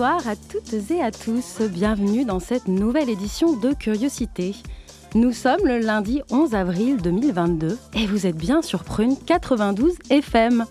Bonsoir 0.00 0.28
à 0.28 0.34
toutes 0.34 0.90
et 0.90 1.02
à 1.02 1.10
tous, 1.10 1.60
bienvenue 1.60 2.24
dans 2.24 2.40
cette 2.40 2.68
nouvelle 2.68 3.10
édition 3.10 3.54
de 3.54 3.74
Curiosité. 3.74 4.54
Nous 5.14 5.30
sommes 5.30 5.66
le 5.66 5.78
lundi 5.78 6.22
11 6.30 6.54
avril 6.54 6.96
2022 7.02 7.76
et 7.92 8.06
vous 8.06 8.26
êtes 8.26 8.38
bien 8.38 8.62
sur 8.62 8.82
Prune 8.82 9.14
92 9.26 9.92
FM. 10.08 10.64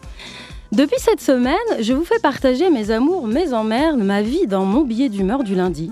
Depuis 0.71 0.97
cette 0.97 1.21
semaine, 1.21 1.53
je 1.79 1.93
vous 1.93 2.05
fais 2.05 2.17
partager 2.17 2.71
mes 2.71 2.89
amours, 2.89 3.27
mes 3.27 3.53
emmerdes, 3.53 3.99
ma 3.99 4.23
vie 4.23 4.47
dans 4.47 4.65
mon 4.65 4.81
billet 4.81 5.09
d'humeur 5.09 5.43
du 5.43 5.53
lundi. 5.53 5.91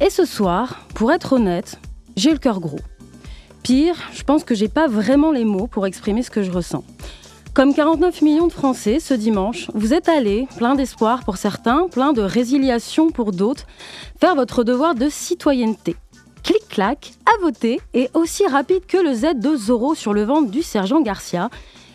Et 0.00 0.10
ce 0.10 0.24
soir, 0.24 0.88
pour 0.92 1.12
être 1.12 1.34
honnête, 1.34 1.78
j'ai 2.16 2.32
le 2.32 2.38
cœur 2.38 2.58
gros. 2.58 2.80
Pire, 3.62 3.94
je 4.12 4.24
pense 4.24 4.42
que 4.42 4.56
j'ai 4.56 4.66
pas 4.66 4.88
vraiment 4.88 5.30
les 5.30 5.44
mots 5.44 5.68
pour 5.68 5.86
exprimer 5.86 6.24
ce 6.24 6.32
que 6.32 6.42
je 6.42 6.50
ressens. 6.50 6.82
Comme 7.56 7.72
49 7.72 8.20
millions 8.20 8.48
de 8.48 8.52
Français 8.52 9.00
ce 9.00 9.14
dimanche, 9.14 9.70
vous 9.72 9.94
êtes 9.94 10.10
allés, 10.10 10.46
plein 10.58 10.74
d'espoir 10.74 11.24
pour 11.24 11.38
certains, 11.38 11.88
plein 11.88 12.12
de 12.12 12.20
résiliation 12.20 13.08
pour 13.08 13.32
d'autres, 13.32 13.64
faire 14.20 14.34
votre 14.34 14.62
devoir 14.62 14.94
de 14.94 15.08
citoyenneté. 15.08 15.96
Clic-clac, 16.42 17.14
à 17.24 17.40
voter, 17.40 17.80
et 17.94 18.10
aussi 18.12 18.46
rapide 18.46 18.84
que 18.84 18.98
le 18.98 19.14
Z 19.14 19.36
de 19.40 19.56
Zorro 19.56 19.94
sur 19.94 20.12
le 20.12 20.24
ventre 20.24 20.50
du 20.50 20.62
sergent 20.62 21.00
Garcia, 21.00 21.48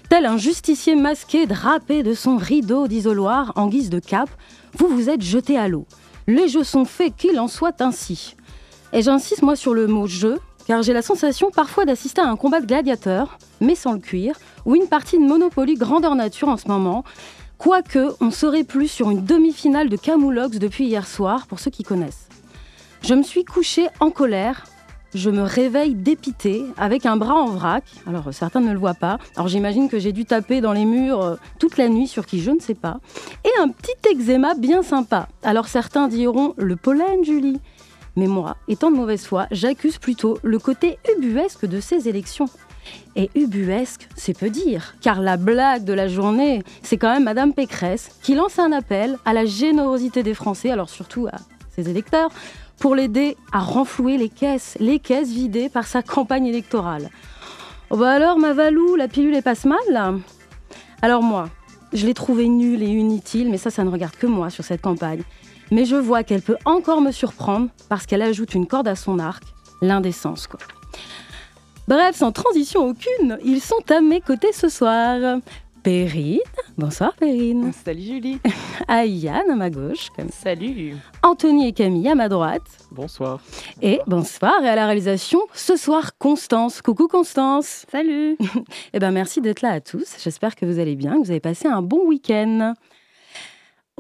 tel 0.10 0.26
un 0.26 0.38
justicier 0.38 0.96
masqué 0.96 1.46
drapé 1.46 2.02
de 2.02 2.16
son 2.16 2.38
rideau 2.38 2.88
d'isoloir 2.88 3.54
en 3.56 3.68
guise 3.68 3.92
de 3.92 4.00
cape, 4.00 4.32
vous 4.80 4.88
vous 4.88 5.12
êtes 5.12 5.22
jeté 5.22 5.60
à 5.60 5.68
l'eau. 5.68 5.86
Les 6.26 6.48
jeux 6.48 6.64
sont 6.64 6.86
faits, 6.86 7.16
qu'il 7.16 7.40
en 7.40 7.48
soit 7.48 7.82
ainsi. 7.84 8.36
Et 8.94 9.04
j'insiste 9.04 9.44
moi 9.44 9.56
sur 9.56 9.76
le 9.76 9.86
mot 9.86 10.08
jeu, 10.08 10.40
car 10.66 10.82
j'ai 10.82 10.94
la 10.94 11.04
sensation 11.04 11.52
parfois 11.52 11.86
d'assister 11.86 12.22
à 12.22 12.28
un 12.28 12.36
combat 12.36 12.62
de 12.62 12.66
gladiateurs, 12.66 13.38
mais 13.60 13.76
sans 13.76 13.94
le 13.94 14.00
cuir, 14.00 14.36
ou 14.66 14.76
une 14.76 14.88
partie 14.88 15.18
de 15.18 15.24
Monopoly 15.24 15.76
grandeur 15.76 16.16
nature 16.16 16.50
en 16.50 16.58
ce 16.58 16.68
moment. 16.68 17.04
Quoique, 17.58 18.16
on 18.22 18.32
serait 18.32 18.64
plus 18.64 18.88
sur 18.88 19.12
une 19.12 19.24
demi-finale 19.24 19.90
de 19.90 19.96
Camoulox 19.96 20.58
depuis 20.58 20.86
hier 20.86 21.06
soir, 21.06 21.46
pour 21.48 21.60
ceux 21.60 21.70
qui 21.70 21.84
connaissent. 21.84 22.28
Je 23.04 23.14
me 23.14 23.24
suis 23.24 23.46
couchée 23.46 23.88
en 24.00 24.10
colère. 24.10 24.66
Je 25.14 25.30
me 25.30 25.42
réveille 25.42 25.94
dépitée, 25.94 26.64
avec 26.78 27.06
un 27.06 27.18
bras 27.18 27.36
en 27.36 27.48
vrac. 27.48 27.84
Alors, 28.08 28.34
certains 28.34 28.62
ne 28.62 28.72
le 28.72 28.80
voient 28.80 28.94
pas. 28.94 29.18
Alors, 29.36 29.50
j'imagine 29.50 29.90
que 29.90 30.00
j'ai 30.00 30.14
dû 30.14 30.24
taper 30.24 30.62
dans 30.62 30.72
les 30.72 30.86
murs 30.86 31.22
euh, 31.22 31.36
toute 31.60 31.78
la 31.78 31.90
nuit 31.90 32.08
sur 32.08 32.26
qui 32.26 32.42
je 32.42 32.50
ne 32.50 32.60
sais 32.60 32.76
pas. 32.76 33.00
Et 33.44 33.62
un 33.62 33.68
petit 33.68 33.92
eczéma 34.10 34.54
bien 34.54 34.84
sympa. 34.84 35.28
Alors, 35.44 35.68
certains 35.68 36.08
diront 36.08 36.54
le 36.58 36.78
pollen, 36.78 37.26
Julie. 37.26 37.60
Mais 38.16 38.28
moi, 38.28 38.58
étant 38.68 38.90
de 38.90 38.96
mauvaise 38.96 39.26
foi, 39.26 39.48
j'accuse 39.52 39.98
plutôt 39.98 40.38
le 40.44 40.60
côté 40.60 40.98
ubuesque 41.16 41.66
de 41.66 41.80
ces 41.80 42.08
élections. 42.08 42.50
Et 43.16 43.30
ubuesque, 43.36 44.08
c'est 44.16 44.38
peu 44.38 44.50
dire, 44.50 44.96
car 45.02 45.22
la 45.22 45.38
blague 45.38 45.84
de 45.84 45.94
la 45.94 46.08
journée, 46.08 46.64
c'est 46.82 46.98
quand 46.98 47.12
même 47.12 47.24
Madame 47.24 47.54
Pécresse 47.54 48.10
qui 48.22 48.36
lance 48.36 48.60
un 48.60 48.72
appel 48.72 49.18
à 49.26 49.34
la 49.34 49.46
générosité 49.46 50.24
des 50.24 50.34
Français, 50.34 50.72
alors 50.72 50.90
surtout 50.90 51.28
à 51.28 51.38
ses 51.76 51.90
électeurs, 51.90 52.30
pour 52.80 52.96
l'aider 52.96 53.38
à 53.52 53.60
renflouer 53.60 54.18
les 54.18 54.30
caisses, 54.30 54.76
les 54.80 55.00
caisses 55.00 55.30
vidées 55.30 55.70
par 55.70 55.86
sa 55.86 56.02
campagne 56.02 56.48
électorale. 56.48 57.10
Oh 57.90 57.98
bah 57.98 58.12
alors, 58.12 58.40
ma 58.40 58.54
Valou, 58.54 58.96
la 58.96 59.08
pilule 59.08 59.36
est 59.36 59.42
passe 59.42 59.66
mal 59.66 60.22
Alors 61.02 61.22
moi, 61.22 61.50
je 61.94 62.06
l'ai 62.06 62.14
trouvée 62.14 62.48
nulle 62.48 62.82
et 62.82 62.88
inutile, 62.88 63.50
mais 63.50 63.58
ça, 63.58 63.70
ça 63.70 63.84
ne 63.84 63.90
regarde 63.90 64.16
que 64.16 64.28
moi 64.28 64.50
sur 64.50 64.64
cette 64.64 64.82
campagne. 64.82 65.24
Mais 65.72 65.86
je 65.86 65.96
vois 65.96 66.24
qu'elle 66.24 66.42
peut 66.42 66.58
encore 66.66 67.02
me 67.02 67.12
surprendre 67.12 67.70
parce 67.90 68.06
qu'elle 68.06 68.22
ajoute 68.22 68.54
une 68.54 68.68
corde 68.68 68.88
à 68.88 68.96
son 68.96 69.20
arc, 69.20 69.44
l'indécence 69.82 70.48
quoi. 70.48 70.60
Bref, 71.92 72.16
sans 72.16 72.32
transition 72.32 72.88
aucune, 72.88 73.38
ils 73.44 73.60
sont 73.60 73.84
à 73.90 74.00
mes 74.00 74.22
côtés 74.22 74.54
ce 74.54 74.70
soir. 74.70 75.40
Perrine, 75.84 76.40
bonsoir 76.78 77.14
Perrine. 77.16 77.74
Salut 77.84 78.02
Julie. 78.02 78.40
Ayane 78.88 79.52
à 79.52 79.56
ma 79.56 79.70
gauche. 79.70 80.08
Salut. 80.32 80.96
Anthony 81.22 81.68
et 81.68 81.74
Camille 81.74 82.08
à 82.08 82.16
ma 82.16 82.30
droite. 82.30 82.62
Bonsoir. 82.92 83.42
Et 83.82 84.00
bonsoir 84.08 84.64
et 84.64 84.70
à 84.70 84.76
la 84.76 84.86
réalisation 84.86 85.42
ce 85.54 85.76
soir 85.76 86.18
Constance. 86.18 86.82
Coucou 86.82 87.10
Constance. 87.10 87.86
Salut. 87.92 88.38
eh 88.94 89.00
ben 89.00 89.12
merci 89.12 89.42
d'être 89.42 89.62
là 89.62 89.72
à 89.72 89.82
tous. 89.82 90.16
J'espère 90.24 90.56
que 90.56 90.66
vous 90.66 90.80
allez 90.80 90.96
bien, 90.96 91.16
que 91.16 91.26
vous 91.26 91.32
avez 91.32 91.42
passé 91.42 91.68
un 91.68 91.82
bon 91.82 92.08
week-end. 92.08 92.74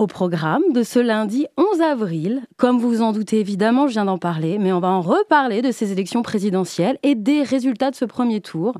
Au 0.01 0.07
programme 0.07 0.63
de 0.73 0.81
ce 0.81 0.97
lundi 0.97 1.45
11 1.57 1.79
avril, 1.81 2.41
comme 2.57 2.79
vous 2.79 2.89
vous 2.89 3.01
en 3.03 3.11
doutez 3.11 3.39
évidemment, 3.39 3.85
je 3.85 3.91
viens 3.91 4.05
d'en 4.05 4.17
parler, 4.17 4.57
mais 4.57 4.73
on 4.73 4.79
va 4.79 4.87
en 4.87 5.01
reparler 5.01 5.61
de 5.61 5.71
ces 5.71 5.91
élections 5.91 6.23
présidentielles 6.23 6.97
et 7.03 7.13
des 7.13 7.43
résultats 7.43 7.91
de 7.91 7.95
ce 7.95 8.05
premier 8.05 8.41
tour. 8.41 8.73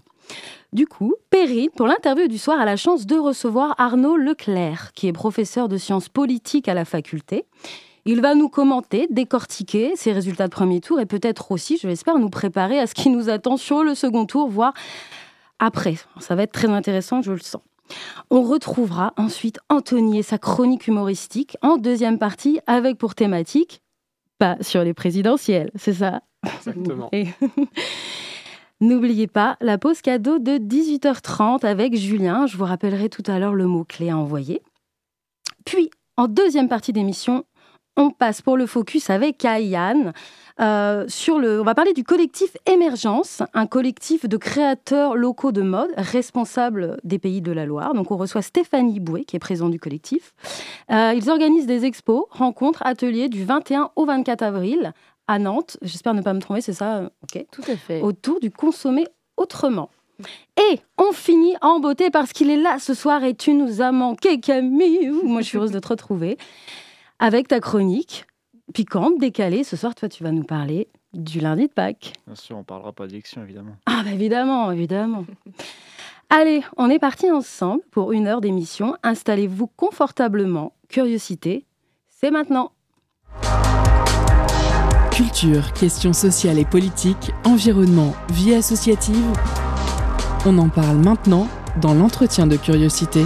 Du 0.74 0.88
coup, 0.88 1.14
Perrine, 1.30 1.70
pour 1.78 1.86
l'interview 1.86 2.28
du 2.28 2.40
soir, 2.40 2.60
a 2.60 2.66
la 2.66 2.76
chance 2.76 3.06
de 3.06 3.18
recevoir 3.18 3.76
Arnaud 3.78 4.18
Leclerc, 4.18 4.94
qui 4.96 5.06
est 5.06 5.14
professeur 5.14 5.70
de 5.70 5.78
sciences 5.78 6.10
politiques 6.10 6.68
à 6.68 6.74
la 6.74 6.86
faculté. 6.86 7.46
Il 8.06 8.20
va 8.22 8.34
nous 8.34 8.50
commenter, 8.50 9.06
décortiquer 9.12 9.92
ces 9.96 10.14
résultats 10.14 10.48
de 10.48 10.52
premier 10.52 10.82
tour 10.82 11.00
et 11.00 11.06
peut-être 11.06 11.52
aussi, 11.52 11.78
je 11.78 11.88
l'espère, 11.88 12.18
nous 12.18 12.32
préparer 12.32 12.80
à 12.80 12.88
ce 12.88 12.96
qui 12.96 13.12
nous 13.12 13.30
attend 13.30 13.58
sur 13.58 13.84
le 13.84 13.94
second 13.94 14.26
tour, 14.26 14.50
voire 14.50 14.74
après. 15.60 15.98
Ça 16.20 16.34
va 16.34 16.42
être 16.42 16.52
très 16.52 16.70
intéressant, 16.70 17.22
je 17.22 17.34
le 17.34 17.38
sens. 17.38 17.62
On 18.30 18.42
retrouvera 18.42 19.14
ensuite 19.18 19.60
Anthony 19.70 20.20
et 20.20 20.24
sa 20.24 20.38
chronique 20.38 20.88
humoristique 20.88 21.58
en 21.62 21.78
deuxième 21.78 22.18
partie 22.18 22.60
avec 22.68 22.98
pour 22.98 23.16
thématique 23.16 23.82
pas 24.42 24.58
sur 24.62 24.84
les 24.84 24.96
présidentielles, 24.96 25.70
c'est 25.76 25.94
ça? 25.94 26.24
Exactement. 26.44 27.12
N'oubliez 28.82 29.28
pas 29.28 29.56
la 29.62 29.78
pause 29.78 30.02
cadeau 30.02 30.40
de 30.40 30.58
18h30 30.58 31.64
avec 31.64 31.96
Julien. 31.96 32.48
Je 32.48 32.58
vous 32.58 32.66
rappellerai 32.66 33.10
tout 33.10 33.22
à 33.28 33.38
l'heure 33.38 33.54
le 33.54 33.68
mot-clé 33.68 34.10
à 34.10 34.18
envoyer. 34.18 34.64
Puis, 35.64 35.92
en 36.18 36.28
deuxième 36.28 36.70
partie 36.70 36.92
d'émission, 36.92 37.46
on 38.02 38.10
passe 38.10 38.42
pour 38.42 38.58
le 38.58 38.66
focus 38.66 39.10
avec 39.10 39.46
Ayane. 39.46 40.14
Euh, 40.60 41.06
sur 41.08 41.40
le, 41.40 41.62
on 41.62 41.64
va 41.64 41.74
parler 41.74 41.94
du 41.94 42.04
collectif 42.04 42.56
Émergence, 42.66 43.42
un 43.54 43.66
collectif 43.66 44.28
de 44.28 44.38
créateurs 44.38 45.16
locaux 45.16 45.52
de 45.52 45.62
mode 45.62 45.92
responsables 45.98 46.98
des 47.04 47.20
pays 47.20 47.42
de 47.42 47.52
la 47.52 47.66
Loire. 47.66 47.94
Donc 47.94 48.12
on 48.12 48.18
reçoit 48.18 48.42
Stéphanie 48.42 49.00
Bouet, 49.00 49.24
qui 49.24 49.36
est 49.36 49.40
présente 49.40 49.72
du 49.72 49.80
collectif. 49.80 50.34
Euh, 50.92 51.14
ils 51.16 51.30
organisent 51.30 51.66
des 51.66 51.86
expos, 51.86 52.26
rencontres, 52.30 52.86
ateliers 52.86 53.30
du 53.30 53.44
21 53.44 53.92
au 53.96 54.06
24 54.06 54.42
avril 54.42 54.94
à 55.28 55.40
Nantes. 55.40 55.78
J'espère 55.82 56.14
ne 56.14 56.22
pas 56.22 56.34
me 56.34 56.40
tromper, 56.42 56.62
c'est 56.62 56.74
ça 56.74 57.10
Ok. 57.24 57.46
Tout 57.52 57.64
à 57.68 57.76
fait. 57.76 58.02
Autour 58.02 58.40
du 58.40 58.52
consommer 58.52 59.08
autrement. 59.38 59.90
Et 60.58 60.80
on 60.98 61.12
finit 61.14 61.56
en 61.62 61.80
beauté 61.80 62.12
parce 62.12 62.34
qu'il 62.34 62.52
est 62.52 62.58
là 62.58 62.78
ce 62.78 62.94
soir 62.94 63.24
et 63.24 63.34
tu 63.34 63.54
nous 63.54 63.82
as 63.82 63.92
manqué, 63.92 64.40
Camille. 64.40 65.10
Moi, 65.24 65.42
je 65.42 65.48
suis 65.48 65.58
heureuse 65.58 65.72
de 65.72 65.80
te 65.80 65.88
retrouver 65.88 66.38
avec 67.22 67.48
ta 67.48 67.62
chronique 67.62 68.26
piquante, 68.74 69.18
décalée. 69.20 69.64
Ce 69.64 69.78
soir, 69.78 69.96
toi, 69.96 70.10
tu 70.10 70.24
vas 70.24 70.32
nous 70.32 70.44
parler 70.44 70.90
du 71.14 71.40
lundi 71.40 71.68
de 71.68 71.72
Pâques. 71.72 72.14
Bien 72.26 72.36
sûr, 72.36 72.58
on 72.58 72.64
parlera 72.64 72.92
pas 72.92 73.08
d'élection, 73.08 73.44
évidemment. 73.44 73.76
Ah, 73.86 74.02
bah 74.04 74.12
évidemment, 74.12 74.72
évidemment. 74.72 75.26
Allez, 76.30 76.62
on 76.78 76.90
est 76.90 77.00
parti 77.00 77.30
ensemble 77.30 77.84
pour 77.92 78.12
une 78.12 78.28
heure 78.28 78.42
d'émission. 78.42 78.96
Installez-vous 79.04 79.68
confortablement. 79.68 80.74
Curiosité, 80.90 81.66
c'est 82.10 82.32
maintenant. 82.32 82.72
Culture, 85.12 85.74
questions 85.74 86.14
sociales 86.14 86.58
et 86.58 86.66
politiques, 86.66 87.32
environnement, 87.46 88.16
vie 88.32 88.56
associative. 88.56 89.26
On 90.46 90.58
en 90.58 90.70
parle 90.70 90.98
maintenant 90.98 91.48
dans 91.82 91.94
l'entretien 91.94 92.48
de 92.48 92.56
curiosité. 92.56 93.26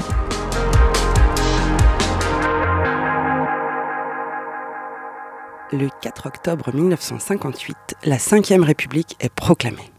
Le 5.72 5.90
4 6.04 6.28
octobre 6.28 6.72
1958, 6.72 7.76
la 8.04 8.18
Ve 8.18 8.62
République 8.62 9.16
est 9.20 9.34
proclamée. 9.34 9.92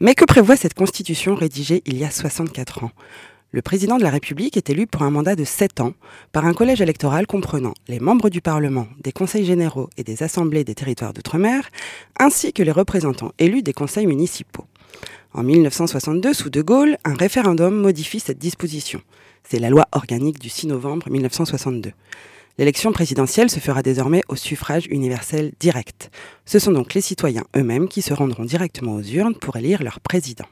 Mais 0.00 0.14
que 0.14 0.26
prévoit 0.26 0.54
cette 0.54 0.74
constitution 0.74 1.34
rédigée 1.34 1.82
il 1.86 1.96
y 1.96 2.04
a 2.04 2.10
64 2.10 2.84
ans? 2.84 2.90
Le 3.50 3.62
président 3.62 3.96
de 3.96 4.02
la 4.02 4.10
République 4.10 4.58
est 4.58 4.68
élu 4.68 4.86
pour 4.86 5.02
un 5.02 5.10
mandat 5.10 5.34
de 5.34 5.44
7 5.44 5.80
ans 5.80 5.94
par 6.30 6.44
un 6.44 6.52
collège 6.52 6.82
électoral 6.82 7.26
comprenant 7.26 7.72
les 7.88 8.00
membres 8.00 8.28
du 8.28 8.42
Parlement, 8.42 8.86
des 9.00 9.12
conseils 9.12 9.46
généraux 9.46 9.88
et 9.96 10.04
des 10.04 10.22
assemblées 10.22 10.64
des 10.64 10.74
territoires 10.74 11.14
d'outre-mer, 11.14 11.70
ainsi 12.20 12.52
que 12.52 12.62
les 12.62 12.72
représentants 12.72 13.32
élus 13.38 13.62
des 13.62 13.72
conseils 13.72 14.06
municipaux. 14.06 14.66
En 15.32 15.42
1962, 15.42 16.34
sous 16.34 16.50
De 16.50 16.60
Gaulle, 16.60 16.98
un 17.06 17.14
référendum 17.14 17.74
modifie 17.74 18.20
cette 18.20 18.38
disposition. 18.38 19.00
C'est 19.42 19.58
la 19.58 19.70
loi 19.70 19.86
organique 19.92 20.38
du 20.38 20.50
6 20.50 20.66
novembre 20.66 21.08
1962. 21.08 21.92
L'élection 22.58 22.90
présidentielle 22.90 23.50
se 23.50 23.60
fera 23.60 23.82
désormais 23.82 24.22
au 24.28 24.34
suffrage 24.34 24.88
universel 24.90 25.52
direct. 25.60 26.10
Ce 26.44 26.58
sont 26.58 26.72
donc 26.72 26.92
les 26.92 27.00
citoyens 27.00 27.44
eux-mêmes 27.56 27.86
qui 27.86 28.02
se 28.02 28.12
rendront 28.12 28.44
directement 28.44 28.96
aux 28.96 29.02
urnes 29.02 29.36
pour 29.36 29.56
élire 29.56 29.84
leur 29.84 30.00
président. 30.00 30.46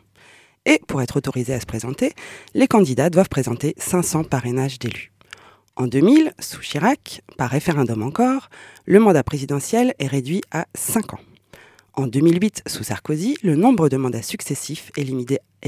Et 0.66 0.80
pour 0.86 1.02
être 1.02 1.16
autorisés 1.16 1.54
à 1.54 1.60
se 1.60 1.66
présenter, 1.66 2.12
les 2.54 2.68
candidats 2.68 3.10
doivent 3.10 3.28
présenter 3.28 3.74
500 3.78 4.22
parrainages 4.22 4.78
d'élus. 4.78 5.10
En 5.74 5.88
2000, 5.88 6.32
sous 6.38 6.60
Chirac, 6.60 7.22
par 7.36 7.50
référendum 7.50 8.02
encore, 8.04 8.50
le 8.84 9.00
mandat 9.00 9.24
présidentiel 9.24 9.92
est 9.98 10.06
réduit 10.06 10.42
à 10.52 10.66
5 10.74 11.14
ans. 11.14 11.20
En 11.94 12.06
2008, 12.06 12.62
sous 12.68 12.84
Sarkozy, 12.84 13.36
le 13.42 13.56
nombre 13.56 13.88
de 13.88 13.96
mandats 13.96 14.22
successifs 14.22 14.92
est 14.96 15.02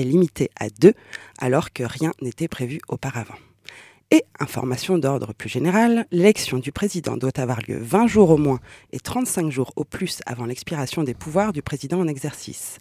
limité, 0.05 0.51
à 0.61 0.69
2, 0.71 0.95
alors 1.39 1.73
que 1.73 1.83
rien 1.83 2.13
n'était 2.23 2.49
prévu 2.49 2.81
auparavant. 2.89 3.35
Et, 4.11 4.25
information 4.41 4.97
d'ordre 4.97 5.35
plus 5.35 5.51
général, 5.51 6.07
l'élection 6.11 6.59
du 6.59 6.73
président 6.73 7.19
doit 7.19 7.39
avoir 7.39 7.61
lieu 7.69 7.79
20 7.79 8.07
jours 8.07 8.31
au 8.31 8.39
moins 8.39 8.59
et 8.91 9.01
35 9.01 9.51
jours 9.51 9.71
au 9.77 9.85
plus 9.85 10.21
avant 10.25 10.47
l'expiration 10.47 11.03
des 11.03 11.13
pouvoirs 11.13 11.53
du 11.53 11.61
président 11.61 12.01
en 12.01 12.09
exercice. 12.09 12.79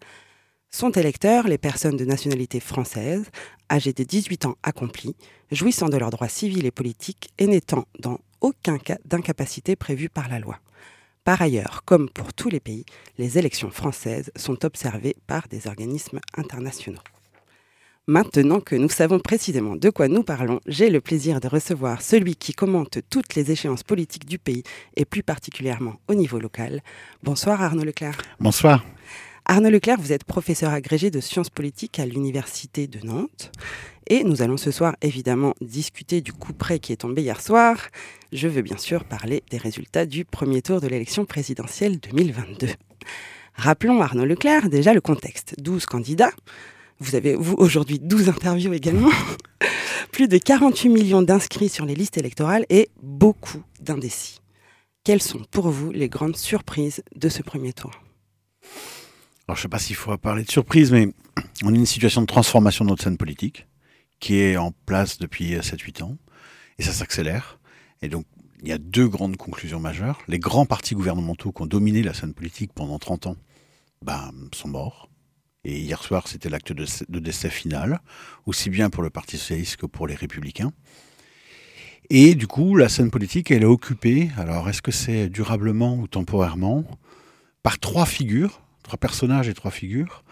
Sont 0.71 0.91
électeurs 0.91 1.49
les 1.49 1.57
personnes 1.57 1.97
de 1.97 2.05
nationalité 2.05 2.61
française, 2.61 3.25
âgées 3.69 3.91
de 3.91 4.03
18 4.03 4.45
ans 4.45 4.55
accomplis, 4.63 5.17
jouissant 5.51 5.89
de 5.89 5.97
leurs 5.97 6.11
droits 6.11 6.29
civils 6.29 6.65
et 6.65 6.71
politiques 6.71 7.29
et 7.37 7.47
n'étant 7.47 7.85
dans 7.99 8.19
aucun 8.39 8.77
cas 8.77 8.97
d'incapacité 9.03 9.75
prévue 9.75 10.09
par 10.09 10.29
la 10.29 10.39
loi. 10.39 10.59
Par 11.25 11.41
ailleurs, 11.41 11.81
comme 11.83 12.09
pour 12.09 12.33
tous 12.33 12.47
les 12.47 12.61
pays, 12.61 12.85
les 13.17 13.37
élections 13.37 13.69
françaises 13.69 14.31
sont 14.37 14.63
observées 14.63 15.17
par 15.27 15.49
des 15.49 15.67
organismes 15.67 16.21
internationaux. 16.37 17.01
Maintenant 18.09 18.61
que 18.61 18.73
nous 18.73 18.87
savons 18.87 19.19
précisément 19.19 19.75
de 19.75 19.89
quoi 19.89 20.07
nous 20.07 20.23
parlons, 20.23 20.61
j'ai 20.65 20.89
le 20.89 21.01
plaisir 21.01 21.41
de 21.41 21.49
recevoir 21.49 22.01
celui 22.01 22.37
qui 22.37 22.53
commente 22.53 22.99
toutes 23.09 23.35
les 23.35 23.51
échéances 23.51 23.83
politiques 23.83 24.25
du 24.25 24.39
pays 24.39 24.63
et 24.95 25.03
plus 25.03 25.23
particulièrement 25.23 25.99
au 26.07 26.13
niveau 26.13 26.39
local. 26.39 26.81
Bonsoir 27.21 27.61
Arnaud 27.61 27.83
Leclerc. 27.83 28.17
Bonsoir. 28.39 28.85
Arnaud 29.43 29.69
Leclerc, 29.69 29.99
vous 29.99 30.13
êtes 30.13 30.23
professeur 30.23 30.71
agrégé 30.71 31.11
de 31.11 31.19
sciences 31.19 31.49
politiques 31.49 31.99
à 31.99 32.05
l'Université 32.05 32.87
de 32.87 33.05
Nantes. 33.05 33.51
Et 34.09 34.23
nous 34.23 34.41
allons 34.41 34.55
ce 34.55 34.71
soir 34.71 34.95
évidemment 35.01 35.53
discuter 35.59 36.21
du 36.21 36.31
coup 36.31 36.53
près 36.53 36.79
qui 36.79 36.93
est 36.93 37.01
tombé 37.01 37.23
hier 37.23 37.41
soir. 37.41 37.77
Je 38.31 38.47
veux 38.47 38.61
bien 38.61 38.77
sûr 38.77 39.03
parler 39.03 39.43
des 39.51 39.57
résultats 39.57 40.05
du 40.05 40.23
premier 40.23 40.61
tour 40.61 40.79
de 40.79 40.87
l'élection 40.87 41.25
présidentielle 41.25 41.99
2022. 41.99 42.69
Rappelons 43.55 44.01
Arnaud 44.01 44.23
Leclerc 44.23 44.69
déjà 44.69 44.93
le 44.93 45.01
contexte. 45.01 45.55
12 45.57 45.85
candidats. 45.85 46.31
Vous 46.99 47.15
avez, 47.15 47.35
vous, 47.35 47.55
aujourd'hui 47.57 47.99
12 47.99 48.29
interviews 48.29 48.73
également. 48.73 49.11
Plus 50.11 50.27
de 50.27 50.37
48 50.37 50.89
millions 50.89 51.21
d'inscrits 51.21 51.69
sur 51.69 51.85
les 51.85 51.95
listes 51.95 52.17
électorales 52.17 52.65
et 52.69 52.89
beaucoup 53.01 53.63
d'indécis. 53.79 54.39
Quelles 55.03 55.21
sont 55.21 55.41
pour 55.51 55.69
vous 55.69 55.91
les 55.91 56.09
grandes 56.09 56.37
surprises 56.37 57.03
de 57.15 57.29
ce 57.29 57.43
premier 57.43 57.73
tour? 57.73 57.91
Alors, 59.47 59.55
je 59.55 59.59
ne 59.59 59.63
sais 59.63 59.67
pas 59.69 59.79
s'il 59.79 59.95
faut 59.95 60.17
parler 60.17 60.43
de 60.43 60.51
surprise, 60.51 60.91
mais 60.91 61.07
on 61.63 61.73
est 61.73 61.77
une 61.77 61.85
situation 61.85 62.21
de 62.21 62.25
transformation 62.25 62.83
de 62.83 62.89
notre 62.89 63.03
scène 63.03 63.17
politique 63.17 63.67
qui 64.19 64.39
est 64.39 64.57
en 64.57 64.71
place 64.85 65.19
depuis 65.19 65.55
7-8 65.55 66.03
ans 66.03 66.17
et 66.79 66.83
ça 66.83 66.91
s'accélère. 66.91 67.59
Et 68.01 68.09
donc, 68.09 68.25
il 68.63 68.69
y 68.69 68.73
a 68.73 68.77
deux 68.77 69.07
grandes 69.07 69.37
conclusions 69.37 69.79
majeures. 69.79 70.19
Les 70.27 70.39
grands 70.39 70.65
partis 70.65 70.95
gouvernementaux 70.95 71.51
qui 71.51 71.61
ont 71.61 71.67
dominé 71.67 72.01
la 72.01 72.13
scène 72.13 72.33
politique 72.33 72.73
pendant 72.73 72.97
30 72.97 73.27
ans 73.27 73.35
ben, 74.01 74.31
sont 74.53 74.67
morts. 74.67 75.09
Et 75.67 75.79
hier 75.79 76.01
soir, 76.01 76.29
c'était 76.29 76.47
l'acte 76.47 76.71
de, 76.71 77.19
décès 77.19 77.49
final, 77.49 77.99
aussi 78.45 78.69
bien 78.69 78.89
pour 78.89 79.03
le 79.03 79.09
Parti 79.09 79.37
socialiste 79.37 79.75
que 79.75 79.85
pour 79.85 80.07
les 80.07 80.15
républicains. 80.15 80.71
Et 82.09 82.35
du 82.35 82.47
coup, 82.47 82.77
la 82.77 82.87
scène 82.87 83.11
politique, 83.11 83.51
elle 83.51 83.63
est 83.63 83.65
occupée, 83.65 84.31
alors 84.37 84.69
est-ce 84.69 84.81
que 84.81 84.93
c'est 84.93 85.27
durablement 85.27 85.97
ou 85.97 86.07
temporairement, 86.07 86.85
par 87.63 87.79
trois 87.79 88.05
figures 88.05 88.61
trois 88.81 88.97
personnages 88.97 89.49
et 89.49 89.53
trois 89.53 89.71
figures? 89.71 90.23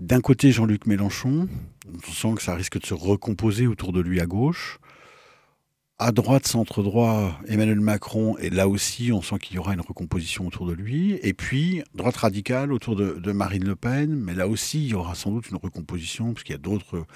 D'un 0.00 0.22
côté, 0.22 0.50
Jean-Luc 0.50 0.86
Mélenchon, 0.86 1.46
on 1.86 2.12
sent 2.12 2.36
que 2.36 2.42
ça 2.42 2.54
risque 2.54 2.80
de 2.80 2.86
se 2.86 2.94
recomposer 2.94 3.66
autour 3.66 3.92
de 3.92 4.00
lui 4.00 4.18
à 4.18 4.24
gauche. 4.24 4.78
À 6.00 6.10
droite, 6.10 6.48
centre-droit, 6.48 7.38
Emmanuel 7.46 7.78
Macron, 7.78 8.36
et 8.38 8.50
là 8.50 8.66
aussi, 8.66 9.12
on 9.12 9.22
sent 9.22 9.38
qu'il 9.38 9.54
y 9.54 9.58
aura 9.60 9.74
une 9.74 9.80
recomposition 9.80 10.44
autour 10.44 10.66
de 10.66 10.72
lui. 10.72 11.20
Et 11.22 11.34
puis, 11.34 11.84
droite 11.94 12.16
radicale 12.16 12.72
autour 12.72 12.96
de, 12.96 13.30
Marine 13.30 13.64
Le 13.64 13.76
Pen, 13.76 14.12
mais 14.12 14.34
là 14.34 14.48
aussi, 14.48 14.82
il 14.82 14.88
y 14.88 14.94
aura 14.94 15.14
sans 15.14 15.30
doute 15.30 15.48
une 15.50 15.56
recomposition, 15.56 16.34
puisqu'il 16.34 16.50
y 16.50 16.56
a 16.56 16.58
d'autres 16.58 17.06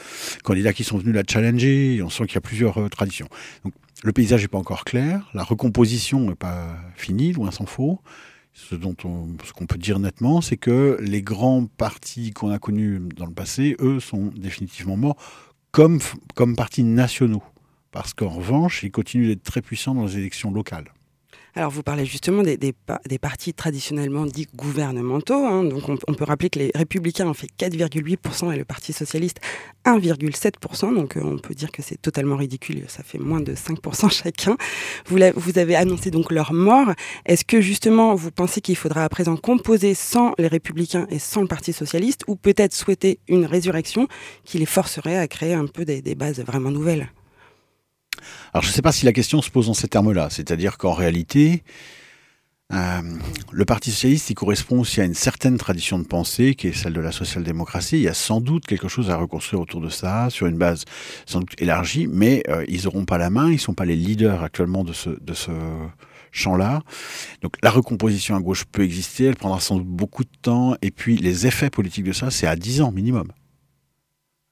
candidats 0.44 0.72
qui 0.72 0.84
sont 0.84 0.96
venus 0.96 1.12
la 1.12 1.24
challenger, 1.28 1.96
et 1.96 2.02
on 2.04 2.08
sent 2.08 2.26
qu'il 2.26 2.36
y 2.36 2.38
a 2.38 2.40
plusieurs 2.40 2.78
euh, 2.78 2.88
traditions. 2.88 3.26
Donc, 3.64 3.74
le 4.04 4.12
paysage 4.12 4.42
n'est 4.42 4.48
pas 4.48 4.58
encore 4.58 4.84
clair, 4.84 5.28
la 5.34 5.42
recomposition 5.42 6.20
n'est 6.20 6.36
pas 6.36 6.76
finie, 6.94 7.32
loin 7.32 7.50
s'en 7.50 7.66
faut. 7.66 7.98
Ce 8.52 8.76
qu'on 8.76 9.66
peut 9.66 9.78
dire 9.78 9.98
nettement, 9.98 10.40
c'est 10.40 10.56
que 10.56 10.98
les 11.00 11.22
grands 11.22 11.66
partis 11.66 12.30
qu'on 12.30 12.50
a 12.50 12.60
connus 12.60 13.00
dans 13.16 13.26
le 13.26 13.34
passé, 13.34 13.74
eux, 13.80 13.98
sont 13.98 14.26
définitivement 14.36 14.96
morts 14.96 15.16
comme, 15.72 15.98
comme 16.36 16.54
partis 16.54 16.84
nationaux. 16.84 17.42
Parce 17.90 18.14
qu'en 18.14 18.28
revanche, 18.28 18.82
ils 18.82 18.90
continuent 18.90 19.28
d'être 19.28 19.42
très 19.42 19.62
puissants 19.62 19.94
dans 19.94 20.04
les 20.04 20.18
élections 20.18 20.50
locales. 20.50 20.92
Alors, 21.58 21.72
vous 21.72 21.82
parlez 21.82 22.04
justement 22.04 22.44
des, 22.44 22.56
des, 22.56 23.18
partis 23.18 23.52
traditionnellement 23.52 24.26
dits 24.26 24.46
gouvernementaux. 24.54 25.44
Hein. 25.44 25.64
Donc, 25.64 25.88
on, 25.88 26.14
peut 26.14 26.24
rappeler 26.24 26.50
que 26.50 26.58
les 26.60 26.70
Républicains 26.72 27.26
ont 27.26 27.34
fait 27.34 27.48
4,8% 27.58 28.52
et 28.52 28.58
le 28.58 28.64
Parti 28.64 28.92
Socialiste 28.92 29.40
1,7%. 29.84 30.94
Donc, 30.94 31.16
euh, 31.16 31.20
on 31.24 31.38
peut 31.38 31.54
dire 31.54 31.72
que 31.72 31.82
c'est 31.82 32.00
totalement 32.00 32.36
ridicule. 32.36 32.84
Ça 32.86 33.02
fait 33.02 33.18
moins 33.18 33.40
de 33.40 33.54
5% 33.54 34.08
chacun. 34.22 34.56
Vous, 35.06 35.58
avez 35.58 35.74
annoncé 35.74 36.12
donc 36.12 36.30
leur 36.30 36.52
mort. 36.52 36.92
Est-ce 37.26 37.44
que 37.44 37.60
justement, 37.60 38.14
vous 38.14 38.30
pensez 38.30 38.60
qu'il 38.60 38.76
faudra 38.76 39.02
à 39.02 39.08
présent 39.08 39.36
composer 39.36 39.94
sans 39.94 40.34
les 40.38 40.46
Républicains 40.46 41.08
et 41.10 41.18
sans 41.18 41.40
le 41.40 41.48
Parti 41.48 41.72
Socialiste 41.72 42.22
ou 42.28 42.36
peut-être 42.36 42.72
souhaiter 42.72 43.18
une 43.26 43.46
résurrection 43.46 44.06
qui 44.44 44.58
les 44.58 44.66
forcerait 44.66 45.16
à 45.16 45.26
créer 45.26 45.54
un 45.54 45.66
peu 45.66 45.84
des 45.84 46.14
bases 46.14 46.38
vraiment 46.38 46.70
nouvelles? 46.70 47.10
Alors 48.52 48.62
je 48.62 48.68
ne 48.68 48.72
sais 48.72 48.82
pas 48.82 48.92
si 48.92 49.04
la 49.04 49.12
question 49.12 49.42
se 49.42 49.50
pose 49.50 49.68
en 49.68 49.74
ces 49.74 49.88
termes-là, 49.88 50.28
c'est-à-dire 50.30 50.78
qu'en 50.78 50.92
réalité, 50.92 51.62
euh, 52.70 53.00
le 53.50 53.64
Parti 53.64 53.90
socialiste, 53.90 54.28
il 54.28 54.34
correspond 54.34 54.80
aussi 54.80 55.00
à 55.00 55.04
une 55.04 55.14
certaine 55.14 55.56
tradition 55.56 55.98
de 55.98 56.04
pensée 56.04 56.54
qui 56.54 56.68
est 56.68 56.72
celle 56.72 56.92
de 56.92 57.00
la 57.00 57.12
social-démocratie. 57.12 57.96
Il 57.96 58.02
y 58.02 58.08
a 58.08 58.14
sans 58.14 58.42
doute 58.42 58.66
quelque 58.66 58.88
chose 58.88 59.08
à 59.10 59.16
reconstruire 59.16 59.62
autour 59.62 59.80
de 59.80 59.88
ça, 59.88 60.28
sur 60.28 60.46
une 60.46 60.58
base 60.58 60.84
sans 61.24 61.40
doute 61.40 61.54
élargie, 61.58 62.06
mais 62.06 62.42
euh, 62.48 62.64
ils 62.68 62.84
n'auront 62.84 63.06
pas 63.06 63.16
la 63.16 63.30
main, 63.30 63.48
ils 63.48 63.54
ne 63.54 63.58
sont 63.58 63.72
pas 63.72 63.86
les 63.86 63.96
leaders 63.96 64.42
actuellement 64.42 64.84
de 64.84 64.92
ce, 64.92 65.08
de 65.08 65.32
ce 65.32 65.50
champ-là. 66.30 66.82
Donc 67.40 67.54
la 67.62 67.70
recomposition 67.70 68.36
à 68.36 68.40
gauche 68.40 68.64
peut 68.64 68.82
exister, 68.82 69.24
elle 69.24 69.36
prendra 69.36 69.60
sans 69.60 69.76
doute 69.76 69.86
beaucoup 69.86 70.24
de 70.24 70.30
temps, 70.42 70.76
et 70.82 70.90
puis 70.90 71.16
les 71.16 71.46
effets 71.46 71.70
politiques 71.70 72.04
de 72.04 72.12
ça, 72.12 72.30
c'est 72.30 72.46
à 72.46 72.54
10 72.54 72.82
ans 72.82 72.92
minimum. 72.92 73.32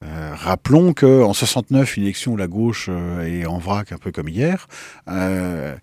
Euh, 0.05 0.35
rappelons 0.35 0.93
qu'en 0.93 1.33
69, 1.33 1.97
une 1.97 2.03
élection 2.03 2.33
où 2.33 2.37
la 2.37 2.49
gauche 2.49 2.89
euh, 2.91 3.25
est 3.25 3.47
en 3.47 3.59
vrac, 3.59 3.93
un 3.93 3.99
peu 3.99 4.13
comme 4.13 4.29
hier, 4.29 4.69
euh, 5.09 5.75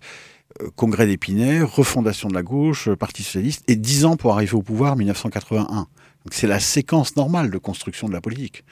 congrès 0.76 1.06
d'Épinay, 1.06 1.62
refondation 1.62 2.28
de 2.28 2.34
la 2.34 2.44
gauche, 2.44 2.88
Parti 2.90 3.24
socialiste, 3.24 3.64
et 3.66 3.74
dix 3.74 4.04
ans 4.04 4.16
pour 4.16 4.32
arriver 4.34 4.54
au 4.54 4.62
pouvoir, 4.62 4.94
1981. 4.94 5.88
C'est 6.30 6.46
la 6.46 6.60
séquence 6.60 7.16
normale 7.16 7.50
de 7.50 7.58
construction 7.58 8.08
de 8.08 8.12
la 8.12 8.20
politique. 8.20 8.64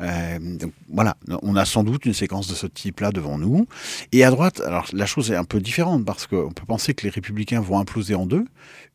Donc, 0.00 0.72
voilà, 0.92 1.16
on 1.42 1.54
a 1.54 1.64
sans 1.64 1.84
doute 1.84 2.04
une 2.04 2.14
séquence 2.14 2.48
de 2.48 2.54
ce 2.54 2.66
type-là 2.66 3.10
devant 3.10 3.38
nous. 3.38 3.66
Et 4.12 4.24
à 4.24 4.30
droite, 4.30 4.60
alors 4.60 4.86
la 4.92 5.06
chose 5.06 5.30
est 5.30 5.36
un 5.36 5.44
peu 5.44 5.60
différente 5.60 6.04
parce 6.04 6.26
qu'on 6.26 6.50
peut 6.50 6.66
penser 6.66 6.94
que 6.94 7.04
les 7.04 7.10
républicains 7.10 7.60
vont 7.60 7.78
imploser 7.78 8.14
en 8.14 8.26
deux. 8.26 8.44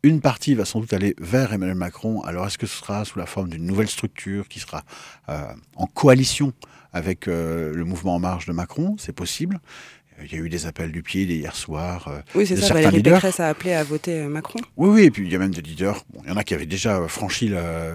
Une 0.01 0.21
partie 0.21 0.53
va 0.55 0.63
sans 0.65 0.79
doute 0.79 0.93
aller 0.93 1.15
vers 1.19 1.51
Emmanuel 1.51 1.75
Macron. 1.75 2.21
Alors 2.21 2.47
est-ce 2.47 2.57
que 2.57 2.67
ce 2.67 2.77
sera 2.77 3.03
sous 3.03 3.19
la 3.19 3.25
forme 3.25 3.49
d'une 3.49 3.65
nouvelle 3.65 3.89
structure 3.89 4.47
qui 4.47 4.59
sera 4.59 4.83
euh, 5.27 5.43
en 5.75 5.87
coalition 5.87 6.53
avec 6.93 7.27
euh, 7.27 7.73
le 7.73 7.83
mouvement 7.83 8.15
En 8.15 8.19
Marche 8.19 8.45
de 8.45 8.53
Macron? 8.53 8.95
C'est 8.97 9.13
possible. 9.13 9.59
Il 10.23 10.31
y 10.31 10.35
a 10.35 10.39
eu 10.39 10.49
des 10.49 10.65
appels 10.65 10.91
du 10.91 11.01
pied 11.01 11.23
hier 11.23 11.55
soir. 11.55 12.11
oui, 12.35 12.45
c'est 12.45 12.57
ça. 12.57 12.73
Valérie 12.73 13.01
Pécresse 13.01 13.39
a 13.39 13.47
appelé 13.47 13.73
à 13.73 13.83
voter 13.83 14.23
Macron. 14.23 14.59
Oui, 14.75 14.89
oui. 14.89 15.03
Et 15.03 15.11
puis 15.11 15.25
il 15.25 15.31
y 15.31 15.35
a 15.35 15.39
même 15.39 15.53
des 15.53 15.61
leaders. 15.61 16.03
Bon, 16.13 16.21
il 16.23 16.29
y 16.29 16.33
en 16.33 16.37
a 16.37 16.43
qui 16.43 16.53
avaient 16.53 16.65
déjà 16.65 17.07
franchi 17.07 17.47
le, 17.47 17.93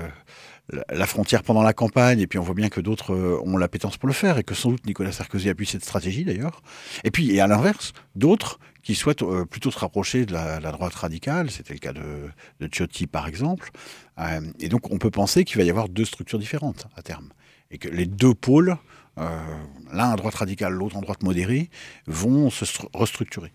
la 0.71 1.07
frontière 1.07 1.43
pendant 1.43 1.63
la 1.63 1.75
campagne, 1.75 2.21
et 2.21 2.27
puis 2.27 2.39
on 2.39 2.43
voit 2.43 2.55
bien 2.55 2.69
que 2.69 2.81
d'autres 2.81 3.15
euh, 3.15 3.41
ont 3.45 3.57
l'appétence 3.57 3.99
pour 3.99 4.07
le 4.07 4.15
faire, 4.15 4.39
et 4.39 4.45
que 4.45 4.55
sans 4.55 4.71
doute 4.71 4.87
Nicolas 4.87 5.13
Sarkozy 5.13 5.51
appuie 5.51 5.67
cette 5.67 5.85
stratégie 5.85 6.25
d'ailleurs. 6.25 6.63
Et 7.05 7.11
puis, 7.11 7.31
et 7.33 7.41
à 7.41 7.47
l'inverse, 7.47 7.93
d'autres 8.15 8.59
qui 8.83 8.95
souhaitent 8.95 9.23
euh, 9.23 9.45
plutôt 9.45 9.71
se 9.71 9.79
rapprocher 9.79 10.25
de 10.25 10.33
la, 10.33 10.61
droite 10.73 10.95
radicale, 10.95 11.51
c'était 11.51 11.75
le 11.75 11.79
cas 11.81 11.93
de, 11.93 12.31
de 12.61 12.69
Ciotti 12.73 13.07
par 13.07 13.27
exemple. 13.27 13.71
Euh, 14.19 14.41
et 14.59 14.69
donc 14.69 14.91
on 14.91 14.99
peut 14.99 15.11
penser 15.11 15.45
qu'il 15.45 15.59
va 15.59 15.65
y 15.65 15.71
avoir 15.71 15.89
deux 15.89 16.05
structures 16.05 16.39
différentes 16.39 16.87
à 16.97 17.03
terme, 17.03 17.29
et 17.71 17.79
que 17.79 17.89
les 17.89 18.07
deux 18.07 18.35
pôles, 18.35 18.77
l'un 19.17 20.11
à 20.11 20.17
droite 20.17 20.35
radicale, 20.35 20.73
l'autre 20.73 20.97
en 20.97 21.01
droite 21.01 21.23
modérée, 21.23 21.71
vont 22.07 22.51
se 22.51 22.65
restructurer. 22.93 23.53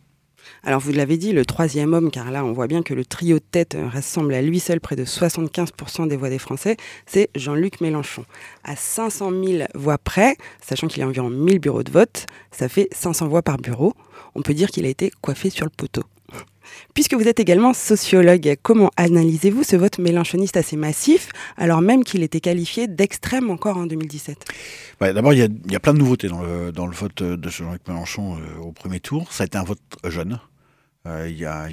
Alors 0.63 0.79
vous 0.79 0.91
l'avez 0.91 1.17
dit, 1.17 1.31
le 1.31 1.45
troisième 1.45 1.93
homme, 1.93 2.11
car 2.11 2.31
là 2.31 2.45
on 2.45 2.51
voit 2.51 2.67
bien 2.67 2.83
que 2.83 2.93
le 2.93 3.05
trio 3.05 3.37
de 3.37 3.43
tête 3.43 3.77
rassemble 3.91 4.33
à 4.33 4.41
lui 4.41 4.59
seul 4.59 4.79
près 4.79 4.95
de 4.95 5.05
75% 5.05 6.07
des 6.07 6.17
voix 6.17 6.29
des 6.29 6.39
Français, 6.39 6.77
c'est 7.05 7.29
Jean-Luc 7.35 7.81
Mélenchon. 7.81 8.25
À 8.63 8.75
500 8.75 9.31
000 9.31 9.63
voix 9.75 9.97
près, 9.97 10.35
sachant 10.61 10.87
qu'il 10.87 10.99
y 10.99 11.03
a 11.03 11.07
environ 11.07 11.29
1000 11.29 11.59
bureaux 11.59 11.83
de 11.83 11.91
vote, 11.91 12.25
ça 12.51 12.69
fait 12.69 12.87
500 12.91 13.27
voix 13.27 13.41
par 13.41 13.57
bureau. 13.57 13.93
On 14.35 14.41
peut 14.41 14.53
dire 14.53 14.69
qu'il 14.69 14.85
a 14.85 14.89
été 14.89 15.11
coiffé 15.21 15.49
sur 15.49 15.65
le 15.65 15.71
poteau. 15.71 16.03
Puisque 16.93 17.13
vous 17.13 17.27
êtes 17.27 17.39
également 17.39 17.73
sociologue, 17.73 18.55
comment 18.61 18.91
analysez-vous 18.97 19.63
ce 19.63 19.75
vote 19.75 19.99
mélanchoniste 19.99 20.57
assez 20.57 20.75
massif, 20.75 21.29
alors 21.57 21.81
même 21.81 22.03
qu'il 22.03 22.23
était 22.23 22.39
qualifié 22.39 22.87
d'extrême 22.87 23.49
encore 23.49 23.77
en 23.77 23.85
2017 23.85 24.45
D'abord, 24.99 25.33
il 25.33 25.49
y, 25.69 25.75
a 25.75 25.79
plein 25.79 25.93
de 25.93 25.99
nouveautés 25.99 26.27
dans 26.27 26.87
le, 26.87 26.93
vote 26.93 27.23
de 27.23 27.49
Jean-Luc 27.49 27.87
Mélenchon 27.87 28.35
euh, 28.35 28.61
au 28.61 28.71
premier 28.71 28.99
tour. 28.99 29.31
Ça 29.31 29.43
a 29.43 29.45
été 29.45 29.57
un 29.57 29.63
vote 29.63 29.79
jeune. 30.03 30.39
Euh, 31.07 31.29
y 31.29 31.45
a, 31.45 31.69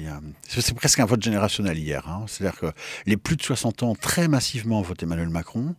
C'est 0.47 0.73
presque 0.73 0.99
un 0.99 1.05
vote 1.05 1.21
générationnel 1.21 1.77
hier. 1.77 2.07
Hein. 2.07 2.25
C'est-à-dire 2.27 2.59
que 2.59 2.67
les 3.05 3.17
plus 3.17 3.35
de 3.35 3.41
60 3.41 3.83
ans 3.83 3.93
très 3.93 4.29
massivement 4.29 4.81
votent 4.81 5.03
Emmanuel 5.03 5.29
Macron, 5.29 5.75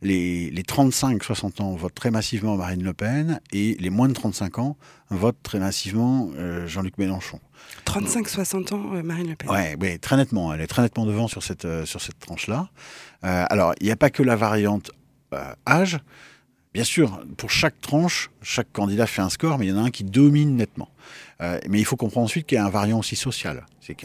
les, 0.00 0.50
les 0.50 0.62
35-60 0.62 1.62
ans 1.62 1.76
votent 1.76 1.94
très 1.94 2.10
massivement 2.10 2.56
Marine 2.56 2.82
Le 2.82 2.94
Pen, 2.94 3.40
et 3.52 3.76
les 3.78 3.90
moins 3.90 4.08
de 4.08 4.14
35 4.14 4.58
ans 4.58 4.76
votent 5.10 5.42
très 5.42 5.58
massivement 5.58 6.30
euh, 6.38 6.66
Jean-Luc 6.66 6.96
Mélenchon. 6.96 7.38
35-60 7.84 8.74
ans, 8.74 8.94
euh, 8.94 9.02
Marine 9.02 9.28
Le 9.28 9.36
Pen. 9.36 9.76
Oui, 9.78 9.98
très 9.98 10.16
nettement. 10.16 10.54
Elle 10.54 10.62
est 10.62 10.66
très 10.66 10.80
nettement 10.80 11.04
devant 11.04 11.28
sur 11.28 11.42
cette, 11.42 11.84
sur 11.84 12.00
cette 12.00 12.18
tranche-là. 12.18 12.70
alors, 13.22 13.74
il 13.80 13.86
n'y 13.86 13.92
a 13.92 13.96
pas 13.96 14.10
que 14.10 14.22
la 14.22 14.36
variante 14.36 14.90
âge. 15.66 15.98
Bien 16.76 16.84
sûr, 16.84 17.24
pour 17.38 17.48
chaque 17.50 17.80
tranche, 17.80 18.28
chaque 18.42 18.70
candidat 18.70 19.06
fait 19.06 19.22
un 19.22 19.30
score, 19.30 19.56
mais 19.56 19.64
il 19.64 19.70
y 19.70 19.72
en 19.72 19.78
a 19.78 19.86
un 19.86 19.90
qui 19.90 20.04
domine 20.04 20.56
nettement. 20.56 20.90
Euh, 21.40 21.58
mais 21.70 21.78
il 21.78 21.86
faut 21.86 21.96
comprendre 21.96 22.26
ensuite 22.26 22.44
qu'il 22.44 22.56
y 22.56 22.58
a 22.58 22.66
un 22.66 22.68
variant 22.68 22.98
aussi 22.98 23.16
social. 23.16 23.64
si 23.80 23.96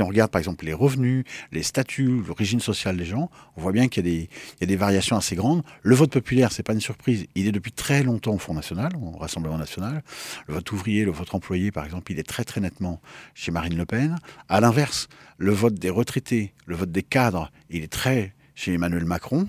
on 0.00 0.06
regarde 0.06 0.30
par 0.30 0.38
exemple 0.38 0.64
les 0.64 0.72
revenus, 0.72 1.24
les 1.52 1.62
statuts, 1.62 2.22
l'origine 2.26 2.58
sociale 2.58 2.96
des 2.96 3.04
gens, 3.04 3.30
on 3.58 3.60
voit 3.60 3.72
bien 3.72 3.88
qu'il 3.88 4.08
y, 4.08 4.28
a 4.62 4.64
des 4.66 4.76
variations 4.76 5.14
assez 5.14 5.36
grandes. 5.36 5.62
Le 5.82 5.94
vote 5.94 6.10
populaire, 6.10 6.52
c'est 6.52 6.62
pas 6.62 6.72
une 6.72 6.80
surprise, 6.80 7.26
il 7.34 7.48
est 7.48 7.52
depuis 7.52 7.72
très 7.72 8.02
longtemps 8.02 8.32
au 8.32 8.38
Front 8.38 8.54
National, 8.54 8.92
au 8.96 9.18
Rassemblement 9.18 9.58
National. 9.58 10.02
Le 10.48 10.54
vote 10.54 10.72
ouvrier, 10.72 11.04
le 11.04 11.10
vote 11.10 11.34
employé, 11.34 11.70
par 11.70 11.84
exemple, 11.84 12.10
il 12.12 12.18
est 12.18 12.26
très 12.26 12.44
très 12.44 12.62
nettement 12.62 12.98
chez 13.34 13.52
Marine 13.52 13.76
Le 13.76 13.84
Pen. 13.84 14.16
À 14.48 14.62
l'inverse, 14.62 15.08
le 15.36 15.52
vote 15.52 15.74
des 15.74 15.90
retraités, 15.90 16.54
le 16.64 16.76
vote 16.76 16.90
des 16.90 17.02
cadres, 17.02 17.50
il 17.68 17.82
est 17.82 17.92
très 17.92 18.32
chez 18.56 18.72
Emmanuel 18.72 19.04
Macron. 19.04 19.46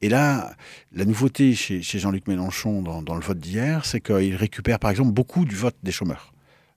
Et 0.00 0.08
là, 0.08 0.54
la 0.92 1.04
nouveauté 1.04 1.54
chez, 1.54 1.82
Jean-Luc 1.82 2.26
Mélenchon 2.28 2.80
dans, 2.80 3.14
le 3.14 3.20
vote 3.20 3.38
d'hier, 3.38 3.84
c'est 3.84 4.00
qu'il 4.00 4.34
récupère 4.34 4.78
par 4.78 4.90
exemple 4.90 5.10
beaucoup 5.10 5.44
du 5.44 5.54
vote 5.54 5.76
des 5.82 5.92
chômeurs. 5.92 6.32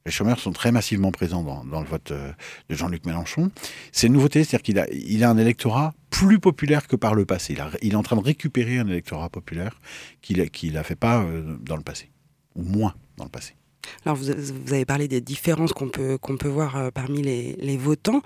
Les 0.05 0.11
chômeurs 0.11 0.39
sont 0.39 0.51
très 0.51 0.71
massivement 0.71 1.11
présents 1.11 1.43
dans, 1.43 1.81
le 1.81 1.88
vote 1.88 2.11
euh, 2.11 2.31
de 2.69 2.75
Jean-Luc 2.75 3.05
Mélenchon. 3.05 3.51
C'est 3.91 4.07
une 4.07 4.13
nouveauté, 4.13 4.43
c'est-à-dire 4.43 4.88
qu'il 4.97 5.23
a, 5.23 5.29
un 5.29 5.38
électorat 5.38 5.93
plus 6.09 6.39
populaire 6.39 6.88
que 6.88 6.95
par 6.95 7.13
le 7.13 7.25
passé. 7.25 7.55
Il, 7.81 7.93
est 7.93 7.95
en 7.95 8.03
train 8.03 8.15
de 8.15 8.23
récupérer 8.23 8.79
un 8.79 8.88
électorat 8.88 9.29
populaire 9.29 9.79
qu'il 10.21 10.73
n'a 10.73 10.83
fait 10.83 10.95
pas 10.95 11.21
euh, 11.21 11.57
dans 11.61 11.75
le 11.77 11.83
passé, 11.83 12.09
ou 12.55 12.63
moins 12.63 12.95
dans 13.17 13.25
le 13.25 13.29
passé. 13.29 13.53
Alors 14.05 14.17
vous, 14.17 14.29
avez 14.29 14.85
parlé 14.85 15.07
des 15.07 15.21
différences 15.21 15.73
qu'on 15.73 15.89
peut, 15.89 16.17
qu'on 16.17 16.38
peut 16.38 16.47
voir 16.47 16.75
euh, 16.77 16.91
parmi 16.91 17.21
les, 17.21 17.77
votants. 17.77 18.21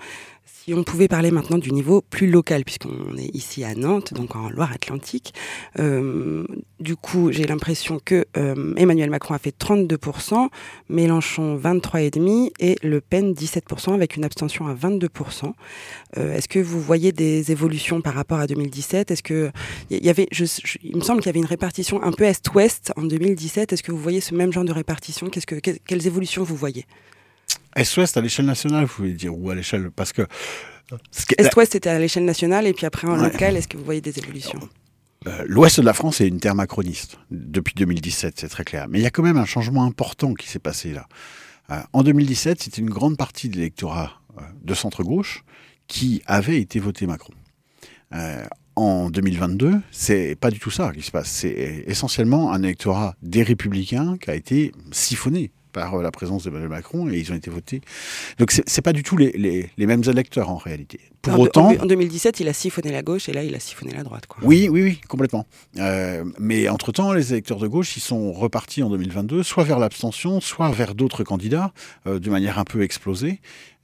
Si 0.46 0.72
on 0.72 0.82
pouvait 0.82 1.08
parler 1.08 1.30
maintenant 1.30 1.58
du 1.58 1.72
niveau 1.72 2.00
plus 2.00 2.30
local, 2.30 2.64
puisqu'on 2.64 3.16
est 3.18 3.34
ici 3.34 3.64
à 3.64 3.74
Nantes, 3.74 4.14
donc 4.14 4.34
en 4.34 4.48
Loire-Atlantique, 4.48 5.34
euh, 5.78 6.46
du 6.80 6.96
coup, 6.96 7.32
j'ai 7.32 7.44
l'impression 7.44 8.00
que 8.02 8.24
euh, 8.36 8.74
Emmanuel 8.76 9.10
Macron 9.10 9.34
a 9.34 9.38
fait 9.38 9.54
32%, 9.56 10.48
Mélenchon 10.88 11.58
23,5% 11.58 12.50
et 12.60 12.76
Le 12.82 13.00
Pen 13.00 13.32
17%, 13.32 13.94
avec 13.94 14.16
une 14.16 14.24
abstention 14.24 14.66
à 14.66 14.74
22%. 14.74 15.52
Euh, 16.16 16.34
est-ce 16.34 16.48
que 16.48 16.58
vous 16.58 16.80
voyez 16.80 17.12
des 17.12 17.50
évolutions 17.52 18.00
par 18.00 18.14
rapport 18.14 18.38
à 18.38 18.46
2017 18.46 19.10
Est-ce 19.10 19.22
que 19.22 19.50
il 19.90 20.96
me 20.96 21.00
semble 21.02 21.20
qu'il 21.20 21.28
y 21.28 21.30
avait 21.30 21.40
une 21.40 21.46
répartition 21.46 22.02
un 22.02 22.12
peu 22.12 22.24
est-ouest 22.24 22.92
en 22.96 23.02
2017. 23.02 23.72
Est-ce 23.72 23.82
que 23.82 23.92
vous 23.92 23.98
voyez 23.98 24.20
ce 24.20 24.34
même 24.34 24.52
genre 24.52 24.64
de 24.64 24.72
répartition? 24.72 25.28
Quelles 25.28 26.06
évolutions 26.06 26.42
vous 26.42 26.56
voyez? 26.56 26.86
est-Ouest 27.76 28.16
à 28.16 28.20
l'échelle 28.20 28.46
nationale, 28.46 28.84
vous 28.84 28.94
voulez 28.98 29.14
dire, 29.14 29.36
ou 29.36 29.50
à 29.50 29.54
l'échelle. 29.54 29.90
Parce 29.90 30.12
que. 30.12 30.22
Est-Ouest, 31.38 31.72
c'était 31.72 31.90
à 31.90 31.98
l'échelle 31.98 32.24
nationale, 32.24 32.66
et 32.66 32.72
puis 32.72 32.86
après 32.86 33.06
en 33.08 33.16
local, 33.16 33.56
est-ce 33.56 33.68
que 33.68 33.76
vous 33.76 33.84
voyez 33.84 34.00
des 34.00 34.18
évolutions? 34.18 34.60
Euh, 35.26 35.44
L'ouest 35.46 35.80
de 35.80 35.84
la 35.84 35.94
France 35.94 36.20
est 36.20 36.28
une 36.28 36.40
terre 36.40 36.54
macroniste 36.54 37.18
depuis 37.30 37.74
2017, 37.74 38.34
c'est 38.38 38.48
très 38.48 38.64
clair. 38.64 38.86
Mais 38.88 38.98
il 38.98 39.02
y 39.02 39.06
a 39.06 39.10
quand 39.10 39.22
même 39.22 39.38
un 39.38 39.46
changement 39.46 39.84
important 39.84 40.34
qui 40.34 40.48
s'est 40.48 40.58
passé 40.58 40.92
là. 40.92 41.06
Euh, 41.70 41.80
en 41.92 42.02
2017, 42.02 42.62
c'était 42.62 42.82
une 42.82 42.90
grande 42.90 43.16
partie 43.16 43.48
de 43.48 43.56
l'électorat 43.56 44.20
euh, 44.36 44.42
de 44.62 44.74
centre-gauche 44.74 45.44
qui 45.86 46.22
avait 46.26 46.60
été 46.60 46.78
voté 46.78 47.06
Macron. 47.06 47.32
en 48.76 49.10
2022, 49.10 49.80
c'est 49.90 50.36
pas 50.38 50.50
du 50.50 50.58
tout 50.58 50.70
ça 50.70 50.92
qui 50.92 51.02
se 51.02 51.10
passe. 51.10 51.28
C'est 51.28 51.84
essentiellement 51.86 52.52
un 52.52 52.62
électorat 52.62 53.16
des 53.22 53.42
républicains 53.42 54.16
qui 54.18 54.30
a 54.30 54.34
été 54.34 54.72
siphonné 54.92 55.52
par 55.74 55.94
euh, 55.94 56.02
la 56.02 56.10
présence 56.10 56.44
d'Emmanuel 56.44 56.70
Macron 56.70 57.10
et 57.10 57.18
ils 57.18 57.30
ont 57.32 57.34
été 57.34 57.50
votés. 57.50 57.82
Donc 58.38 58.52
c'est 58.52 58.82
pas 58.82 58.94
du 58.94 59.02
tout 59.02 59.18
les, 59.18 59.32
les, 59.76 59.86
mêmes 59.86 60.04
électeurs 60.06 60.48
en 60.48 60.56
réalité. 60.56 61.00
Pour 61.20 61.38
autant, 61.40 61.68
en 61.68 61.86
2017, 61.86 62.40
il 62.40 62.48
a 62.48 62.52
siphonné 62.52 62.90
la 62.92 63.02
gauche 63.02 63.28
et 63.28 63.32
là, 63.32 63.42
il 63.42 63.54
a 63.54 63.60
siphonné 63.60 63.92
la 63.92 64.02
droite. 64.02 64.26
Quoi. 64.26 64.42
Oui, 64.42 64.68
oui, 64.70 64.82
oui, 64.82 65.00
complètement. 65.08 65.46
Euh, 65.78 66.24
mais 66.38 66.68
entre-temps, 66.68 67.12
les 67.12 67.32
électeurs 67.32 67.58
de 67.58 67.66
gauche, 67.66 67.96
ils 67.96 68.00
sont 68.00 68.32
repartis 68.32 68.82
en 68.82 68.90
2022, 68.90 69.42
soit 69.42 69.64
vers 69.64 69.78
l'abstention, 69.78 70.40
soit 70.40 70.70
vers 70.70 70.94
d'autres 70.94 71.24
candidats, 71.24 71.72
euh, 72.06 72.18
de 72.18 72.30
manière 72.30 72.58
un 72.58 72.64
peu 72.64 72.82
explosée. 72.82 73.40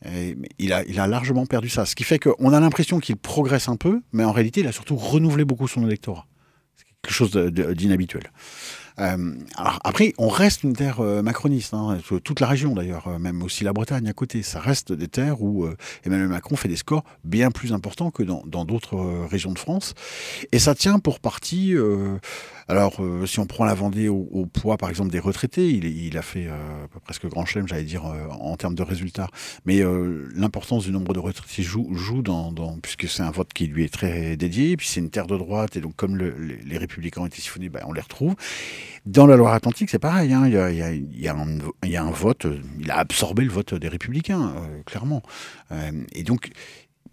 Et 0.07 0.37
il, 0.59 0.73
a, 0.73 0.85
il 0.85 0.99
a 0.99 1.07
largement 1.07 1.45
perdu 1.45 1.69
ça. 1.69 1.85
Ce 1.85 1.95
qui 1.95 2.05
fait 2.05 2.19
qu'on 2.19 2.53
a 2.53 2.61
l'impression 2.61 3.01
qu'il 3.01 3.17
progresse 3.17 3.69
un 3.69 3.77
peu, 3.77 4.01
mais 4.13 4.25
en 4.25 4.33
réalité, 4.33 4.61
il 4.61 4.67
a 4.67 4.73
surtout 4.73 4.97
renouvelé 4.97 5.45
beaucoup 5.45 5.69
son 5.69 5.87
électorat. 5.87 6.27
C'est 6.77 6.87
quelque 7.03 7.15
chose 7.15 7.33
d'inhabituel. 7.33 8.31
Euh, 9.01 9.35
alors 9.57 9.79
après, 9.85 10.13
on 10.19 10.29
reste 10.29 10.63
une 10.63 10.75
terre 10.75 11.01
euh, 11.01 11.23
macroniste, 11.23 11.75
hein, 11.75 11.99
toute 12.23 12.41
la 12.41 12.47
région 12.47 12.75
d'ailleurs, 12.75 13.09
euh, 13.09 13.19
même 13.19 13.43
aussi 13.43 13.65
la 13.65 13.73
Bretagne 13.73 14.07
à 14.09 14.13
côté. 14.13 14.43
Ça 14.43 14.61
reste 14.61 14.93
des 14.93 15.09
terres 15.09 15.43
où 15.43 15.67
Emmanuel 16.05 16.29
Macron 16.29 16.57
fait 16.57 16.69
des 16.69 16.77
scores 16.77 17.05
bien 17.25 17.51
plus 17.51 17.73
importants 17.73 18.11
que 18.11 18.23
dans 18.23 18.65
d'autres 18.65 18.97
régions 19.29 19.53
de 19.53 19.59
France. 19.59 19.95
Et 20.53 20.59
ça 20.59 20.75
tient 20.75 20.99
pour 20.99 21.21
partie 21.21 21.75
alors, 22.69 23.01
si 23.27 23.41
on 23.41 23.47
prend 23.47 23.65
la 23.65 23.75
Vendée 23.75 24.09
au, 24.09 24.47
poids, 24.47 24.77
par 24.77 24.91
exemple, 24.91 25.11
des 25.11 25.19
retraités, 25.19 25.69
il, 25.71 26.17
a 26.17 26.23
fait 26.23 26.49
presque 27.03 27.27
grand 27.27 27.45
chelem, 27.45 27.67
j'allais 27.67 27.83
dire, 27.83 28.05
en 28.05 28.57
termes 28.57 28.77
de 28.77 28.83
résultats. 28.83 29.29
Mais 29.65 29.83
l'importance 30.35 30.85
du 30.85 30.93
nombre 30.93 31.13
de 31.13 31.19
retraités 31.19 31.63
joue, 31.63 32.23
dans, 32.23 32.79
puisque 32.81 33.09
c'est 33.09 33.23
un 33.23 33.31
vote 33.33 33.53
qui 33.53 33.67
lui 33.67 33.85
est 33.85 33.93
très 33.93 34.37
dédié, 34.37 34.77
puis 34.77 34.87
c'est 34.87 35.01
une 35.01 35.11
terre 35.11 35.27
de 35.27 35.37
droite, 35.37 35.77
et 35.77 35.81
donc 35.81 35.97
comme 35.97 36.17
les, 36.17 36.79
républicains 36.79 37.23
ont 37.23 37.27
été 37.27 37.41
siphonnés, 37.41 37.69
ben, 37.69 37.83
on 37.87 37.93
les 37.93 38.01
retrouve. 38.01 38.37
Dans 39.07 39.27
la 39.27 39.37
Loire-Atlantique, 39.37 39.91
c'est 39.91 39.99
pareil, 39.99 40.29
il, 40.29 40.33
y 40.33 41.29
a, 41.29 41.35
un, 42.03 42.11
vote, 42.11 42.47
il 42.79 42.91
a 42.91 42.99
absorbé 42.99 43.45
le 43.45 43.51
vote 43.51 43.75
des 43.75 43.89
républicains, 43.89 44.55
clairement. 44.87 45.23
et 46.13 46.23
donc, 46.23 46.51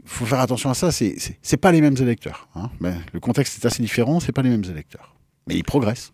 il 0.04 0.10
faut 0.10 0.26
faire 0.26 0.40
attention 0.40 0.70
à 0.70 0.74
ça, 0.74 0.92
c'est 0.92 1.58
pas 1.58 1.72
les 1.72 1.82
mêmes 1.82 1.98
électeurs. 2.00 2.48
Hein. 2.56 2.70
Ben, 2.80 2.96
le 3.14 3.20
contexte 3.20 3.64
est 3.64 3.68
assez 3.68 3.84
différent, 3.84 4.20
c'est 4.20 4.32
pas 4.32 4.42
les 4.42 4.50
mêmes 4.50 4.64
électeurs. 4.64 5.16
Mais 5.48 5.56
il 5.56 5.64
progresse. 5.64 6.14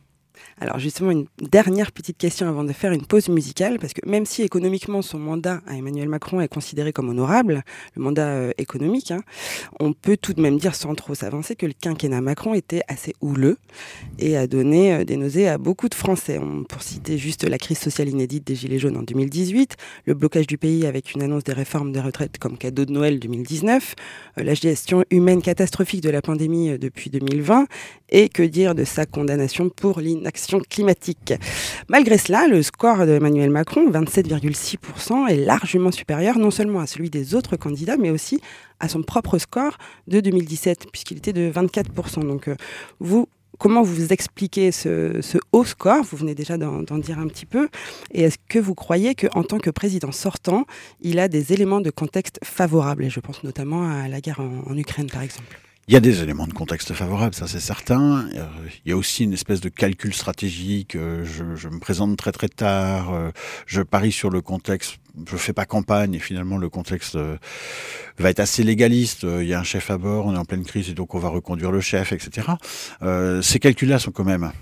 Alors 0.60 0.80
justement, 0.80 1.12
une 1.12 1.26
dernière 1.42 1.92
petite 1.92 2.18
question 2.18 2.48
avant 2.48 2.64
de 2.64 2.74
faire 2.74 2.92
une 2.92 3.06
pause 3.06 3.30
musicale, 3.30 3.80
parce 3.80 3.94
que 3.94 4.08
même 4.08 4.26
si 4.26 4.44
économiquement 4.44 5.02
son 5.02 5.18
mandat 5.18 5.62
à 5.68 5.76
Emmanuel 5.76 6.08
Macron 6.08 6.42
est 6.42 6.48
considéré 6.48 6.94
comme 6.94 7.10
honorable, 7.10 7.64
le 7.96 8.02
mandat 8.02 8.28
euh, 8.28 8.52
économique, 8.58 9.12
hein, 9.12 9.22
on 9.80 9.94
peut 9.94 10.18
tout 10.18 10.34
de 10.34 10.42
même 10.42 10.58
dire 10.58 10.76
sans 10.76 10.94
trop 10.96 11.16
s'avancer 11.16 11.56
que 11.56 11.66
le 11.66 11.74
quinquennat 11.74 12.22
Macron 12.22 12.54
était 12.54 12.82
assez 12.88 13.14
houleux 13.22 13.58
et 14.20 14.38
a 14.38 14.48
donné 14.48 14.94
euh, 14.94 15.04
des 15.06 15.18
nausées 15.18 15.48
à 15.48 15.58
beaucoup 15.58 15.90
de 15.90 15.96
Français. 15.96 16.40
pour 16.70 16.84
citer 16.84 17.18
juste 17.18 17.44
la 17.44 17.58
crise 17.58 17.80
sociale 17.80 18.10
inédite 18.10 18.46
des 18.46 18.56
Gilets 18.56 18.80
jaunes 18.80 18.98
en 18.98 19.04
2018, 19.04 19.76
le 20.06 20.14
blocage 20.14 20.48
du 20.48 20.58
pays 20.58 20.86
avec 20.86 21.14
une 21.14 21.24
annonce 21.24 21.44
des 21.44 21.54
réformes 21.54 21.92
des 21.92 22.02
retraites 22.02 22.38
comme 22.38 22.58
cadeau 22.58 22.86
de 22.86 22.92
Noël 22.92 23.20
2019, 23.20 23.96
euh, 24.38 24.44
la 24.44 24.54
gestion 24.54 25.04
humaine 25.10 25.42
catastrophique 25.42 26.02
de 26.02 26.10
la 26.10 26.22
pandémie 26.22 26.78
depuis 26.78 27.10
2020, 27.10 27.66
et 28.10 28.30
que 28.30 28.44
dire 28.44 28.76
de 28.76 28.84
sa 28.84 29.06
condamnation 29.06 29.70
pour 29.70 30.00
l'inaction 30.00 30.43
climatique. 30.70 31.34
Malgré 31.88 32.18
cela, 32.18 32.48
le 32.48 32.62
score 32.64 33.06
d'Emmanuel 33.06 33.50
Macron, 33.50 33.90
27,6%, 33.90 35.28
est 35.30 35.38
largement 35.38 35.92
supérieur 35.92 36.38
non 36.38 36.52
seulement 36.52 36.80
à 36.80 36.88
celui 36.88 37.10
des 37.10 37.36
autres 37.36 37.56
candidats, 37.56 37.98
mais 37.98 38.10
aussi 38.10 38.42
à 38.80 38.88
son 38.88 39.02
propre 39.02 39.38
score 39.38 39.78
de 40.08 40.20
2017, 40.20 40.88
puisqu'il 40.92 41.18
était 41.18 41.34
de 41.34 41.52
24%. 41.52 42.28
Donc, 42.28 42.48
euh, 42.48 42.56
vous, 43.00 43.28
comment 43.58 43.82
vous 43.82 44.12
expliquez 44.12 44.72
ce, 44.72 45.22
haut 45.52 45.64
score? 45.64 46.04
Vous 46.04 46.18
venez 46.18 46.36
déjà 46.36 46.58
d'en 46.58 46.98
dire 46.98 47.20
un 47.20 47.28
petit 47.28 47.46
peu. 47.46 47.70
Et 48.12 48.24
est-ce 48.24 48.38
que 48.50 48.60
vous 48.60 48.76
croyez 48.76 49.16
qu'en 49.16 49.44
tant 49.44 49.60
que 49.60 49.70
président 49.70 50.12
sortant, 50.12 50.66
il 51.02 51.20
a 51.20 51.28
des 51.28 51.54
éléments 51.54 51.82
de 51.82 51.90
contexte 51.90 52.40
favorables? 52.44 53.06
Et 53.06 53.10
je 53.10 53.20
pense 53.20 53.44
notamment 53.44 53.90
à 53.90 54.08
la 54.08 54.22
guerre 54.22 54.40
en 54.40 54.78
Ukraine, 54.78 55.10
par 55.10 55.22
exemple. 55.22 55.60
Il 55.90 55.94
y 55.94 55.98
a 55.98 56.00
des 56.00 56.24
éléments 56.24 56.48
de 56.48 56.54
contexte 56.54 56.94
favorables, 56.94 57.36
ça 57.36 57.46
c'est 57.46 57.60
certain. 57.60 58.30
Euh, 58.36 58.46
il 58.86 58.90
y 58.90 58.94
a 58.94 58.98
aussi 58.98 59.26
une 59.26 59.34
espèce 59.34 59.60
de 59.60 59.68
calcul 59.68 60.14
stratégique. 60.14 60.96
Euh, 60.96 61.26
je, 61.26 61.68
me 61.68 61.80
présente 61.80 62.16
très 62.16 62.32
très 62.32 62.48
tard, 62.48 63.14
euh, 63.14 63.32
je 63.66 63.82
parie 63.82 64.14
sur 64.14 64.30
le 64.30 64.40
contexte, 64.40 65.00
je 65.30 65.36
fais 65.36 65.52
pas 65.52 65.66
campagne 65.66 66.14
et 66.14 66.20
finalement 66.20 66.58
le 66.58 66.70
contexte 66.70 67.18
va 68.18 68.30
être 68.30 68.40
assez 68.40 68.64
légaliste. 68.64 69.24
Il 69.24 69.46
y 69.46 69.54
a 69.54 69.60
un 69.60 69.64
chef 69.64 69.92
à 69.92 69.98
bord, 69.98 70.26
on 70.26 70.36
est 70.36 70.38
en 70.38 70.46
pleine 70.46 70.64
crise 70.64 70.90
et 70.90 70.94
donc 70.94 71.16
on 71.16 71.20
va 71.20 71.28
reconduire 71.28 71.72
le 71.72 71.82
chef, 71.82 72.14
etc. 72.14 72.48
ces 73.42 73.60
calculs-là 73.60 74.00
sont 74.00 74.12
quand 74.12 74.24
même 74.24 74.54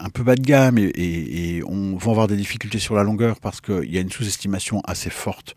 un 0.00 0.10
peu 0.10 0.22
bas 0.22 0.36
de 0.36 0.42
gamme 0.42 0.78
et, 0.78 1.62
on 1.66 1.96
va 1.96 2.10
avoir 2.10 2.28
des 2.28 2.36
difficultés 2.36 2.78
sur 2.78 2.94
la 2.94 3.02
longueur 3.02 3.40
parce 3.40 3.60
qu'il 3.60 3.92
y 3.92 3.98
a 3.98 4.00
une 4.00 4.10
sous-estimation 4.10 4.80
assez 4.86 5.10
forte 5.10 5.54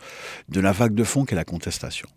de 0.50 0.60
la 0.60 0.72
vague 0.72 0.94
de 0.94 1.04
fond 1.04 1.26
qu'est 1.26 1.36
la 1.36 1.44
contestation. 1.44 2.08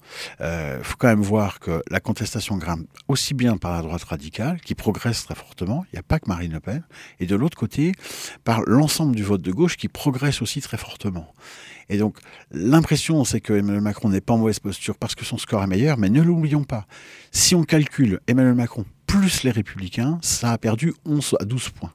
Il 0.41 0.45
euh, 0.45 0.83
faut 0.83 0.97
quand 0.99 1.09
même 1.09 1.23
voir 1.23 1.61
que 1.61 1.83
la 1.91 2.01
contestation 2.01 2.57
grimpe 2.57 2.87
aussi 3.09 3.35
bien 3.35 3.57
par 3.57 3.73
la 3.73 3.83
droite 3.83 4.05
radicale, 4.05 4.61
qui 4.61 4.75
progresse 4.75 5.25
très 5.25 5.35
fortement, 5.35 5.85
il 5.93 5.97
n'y 5.97 5.99
a 5.99 6.03
pas 6.03 6.19
que 6.19 6.29
Marine 6.29 6.53
Le 6.53 6.61
Pen, 6.61 6.83
et 7.21 7.27
de 7.27 7.37
l'autre 7.37 7.59
côté, 7.59 7.93
par 8.45 8.63
l'ensemble 8.67 9.15
du 9.15 9.23
vote 9.23 9.43
de 9.43 9.53
gauche 9.53 9.77
qui 9.77 9.89
progresse 9.89 10.43
aussi 10.43 10.61
très 10.61 10.79
fortement. 10.79 11.33
Et 11.89 11.99
donc, 11.99 12.17
l'impression, 12.53 13.25
c'est 13.25 13.41
que 13.41 13.53
Emmanuel 13.53 13.83
Macron 13.83 14.09
n'est 14.09 14.21
pas 14.21 14.35
en 14.35 14.39
mauvaise 14.39 14.61
posture 14.61 14.97
parce 14.97 15.15
que 15.15 15.25
son 15.25 15.37
score 15.37 15.63
est 15.63 15.67
meilleur, 15.67 15.99
mais 15.99 16.09
ne 16.09 16.23
l'oublions 16.23 16.65
pas. 16.65 16.87
Si 17.33 17.55
on 17.55 17.65
calcule 17.65 18.21
Emmanuel 18.27 18.55
Macron 18.55 18.87
plus 19.13 19.43
les 19.43 19.51
Républicains, 19.51 20.19
ça 20.23 20.53
a 20.53 20.59
perdu 20.59 20.95
11 21.05 21.37
à 21.39 21.45
12 21.45 21.69
points 21.69 21.93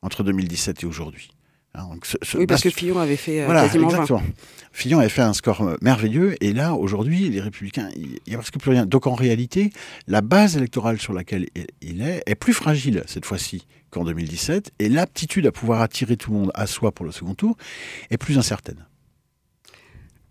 entre 0.00 0.22
2017 0.22 0.84
et 0.84 0.86
aujourd'hui. 0.86 1.32
Hein, 1.74 1.88
oui, 2.36 2.46
parce 2.46 2.62
que 2.62 2.70
Fillon 2.70 3.00
avait 3.00 3.16
fait 3.16 3.42
euh, 3.42 3.46
voilà, 3.46 3.62
quasiment 3.62 3.90
exactement. 3.90 4.22
Fillon 4.70 5.00
avait 5.00 5.08
fait 5.08 5.22
un 5.22 5.32
score 5.32 5.62
euh, 5.62 5.76
merveilleux, 5.82 6.36
et 6.40 6.52
là, 6.52 6.74
aujourd'hui, 6.74 7.28
les 7.30 7.40
Républicains, 7.40 7.88
il 7.96 8.20
n'y 8.28 8.34
a 8.34 8.38
presque 8.38 8.60
plus 8.60 8.70
rien. 8.70 8.86
Donc, 8.86 9.08
en 9.08 9.14
réalité, 9.14 9.72
la 10.06 10.20
base 10.20 10.56
électorale 10.56 11.00
sur 11.00 11.12
laquelle 11.12 11.46
il 11.82 12.00
est 12.00 12.22
est 12.26 12.36
plus 12.36 12.54
fragile 12.54 13.02
cette 13.06 13.24
fois-ci 13.24 13.66
qu'en 13.90 14.04
2017, 14.04 14.70
et 14.78 14.88
l'aptitude 14.88 15.48
à 15.48 15.52
pouvoir 15.52 15.80
attirer 15.80 16.16
tout 16.16 16.30
le 16.30 16.38
monde 16.38 16.52
à 16.54 16.68
soi 16.68 16.92
pour 16.92 17.04
le 17.04 17.10
second 17.10 17.34
tour 17.34 17.56
est 18.10 18.18
plus 18.18 18.38
incertaine. 18.38 18.86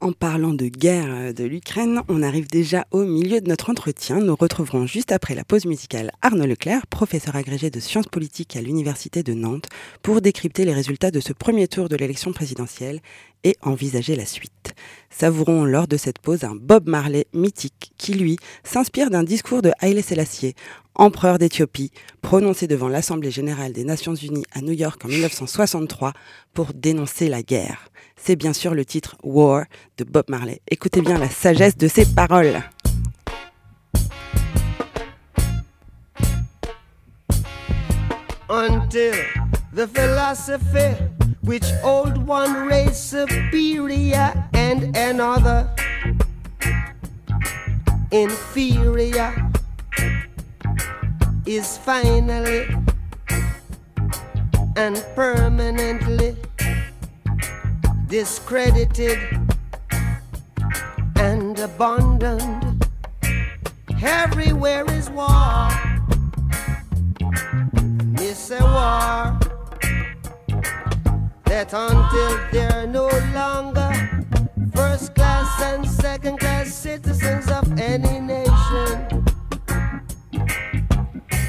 En 0.02 0.14
parlant 0.14 0.54
de 0.54 0.68
guerre 0.68 1.10
euh, 1.10 1.34
de 1.34 1.44
l'Ukraine, 1.44 2.02
on 2.08 2.24
arrive 2.24 2.48
déjà 2.48 2.88
au 2.92 3.04
milieu 3.04 3.42
de 3.42 3.50
notre 3.50 3.70
entretien. 3.70 4.22
Nous 4.22 4.34
retrouverons 4.34 4.88
juste 4.88 5.12
après 5.12 5.36
la 5.36 5.44
pause 5.44 5.66
musicale 5.66 6.12
Arnaud 6.22 6.46
Leclerc, 6.46 6.88
professeur 6.88 7.36
agrégé 7.36 7.70
de 7.70 7.82
sciences 7.82 8.08
politiques 8.08 8.56
à 8.56 8.62
l'Université 8.62 9.24
de 9.24 9.34
Nantes, 9.34 9.68
pour 10.02 10.22
décrypter 10.22 10.64
les 10.64 10.74
résultats 10.74 11.12
de 11.12 11.20
ce 11.20 11.34
premier 11.34 11.68
tour 11.68 11.90
de 11.90 11.98
l'élection 11.98 12.32
présidentielle 12.32 13.02
et 13.44 13.56
envisager 13.62 14.16
la 14.16 14.26
suite. 14.26 14.74
Savourons 15.10 15.66
lors 15.66 15.88
de 15.88 15.98
cette 15.98 16.20
pause 16.20 16.44
un 16.44 16.56
Bob 16.56 16.88
Marley 16.88 17.26
mythique 17.34 17.92
qui, 17.98 18.14
lui, 18.14 18.38
s'inspire 18.64 19.10
d'un 19.10 19.24
discours 19.24 19.62
de 19.62 19.72
Haile 19.82 20.04
Selassie, 20.04 20.56
empereur 20.96 21.38
d'Éthiopie, 21.38 21.92
prononcé 22.22 22.68
devant 22.68 22.90
l'Assemblée 22.90 23.32
générale 23.32 23.74
des 23.74 23.84
Nations 23.84 24.16
unies 24.16 24.46
à 24.52 24.62
New 24.62 24.74
York 24.74 25.04
en 25.04 25.08
1963 25.08 26.14
pour 26.54 26.74
dénoncer 26.74 27.30
la 27.30 27.42
guerre 27.42 27.90
c'est 28.22 28.36
bien 28.36 28.54
sûr 28.54 28.74
le 28.74 28.86
titre 28.86 29.16
War 29.24 29.66
de 29.98 30.04
Bob 30.04 30.26
Marley. 30.28 30.62
Écoutez 30.70 31.02
bien 31.02 31.18
la 31.18 31.30
sagesse 31.30 31.78
de 31.78 31.88
ses 31.88 32.06
paroles. 32.06 32.62
Which 41.42 41.66
old 41.84 42.18
one 42.18 42.68
race 42.68 42.98
superior 42.98 44.34
and 44.54 44.96
another 44.96 45.70
inferior 48.12 49.34
is 51.46 51.78
finally 51.78 52.68
and 54.76 55.04
permanently 55.16 56.36
discredited 58.08 59.20
and 61.16 61.60
abandoned. 61.60 62.86
Everywhere 64.02 64.86
is 64.92 65.10
war. 65.10 65.70
It's 68.18 68.52
a 68.52 68.62
war 68.62 69.49
that 71.50 71.74
until 71.74 72.38
they're 72.52 72.86
no 72.86 73.10
longer 73.34 73.92
first 74.72 75.16
class 75.16 75.62
and 75.64 75.84
second 75.90 76.40
class 76.40 76.72
citizens 76.72 77.50
of 77.50 77.66
any 77.80 78.20
nation, 78.20 79.26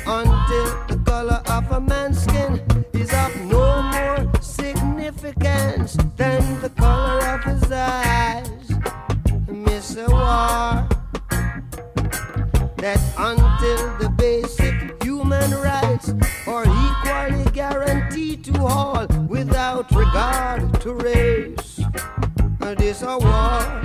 until 0.07 0.67
the 0.89 0.99
color 1.05 1.43
of 1.49 1.71
a 1.71 1.81
man's 1.83 2.23
skin 2.23 2.63
is 2.95 3.13
of 3.13 3.37
no 3.45 3.83
more 3.83 4.41
significance 4.41 5.99
than 6.17 6.61
the 6.63 6.71
color 6.71 7.21
of 7.35 7.45
his 7.45 7.71
eyes. 7.71 8.47
A 9.97 10.07
war 10.09 10.87
that 12.77 13.01
until 13.19 13.40
regard 20.91 21.57
to 21.57 21.61
race. 21.61 21.81
This 22.79 23.03
a 23.03 23.19
war 23.19 23.80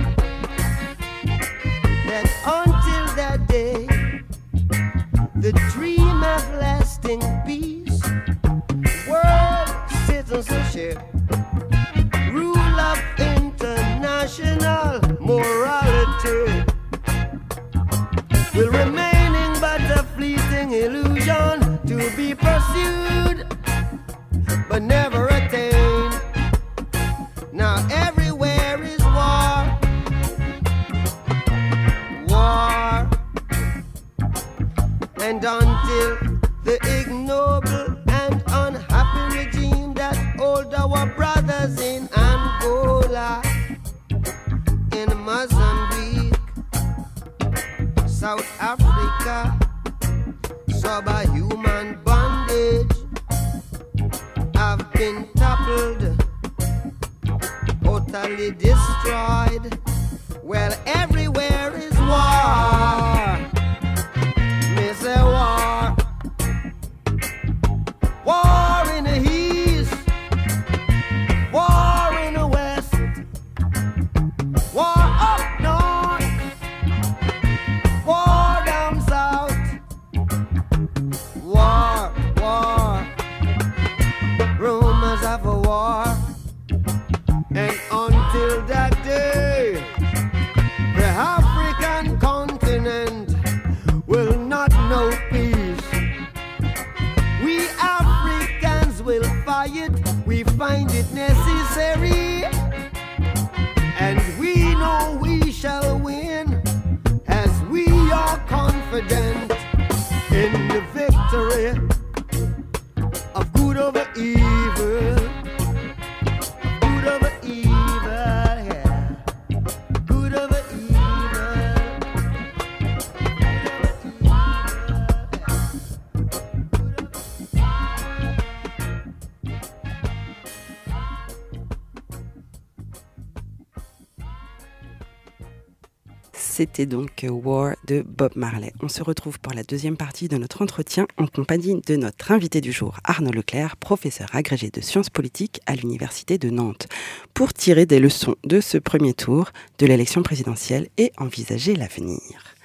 C'était 136.76 136.94
donc 136.94 137.24
War 137.26 137.74
de 137.86 138.04
Bob 138.06 138.32
Marley. 138.36 138.70
On 138.82 138.88
se 138.88 139.02
retrouve 139.02 139.40
pour 139.40 139.54
la 139.54 139.62
deuxième 139.62 139.96
partie 139.96 140.28
de 140.28 140.36
notre 140.36 140.60
entretien 140.60 141.06
en 141.16 141.26
compagnie 141.26 141.80
de 141.80 141.96
notre 141.96 142.32
invité 142.32 142.60
du 142.60 142.70
jour, 142.70 142.98
Arnaud 143.02 143.30
Leclerc, 143.30 143.78
professeur 143.78 144.28
agrégé 144.34 144.68
de 144.68 144.82
sciences 144.82 145.08
politiques 145.08 145.62
à 145.64 145.74
l'Université 145.74 146.36
de 146.36 146.50
Nantes, 146.50 146.86
pour 147.32 147.54
tirer 147.54 147.86
des 147.86 147.98
leçons 147.98 148.36
de 148.44 148.60
ce 148.60 148.76
premier 148.76 149.14
tour 149.14 149.52
de 149.78 149.86
l'élection 149.86 150.22
présidentielle 150.22 150.88
et 150.98 151.12
envisager 151.16 151.74
l'avenir. 151.74 152.56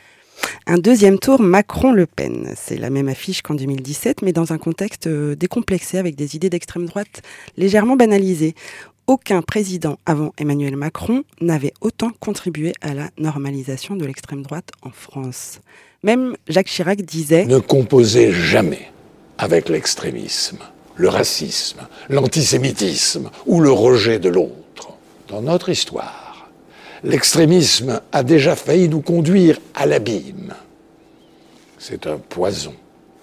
Un 0.67 0.77
deuxième 0.77 1.17
tour 1.17 1.41
Macron-Le 1.41 2.05
Pen. 2.05 2.53
C'est 2.55 2.77
la 2.77 2.89
même 2.89 3.07
affiche 3.07 3.41
qu'en 3.41 3.55
2017, 3.55 4.21
mais 4.21 4.33
dans 4.33 4.53
un 4.53 4.57
contexte 4.57 5.07
euh, 5.07 5.35
décomplexé 5.35 5.97
avec 5.97 6.15
des 6.15 6.35
idées 6.35 6.49
d'extrême 6.49 6.85
droite 6.85 7.21
légèrement 7.57 7.95
banalisées 7.95 8.55
aucun 9.07 9.41
président 9.41 9.97
avant 10.05 10.33
Emmanuel 10.37 10.75
Macron 10.75 11.23
n'avait 11.41 11.73
autant 11.81 12.11
contribué 12.19 12.73
à 12.81 12.93
la 12.93 13.09
normalisation 13.17 13.95
de 13.95 14.05
l'extrême 14.05 14.43
droite 14.43 14.71
en 14.81 14.91
France. 14.91 15.59
Même 16.03 16.35
Jacques 16.47 16.67
Chirac 16.67 17.01
disait⁇ 17.01 17.43
Ne 17.47 17.59
composez 17.59 18.31
jamais 18.31 18.91
avec 19.37 19.69
l'extrémisme, 19.69 20.59
le 20.95 21.09
racisme, 21.09 21.81
l'antisémitisme 22.09 23.29
ou 23.45 23.59
le 23.59 23.71
rejet 23.71 24.19
de 24.19 24.29
l'autre. 24.29 24.93
Dans 25.27 25.41
notre 25.41 25.69
histoire, 25.69 26.49
l'extrémisme 27.03 28.01
a 28.11 28.23
déjà 28.23 28.55
failli 28.55 28.89
nous 28.89 29.01
conduire 29.01 29.59
à 29.75 29.85
l'abîme. 29.85 30.53
C'est 31.77 32.05
un 32.07 32.17
poison. 32.17 32.75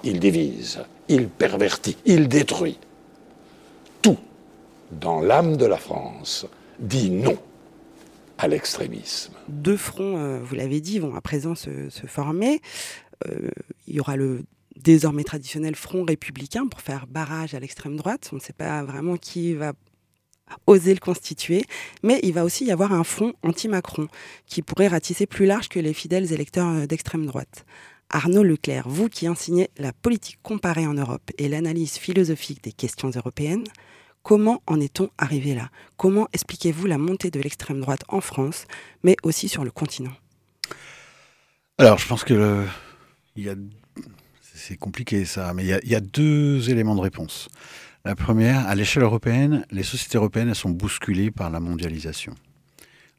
Il 0.05 0.21
divise, 0.21 0.81
il 1.09 1.29
pervertit, 1.29 1.97
il 2.05 2.29
détruit 2.29 2.79
dans 4.93 5.21
l'âme 5.21 5.57
de 5.57 5.67
la 5.67 5.77
France, 5.77 6.47
dit 6.79 7.11
non 7.11 7.39
à 8.39 8.49
l'extrémisme. 8.49 9.35
Deux 9.49 9.77
fronts, 9.77 10.19
euh, 10.19 10.41
vous 10.43 10.55
l'avez 10.55 10.81
dit, 10.81 10.99
vont 10.99 11.15
à 11.15 11.21
présent 11.21 11.55
se, 11.55 11.89
former. 12.07 12.61
Euh, 13.27 13.51
il 13.87 13.97
y 13.97 14.01
aura 14.01 14.17
le 14.17 14.45
désormais 14.77 15.25
traditionnel 15.25 15.75
front 15.75 16.05
républicain 16.05 16.69
pour 16.69 16.81
faire 16.81 17.07
barrage 17.09 17.55
à 17.55 17.61
l'extrême 17.61 17.97
droite. 17.97 18.31
On 18.33 18.37
ne 18.37 18.41
sait 18.41 18.53
pas 18.53 18.85
vraiment 18.85 19.17
qui 19.17 19.55
va 19.55 19.73
oser 20.67 20.95
le 20.95 21.01
constituer, 21.01 21.65
mais 22.03 22.21
il 22.23 22.33
va 22.33 22.45
aussi 22.45 22.65
y 22.65 22.71
avoir 22.71 22.93
un 22.93 23.05
front 23.05 23.35
anti-Macron 23.43 24.09
qui 24.47 24.63
pourrait 24.63 24.89
ratisser 24.89 25.27
plus 25.27 25.47
large 25.47 25.69
que 25.69 25.79
les 25.79 25.93
fidèles 25.93 26.33
électeurs 26.33 26.69
euh, 26.69 26.87
d'extrême 26.87 27.27
droite. 27.27 27.67
Arnaud 28.11 28.43
Leclerc, 28.43 28.89
vous 28.89 29.09
qui 29.09 29.29
enseignez 29.29 29.69
la 29.77 29.93
politique 29.93 30.39
comparée 30.43 30.87
en 30.87 30.95
Europe 30.95 31.31
et 31.37 31.49
l'analyse 31.49 31.99
philosophique 31.99 32.65
des 32.65 32.73
questions 32.73 33.11
européennes, 33.11 33.65
Comment 34.29 34.63
en 34.67 34.79
est-on 34.79 35.09
arrivé 35.17 35.55
là? 35.55 35.71
Comment 35.97 36.29
expliquez-vous 36.35 36.85
la 36.85 36.99
montée 36.99 37.31
de 37.31 37.41
l'extrême 37.41 37.81
droite 37.81 38.05
en 38.09 38.21
France, 38.21 38.67
mais 39.03 39.17
aussi 39.23 39.49
sur 39.49 39.65
le 39.65 39.71
continent? 39.71 40.13
Alors, 41.79 41.97
je 41.97 42.07
pense 42.07 42.25
que 42.25 42.63
c'est 44.43 44.77
compliqué 44.77 45.25
ça, 45.25 45.55
mais 45.55 45.65
il 45.65 45.91
y, 45.91 45.95
a, 45.95 46.01
deux 46.01 46.69
éléments 46.69 46.95
de 46.95 47.01
réponse. 47.01 47.49
La 48.05 48.15
première, 48.15 48.69
à 48.69 48.75
l'échelle 48.75 49.03
européenne, 49.03 49.65
les 49.71 49.83
sociétés 49.83 50.19
européennes 50.19 50.53
sont 50.53 50.69
bousculées 50.69 51.31
par 51.31 51.49
la 51.49 51.59
mondialisation, 51.59 52.35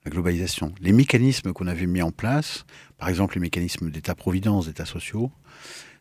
la 0.05 0.11
globalisation. 0.11 0.75
Les 0.79 0.91
mécanismes 0.91 1.53
qu'on 1.53 1.65
avait 1.65 1.87
mis 1.87 2.03
en 2.03 2.11
place, 2.11 2.67
par 2.99 3.09
exemple 3.09 3.33
les 3.33 3.41
mécanismes 3.41 3.89
d'État-providence, 3.89 4.67
d'États 4.67 4.85
sociaux, 4.85 5.31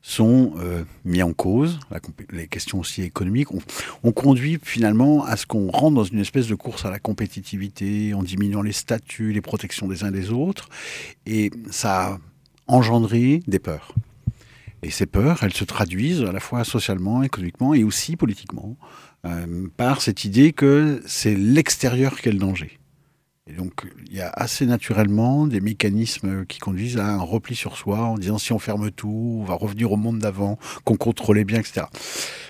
sont 0.03 0.55
euh, 0.57 0.85
mis 1.05 1.23
en 1.23 1.33
cause, 1.33 1.79
les 2.31 2.47
questions 2.47 2.81
aussi 2.81 3.03
économiques, 3.03 3.49
on, 4.03 4.13
conduit 4.13 4.59
finalement 4.63 5.25
à 5.25 5.37
ce 5.37 5.47
qu'on 5.47 5.71
rentre 5.71 5.97
dans 5.97 6.05
une 6.05 6.21
espèce 6.21 6.47
de 6.47 6.55
course 6.55 6.85
à 6.85 6.91
la 6.91 6.99
compétitivité 6.99 8.15
en 8.15 8.23
diminuant 8.23 8.63
les 8.63 8.73
statuts, 8.73 9.33
les 9.33 9.41
protections 9.41 9.87
des 9.87 10.05
uns 10.05 10.11
des 10.11 10.31
autres, 10.31 10.69
et 11.27 11.51
ça 11.71 12.07
a 12.07 12.19
engendré 12.67 13.43
des 13.47 13.59
peurs. 13.59 13.95
Et 14.83 14.91
ces 14.91 15.07
peurs, 15.07 15.43
elles 15.43 15.55
se 15.55 15.65
traduisent 15.65 16.23
à 16.23 16.33
la 16.33 16.41
fois 16.41 16.65
socialement, 16.65 17.23
économiquement 17.23 17.75
et 17.75 17.83
aussi 17.83 18.17
politiquement 18.17 18.77
euh, 19.25 19.67
par 19.77 20.01
cette 20.01 20.25
idée 20.25 20.53
que 20.53 21.03
c'est 21.07 21.35
l'extérieur 21.35 22.21
qui 22.21 22.29
est 22.29 22.33
le 22.33 22.39
danger. 22.39 22.78
Donc, 23.57 23.87
il 24.07 24.17
y 24.17 24.21
a 24.21 24.29
assez 24.29 24.67
naturellement 24.67 25.47
des 25.47 25.61
mécanismes 25.61 26.45
qui 26.47 26.59
conduisent 26.59 26.99
à 26.99 27.07
un 27.07 27.21
repli 27.21 27.55
sur 27.55 27.77
soi 27.77 27.99
en 28.01 28.19
disant 28.19 28.39
si 28.39 28.53
on 28.53 28.59
ferme 28.59 28.91
tout, 28.91 29.39
on 29.41 29.45
va 29.45 29.55
revenir 29.55 29.91
au 29.93 29.97
monde 29.97 30.19
d'avant, 30.19 30.59
qu'on 30.85 30.97
contrôlait 30.97 31.45
bien, 31.45 31.59
etc. 31.59 31.87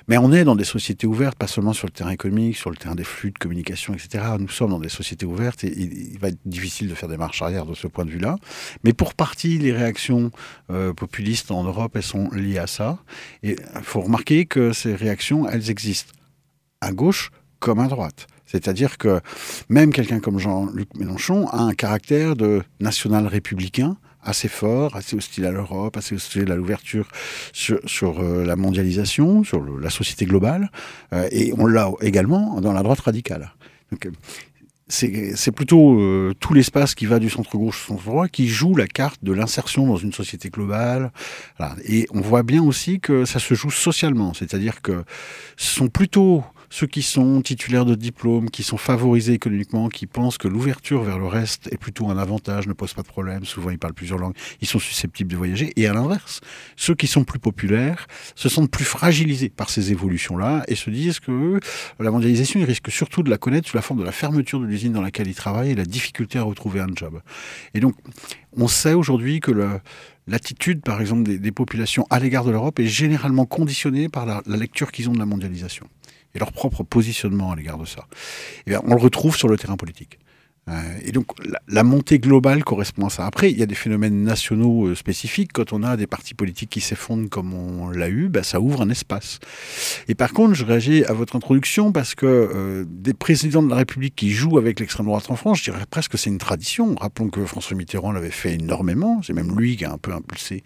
Mais 0.08 0.18
on 0.18 0.32
est 0.32 0.44
dans 0.44 0.56
des 0.56 0.64
sociétés 0.64 1.06
ouvertes, 1.06 1.36
pas 1.36 1.46
seulement 1.46 1.72
sur 1.72 1.86
le 1.86 1.92
terrain 1.92 2.10
économique, 2.10 2.56
sur 2.56 2.70
le 2.70 2.76
terrain 2.76 2.94
des 2.94 3.04
flux 3.04 3.30
de 3.30 3.38
communication, 3.38 3.94
etc. 3.94 4.24
Nous 4.38 4.48
sommes 4.48 4.70
dans 4.70 4.80
des 4.80 4.88
sociétés 4.88 5.26
ouvertes 5.26 5.64
et 5.64 5.78
il 5.78 6.18
va 6.18 6.28
être 6.28 6.38
difficile 6.46 6.88
de 6.88 6.94
faire 6.94 7.08
des 7.08 7.16
marches 7.16 7.42
arrière 7.42 7.66
de 7.66 7.74
ce 7.74 7.86
point 7.86 8.04
de 8.04 8.10
vue-là. 8.10 8.36
Mais 8.84 8.92
pour 8.92 9.14
partie, 9.14 9.58
les 9.58 9.72
réactions 9.72 10.30
euh, 10.70 10.92
populistes 10.92 11.50
en 11.50 11.64
Europe, 11.64 11.92
elles 11.94 12.02
sont 12.02 12.30
liées 12.30 12.58
à 12.58 12.66
ça. 12.66 12.98
Et 13.42 13.56
il 13.76 13.82
faut 13.82 14.00
remarquer 14.00 14.46
que 14.46 14.72
ces 14.72 14.94
réactions, 14.94 15.48
elles 15.48 15.70
existent 15.70 16.12
à 16.80 16.92
gauche 16.92 17.30
comme 17.60 17.78
à 17.78 17.88
droite. 17.88 18.26
C'est-à-dire 18.48 18.98
que 18.98 19.20
même 19.68 19.92
quelqu'un 19.92 20.18
comme 20.18 20.38
Jean-Luc 20.38 20.88
Mélenchon 20.96 21.46
a 21.48 21.60
un 21.60 21.74
caractère 21.74 22.34
de 22.34 22.62
national 22.80 23.26
républicain 23.26 23.96
assez 24.22 24.48
fort, 24.48 24.96
assez 24.96 25.16
hostile 25.16 25.46
à 25.46 25.50
l'Europe, 25.50 25.96
assez 25.96 26.14
hostile 26.14 26.50
à 26.50 26.56
l'ouverture 26.56 27.08
sur, 27.52 28.20
euh, 28.20 28.44
la 28.44 28.56
mondialisation, 28.56 29.44
sur 29.44 29.62
la 29.62 29.90
société 29.90 30.26
globale, 30.26 30.70
euh, 31.12 31.28
et 31.30 31.52
on 31.56 31.66
l'a 31.66 31.90
également 32.00 32.60
dans 32.60 32.72
la 32.72 32.82
droite 32.82 33.00
radicale. 33.00 33.52
Euh, 33.92 34.10
c'est 34.90 35.52
plutôt 35.52 36.00
tout 36.40 36.54
l'espace 36.54 36.94
qui 36.94 37.04
va 37.04 37.18
du 37.18 37.28
centre-gauche 37.28 37.84
au 37.84 37.88
centre-droit 37.88 38.26
qui 38.26 38.48
joue 38.48 38.74
la 38.74 38.86
carte 38.86 39.22
de 39.22 39.32
l'insertion 39.32 39.86
dans 39.86 39.98
une 39.98 40.14
société 40.14 40.48
globale. 40.48 41.12
Et 41.84 42.06
on 42.10 42.22
voit 42.22 42.42
bien 42.42 42.62
aussi 42.62 42.98
que 42.98 43.26
ça 43.26 43.38
se 43.38 43.52
joue 43.52 43.70
socialement, 43.70 44.32
c'est-à-dire 44.32 44.80
que 44.80 45.04
ce 45.58 45.74
sont 45.74 45.88
plutôt 45.88 46.42
ceux 46.70 46.86
qui 46.86 47.02
sont 47.02 47.40
titulaires 47.42 47.84
de 47.84 47.94
diplômes, 47.94 48.50
qui 48.50 48.62
sont 48.62 48.76
favorisés 48.76 49.32
économiquement, 49.32 49.88
qui 49.88 50.06
pensent 50.06 50.38
que 50.38 50.48
l'ouverture 50.48 51.02
vers 51.02 51.18
le 51.18 51.26
reste 51.26 51.68
est 51.72 51.78
plutôt 51.78 52.08
un 52.08 52.18
avantage, 52.18 52.66
ne 52.66 52.72
pose 52.72 52.94
pas 52.94 53.02
de 53.02 53.08
problème, 53.08 53.44
souvent 53.44 53.70
ils 53.70 53.78
parlent 53.78 53.94
plusieurs 53.94 54.18
langues, 54.18 54.34
ils 54.60 54.68
sont 54.68 54.78
susceptibles 54.78 55.30
de 55.30 55.36
voyager, 55.36 55.72
et 55.76 55.86
à 55.86 55.92
l'inverse, 55.92 56.40
ceux 56.76 56.94
qui 56.94 57.06
sont 57.06 57.24
plus 57.24 57.38
populaires 57.38 58.06
se 58.34 58.48
sentent 58.48 58.70
plus 58.70 58.84
fragilisés 58.84 59.48
par 59.48 59.70
ces 59.70 59.92
évolutions-là 59.92 60.64
et 60.68 60.74
se 60.74 60.90
disent 60.90 61.20
que 61.20 61.60
la 61.98 62.10
mondialisation, 62.10 62.60
ils 62.60 62.66
risquent 62.66 62.90
surtout 62.90 63.22
de 63.22 63.30
la 63.30 63.38
connaître 63.38 63.68
sous 63.68 63.76
la 63.76 63.82
forme 63.82 64.00
de 64.00 64.04
la 64.04 64.12
fermeture 64.12 64.60
de 64.60 64.66
l'usine 64.66 64.92
dans 64.92 65.02
laquelle 65.02 65.28
ils 65.28 65.34
travaillent 65.34 65.70
et 65.70 65.74
la 65.74 65.84
difficulté 65.84 66.38
à 66.38 66.42
retrouver 66.42 66.80
un 66.80 66.88
job. 66.94 67.20
Et 67.74 67.80
donc, 67.80 67.94
on 68.56 68.68
sait 68.68 68.94
aujourd'hui 68.94 69.40
que 69.40 69.52
l'attitude, 70.26 70.82
par 70.82 71.00
exemple, 71.00 71.22
des, 71.22 71.52
populations 71.52 72.06
à 72.10 72.18
l'égard 72.18 72.44
de 72.44 72.50
l'Europe 72.50 72.78
est 72.80 72.86
généralement 72.86 73.46
conditionnée 73.46 74.08
par 74.08 74.26
la 74.26 74.56
lecture 74.56 74.92
qu'ils 74.92 75.08
ont 75.08 75.12
de 75.12 75.18
la 75.18 75.26
mondialisation 75.26 75.86
et 76.34 76.38
leur 76.38 76.52
propre 76.52 76.82
positionnement 76.82 77.52
à 77.52 77.56
l'égard 77.56 77.78
de 77.78 77.84
ça. 77.84 78.06
Eh 78.66 78.76
on 78.76 78.94
le 78.94 79.00
retrouve 79.00 79.36
sur 79.36 79.48
le 79.48 79.56
terrain 79.56 79.76
politique. 79.76 80.18
Euh, 80.68 80.98
et 81.04 81.12
donc 81.12 81.26
la, 81.66 81.82
montée 81.82 82.18
globale 82.18 82.64
correspond 82.64 83.06
à 83.06 83.10
ça. 83.10 83.26
Après, 83.26 83.50
il 83.50 83.58
y 83.58 83.62
a 83.62 83.66
des 83.66 83.74
phénomènes 83.74 84.22
nationaux 84.22 84.88
euh, 84.88 84.94
spécifiques. 84.94 85.52
Quand 85.52 85.72
on 85.72 85.82
a 85.82 85.96
des 85.96 86.06
partis 86.06 86.34
politiques 86.34 86.70
qui 86.70 86.80
s'effondrent 86.80 87.28
comme 87.30 87.54
on 87.54 87.88
l'a 87.88 88.08
eu, 88.08 88.28
bah, 88.28 88.42
ça 88.42 88.60
ouvre 88.60 88.82
un 88.82 88.90
espace. 88.90 89.38
Et 90.08 90.14
par 90.14 90.32
contre, 90.32 90.54
je 90.54 90.64
réagis 90.64 91.04
à 91.04 91.12
votre 91.12 91.36
introduction 91.36 91.92
parce 91.92 92.14
que 92.14 92.26
euh, 92.26 92.84
des 92.88 93.14
présidents 93.14 93.62
de 93.62 93.70
la 93.70 93.76
République 93.76 94.14
qui 94.14 94.30
jouent 94.30 94.58
avec 94.58 94.80
l'extrême 94.80 95.06
droite 95.06 95.30
en 95.30 95.36
France, 95.36 95.58
je 95.58 95.70
dirais 95.70 95.84
presque 95.88 96.12
que 96.12 96.18
c'est 96.18 96.30
une 96.30 96.38
tradition. 96.38 96.94
Rappelons 97.00 97.28
que 97.28 97.44
François 97.46 97.76
Mitterrand 97.76 98.12
l'avait 98.12 98.30
fait 98.30 98.54
énormément. 98.54 99.20
C'est 99.22 99.32
même 99.32 99.58
lui 99.58 99.76
qui 99.76 99.84
a 99.84 99.92
un 99.92 99.98
peu 99.98 100.12
impulsé 100.12 100.62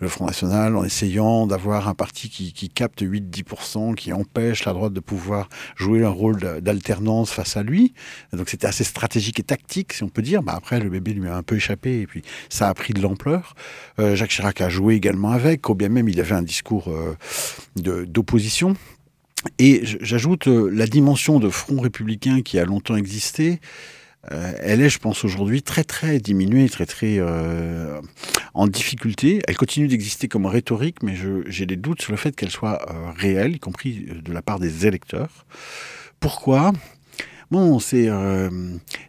le 0.00 0.08
Front 0.08 0.26
National 0.26 0.76
en 0.76 0.84
essayant 0.84 1.46
d'avoir 1.46 1.88
un 1.88 1.94
parti 1.94 2.28
qui, 2.28 2.52
qui 2.52 2.68
capte 2.68 3.02
8-10%, 3.02 3.94
qui 3.94 4.12
empêche 4.12 4.64
la 4.64 4.72
droite 4.72 4.92
de 4.92 5.00
pouvoir 5.00 5.48
jouer 5.76 6.04
un 6.04 6.08
rôle 6.08 6.38
d'alternance 6.60 7.30
face 7.30 7.56
à 7.56 7.62
lui. 7.62 7.94
Donc 8.32 8.48
c'était 8.48 8.66
assez 8.66 8.84
stratégique 8.84 9.43
tactique, 9.44 9.92
si 9.92 10.02
on 10.02 10.08
peut 10.08 10.22
dire. 10.22 10.42
Bah, 10.42 10.54
après, 10.56 10.80
le 10.80 10.90
bébé 10.90 11.12
lui 11.12 11.28
a 11.28 11.36
un 11.36 11.42
peu 11.42 11.56
échappé 11.56 12.00
et 12.00 12.06
puis 12.06 12.22
ça 12.48 12.68
a 12.68 12.74
pris 12.74 12.92
de 12.92 13.00
l'ampleur. 13.00 13.54
Euh, 13.98 14.16
Jacques 14.16 14.30
Chirac 14.30 14.60
a 14.60 14.68
joué 14.68 14.94
également 14.94 15.30
avec, 15.30 15.68
au 15.70 15.74
bien 15.74 15.88
même 15.88 16.08
il 16.08 16.20
avait 16.20 16.34
un 16.34 16.42
discours 16.42 16.90
euh, 16.90 17.16
d'opposition. 18.06 18.74
Et 19.58 19.82
j'ajoute 19.84 20.48
euh, 20.48 20.70
la 20.72 20.86
dimension 20.86 21.38
de 21.38 21.50
front 21.50 21.80
républicain 21.80 22.42
qui 22.42 22.58
a 22.58 22.64
longtemps 22.64 22.96
existé. 22.96 23.60
elle 24.30 24.80
est, 24.80 24.88
je 24.88 24.98
pense, 24.98 25.22
aujourd'hui 25.22 25.62
très 25.62 25.84
très 25.84 26.18
diminuée, 26.18 26.70
très 26.70 26.86
très 26.86 27.20
en 28.54 28.66
difficulté. 28.66 29.42
Elle 29.46 29.56
continue 29.58 29.86
d'exister 29.86 30.28
comme 30.28 30.46
rhétorique, 30.46 31.02
mais 31.02 31.14
j'ai 31.46 31.66
des 31.66 31.76
doutes 31.76 32.00
sur 32.00 32.12
le 32.12 32.16
fait 32.16 32.34
qu'elle 32.34 32.50
soit 32.50 32.78
réelle, 33.18 33.56
y 33.56 33.58
compris 33.58 34.06
de 34.24 34.32
la 34.32 34.40
part 34.40 34.58
des 34.58 34.86
électeurs. 34.86 35.44
Pourquoi? 36.20 36.72
Bon, 37.50 37.78
c'est 37.78 38.08
euh, 38.08 38.48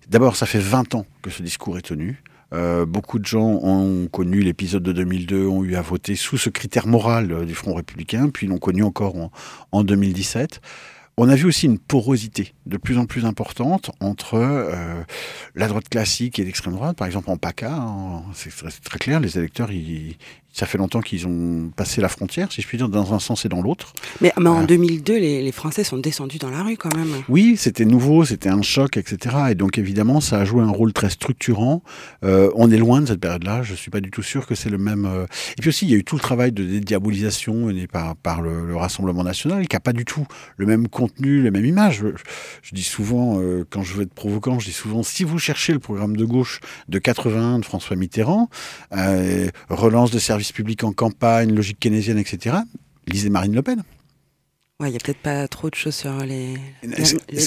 d'abord 0.09 0.35
ça 0.35 0.45
fait 0.45 0.59
20 0.59 0.95
ans 0.95 1.05
que 1.21 1.29
ce 1.29 1.41
discours 1.41 1.77
est 1.77 1.81
tenu. 1.81 2.21
Euh, 2.53 2.85
beaucoup 2.85 3.17
de 3.17 3.25
gens 3.25 3.59
ont 3.63 4.07
connu 4.07 4.41
l'épisode 4.41 4.83
de 4.83 4.91
2002, 4.91 5.47
ont 5.47 5.63
eu 5.63 5.75
à 5.75 5.81
voter 5.81 6.15
sous 6.15 6.37
ce 6.37 6.49
critère 6.49 6.85
moral 6.85 7.31
euh, 7.31 7.45
du 7.45 7.55
Front 7.55 7.73
républicain, 7.73 8.29
puis 8.29 8.47
l'ont 8.47 8.59
connu 8.59 8.83
encore 8.83 9.15
en, 9.71 9.83
2017. 9.83 10.61
on 11.17 11.27
a 11.27 11.35
vu 11.35 11.45
aussi 11.45 11.65
une 11.65 11.79
porosité 11.79 12.53
de 12.65 12.77
plus 12.77 12.97
en 12.97 13.05
plus 13.05 13.25
importante 13.25 13.91
entre 13.99 14.69
la 15.55 15.67
droite 15.67 15.89
classique 15.89 16.39
et 16.39 16.43
l'extrême 16.43 16.73
droite. 16.73 16.97
Par 16.97 17.07
exemple, 17.07 17.31
en 17.31 17.37
PACA, 17.37 17.73
hein, 17.73 18.23
c'est 18.33 18.51
très, 18.83 18.99
clair, 18.99 19.19
les 19.19 19.37
électeurs, 19.37 19.71
ils, 19.71 20.17
ça 20.55 20.65
fait 20.65 20.77
longtemps 20.77 21.01
qu'ils 21.01 21.27
ont 21.27 21.69
passé 21.75 21.99
la 21.99 22.07
frontière, 22.07 22.49
si 22.49 22.61
je 22.61 22.67
puis 22.67 22.77
dire, 22.77 22.87
dans 22.87 23.13
un 23.13 23.19
sens 23.19 23.43
et 23.43 23.49
dans 23.49 23.61
l'autre. 23.61 23.91
Mais, 24.21 24.31
en 24.37 24.63
2002, 24.63 25.13
euh. 25.13 25.19
les, 25.19 25.51
Français 25.51 25.83
sont 25.83 25.97
descendus 25.97 26.37
dans 26.37 26.49
la 26.49 26.63
rue 26.63 26.77
quand 26.77 26.95
même. 26.95 27.09
Oui, 27.27 27.55
c'était 27.57 27.83
nouveau, 27.83 28.23
c'était 28.23 28.47
un 28.47 28.61
choc, 28.61 28.95
etc. 28.95 29.35
Et 29.51 29.55
donc 29.55 29.77
évidemment, 29.77 30.21
ça 30.21 30.39
a 30.39 30.45
joué 30.45 30.61
un 30.61 30.69
rôle 30.69 30.93
très 30.93 31.09
structurant. 31.09 31.83
Euh, 32.23 32.49
on 32.55 32.71
est 32.71 32.77
loin 32.77 33.01
de 33.01 33.07
cette 33.07 33.19
période-là. 33.19 33.63
Je 33.63 33.73
suis 33.73 33.91
pas 33.91 33.99
du 33.99 34.11
tout 34.11 34.23
sûr 34.23 34.47
que 34.47 34.55
c'est 34.55 34.69
le 34.69 34.77
même. 34.77 35.05
Euh. 35.05 35.25
Et 35.57 35.61
puis 35.61 35.69
aussi, 35.69 35.85
il 35.85 35.91
y 35.91 35.93
a 35.93 35.97
eu 35.97 36.05
tout 36.05 36.15
le 36.15 36.21
travail 36.21 36.53
de 36.53 36.63
dédiabolisation 36.63 37.69
par, 37.91 38.15
par 38.15 38.41
le, 38.41 38.75
Rassemblement 38.77 39.23
national, 39.23 39.67
qui 39.67 39.75
a 39.75 39.81
pas 39.81 39.93
du 39.93 40.05
tout 40.05 40.25
le 40.55 40.65
même 40.65 40.87
contenu, 40.87 41.41
la 41.41 41.51
même 41.51 41.65
image. 41.65 42.03
Je, 42.61 42.75
dis 42.75 42.83
souvent, 42.83 43.41
quand 43.69 43.83
je 43.83 43.93
veux 43.93 44.03
être 44.03 44.13
provocant, 44.13 44.59
je 44.59 44.67
dis 44.67 44.73
souvent, 44.73 45.01
si 45.01 45.23
vous 45.23 45.39
cherchez 45.39 45.73
le 45.73 45.79
programme 45.79 46.15
de 46.15 46.25
gauche 46.25 46.59
de 46.89 46.99
81 46.99 47.59
de 47.59 47.65
François 47.65 47.95
Mitterrand, 47.95 48.49
relance 49.69 50.11
de 50.11 50.19
services 50.19 50.44
public 50.51 50.84
en 50.84 50.91
campagne, 50.91 51.53
logique 51.53 51.79
keynésienne, 51.79 52.17
etc. 52.17 52.58
Lisez 53.08 53.29
Marine 53.29 53.53
Le 53.53 53.62
Pen. 53.62 53.84
Ouais, 54.81 54.89
il 54.89 54.91
n'y 54.91 54.97
a 54.97 54.99
peut-être 54.99 55.21
pas 55.21 55.47
trop 55.47 55.69
de 55.69 55.75
choses 55.75 55.95
sur 55.95 56.12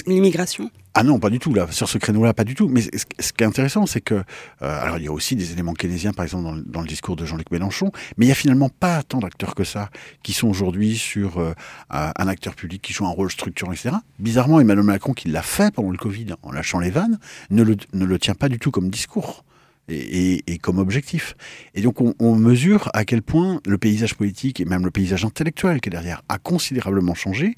l'immigration. 0.06 0.70
Ah 0.94 1.02
non, 1.02 1.18
pas 1.18 1.28
du 1.28 1.38
tout, 1.38 1.52
là. 1.52 1.70
Sur 1.70 1.86
ce 1.86 1.98
créneau-là, 1.98 2.32
pas 2.32 2.44
du 2.44 2.54
tout. 2.54 2.68
Mais 2.68 2.80
ce, 2.80 3.32
qui 3.34 3.44
est 3.44 3.46
intéressant, 3.46 3.84
c'est 3.84 4.00
que. 4.00 4.14
Euh, 4.14 4.22
alors, 4.62 4.96
il 4.96 5.04
y 5.04 5.08
a 5.08 5.12
aussi 5.12 5.36
des 5.36 5.52
éléments 5.52 5.74
keynésiens, 5.74 6.14
par 6.14 6.24
exemple, 6.24 6.62
dans, 6.64 6.80
le 6.80 6.86
discours 6.86 7.16
de 7.16 7.26
Jean-Luc 7.26 7.50
Mélenchon, 7.50 7.92
mais 8.16 8.24
il 8.24 8.28
n'y 8.28 8.32
a 8.32 8.34
finalement 8.34 8.70
pas 8.70 9.02
tant 9.02 9.18
d'acteurs 9.18 9.54
que 9.54 9.62
ça 9.62 9.90
qui 10.22 10.32
sont 10.32 10.48
aujourd'hui 10.48 10.96
sur 10.96 11.38
euh, 11.38 11.52
un 11.90 12.28
acteur 12.28 12.54
public 12.54 12.80
qui 12.80 12.94
joue 12.94 13.04
un 13.04 13.10
rôle 13.10 13.30
structurant, 13.30 13.72
etc. 13.72 13.90
Bizarrement, 14.18 14.58
Emmanuel 14.58 14.86
Macron, 14.86 15.12
qui 15.12 15.28
l'a 15.28 15.42
fait 15.42 15.70
pendant 15.70 15.90
le 15.90 15.98
Covid 15.98 16.28
en 16.42 16.50
lâchant 16.50 16.78
les 16.78 16.90
vannes, 16.90 17.18
ne 17.50 17.62
le, 17.62 17.76
ne 17.92 18.06
le 18.06 18.18
tient 18.18 18.34
pas 18.34 18.48
du 18.48 18.58
tout 18.58 18.70
comme 18.70 18.88
discours 18.88 19.44
et, 19.88 20.58
comme 20.58 20.78
objectif. 20.78 21.34
Et 21.74 21.82
donc 21.82 22.00
on, 22.00 22.34
mesure 22.36 22.90
à 22.94 23.04
quel 23.04 23.22
point 23.22 23.60
le 23.66 23.78
paysage 23.78 24.14
politique 24.14 24.60
et 24.60 24.64
même 24.64 24.84
le 24.84 24.90
paysage 24.90 25.24
intellectuel 25.24 25.80
qui 25.80 25.88
est 25.88 25.90
derrière 25.90 26.22
a 26.28 26.38
considérablement 26.38 27.14
changé. 27.14 27.54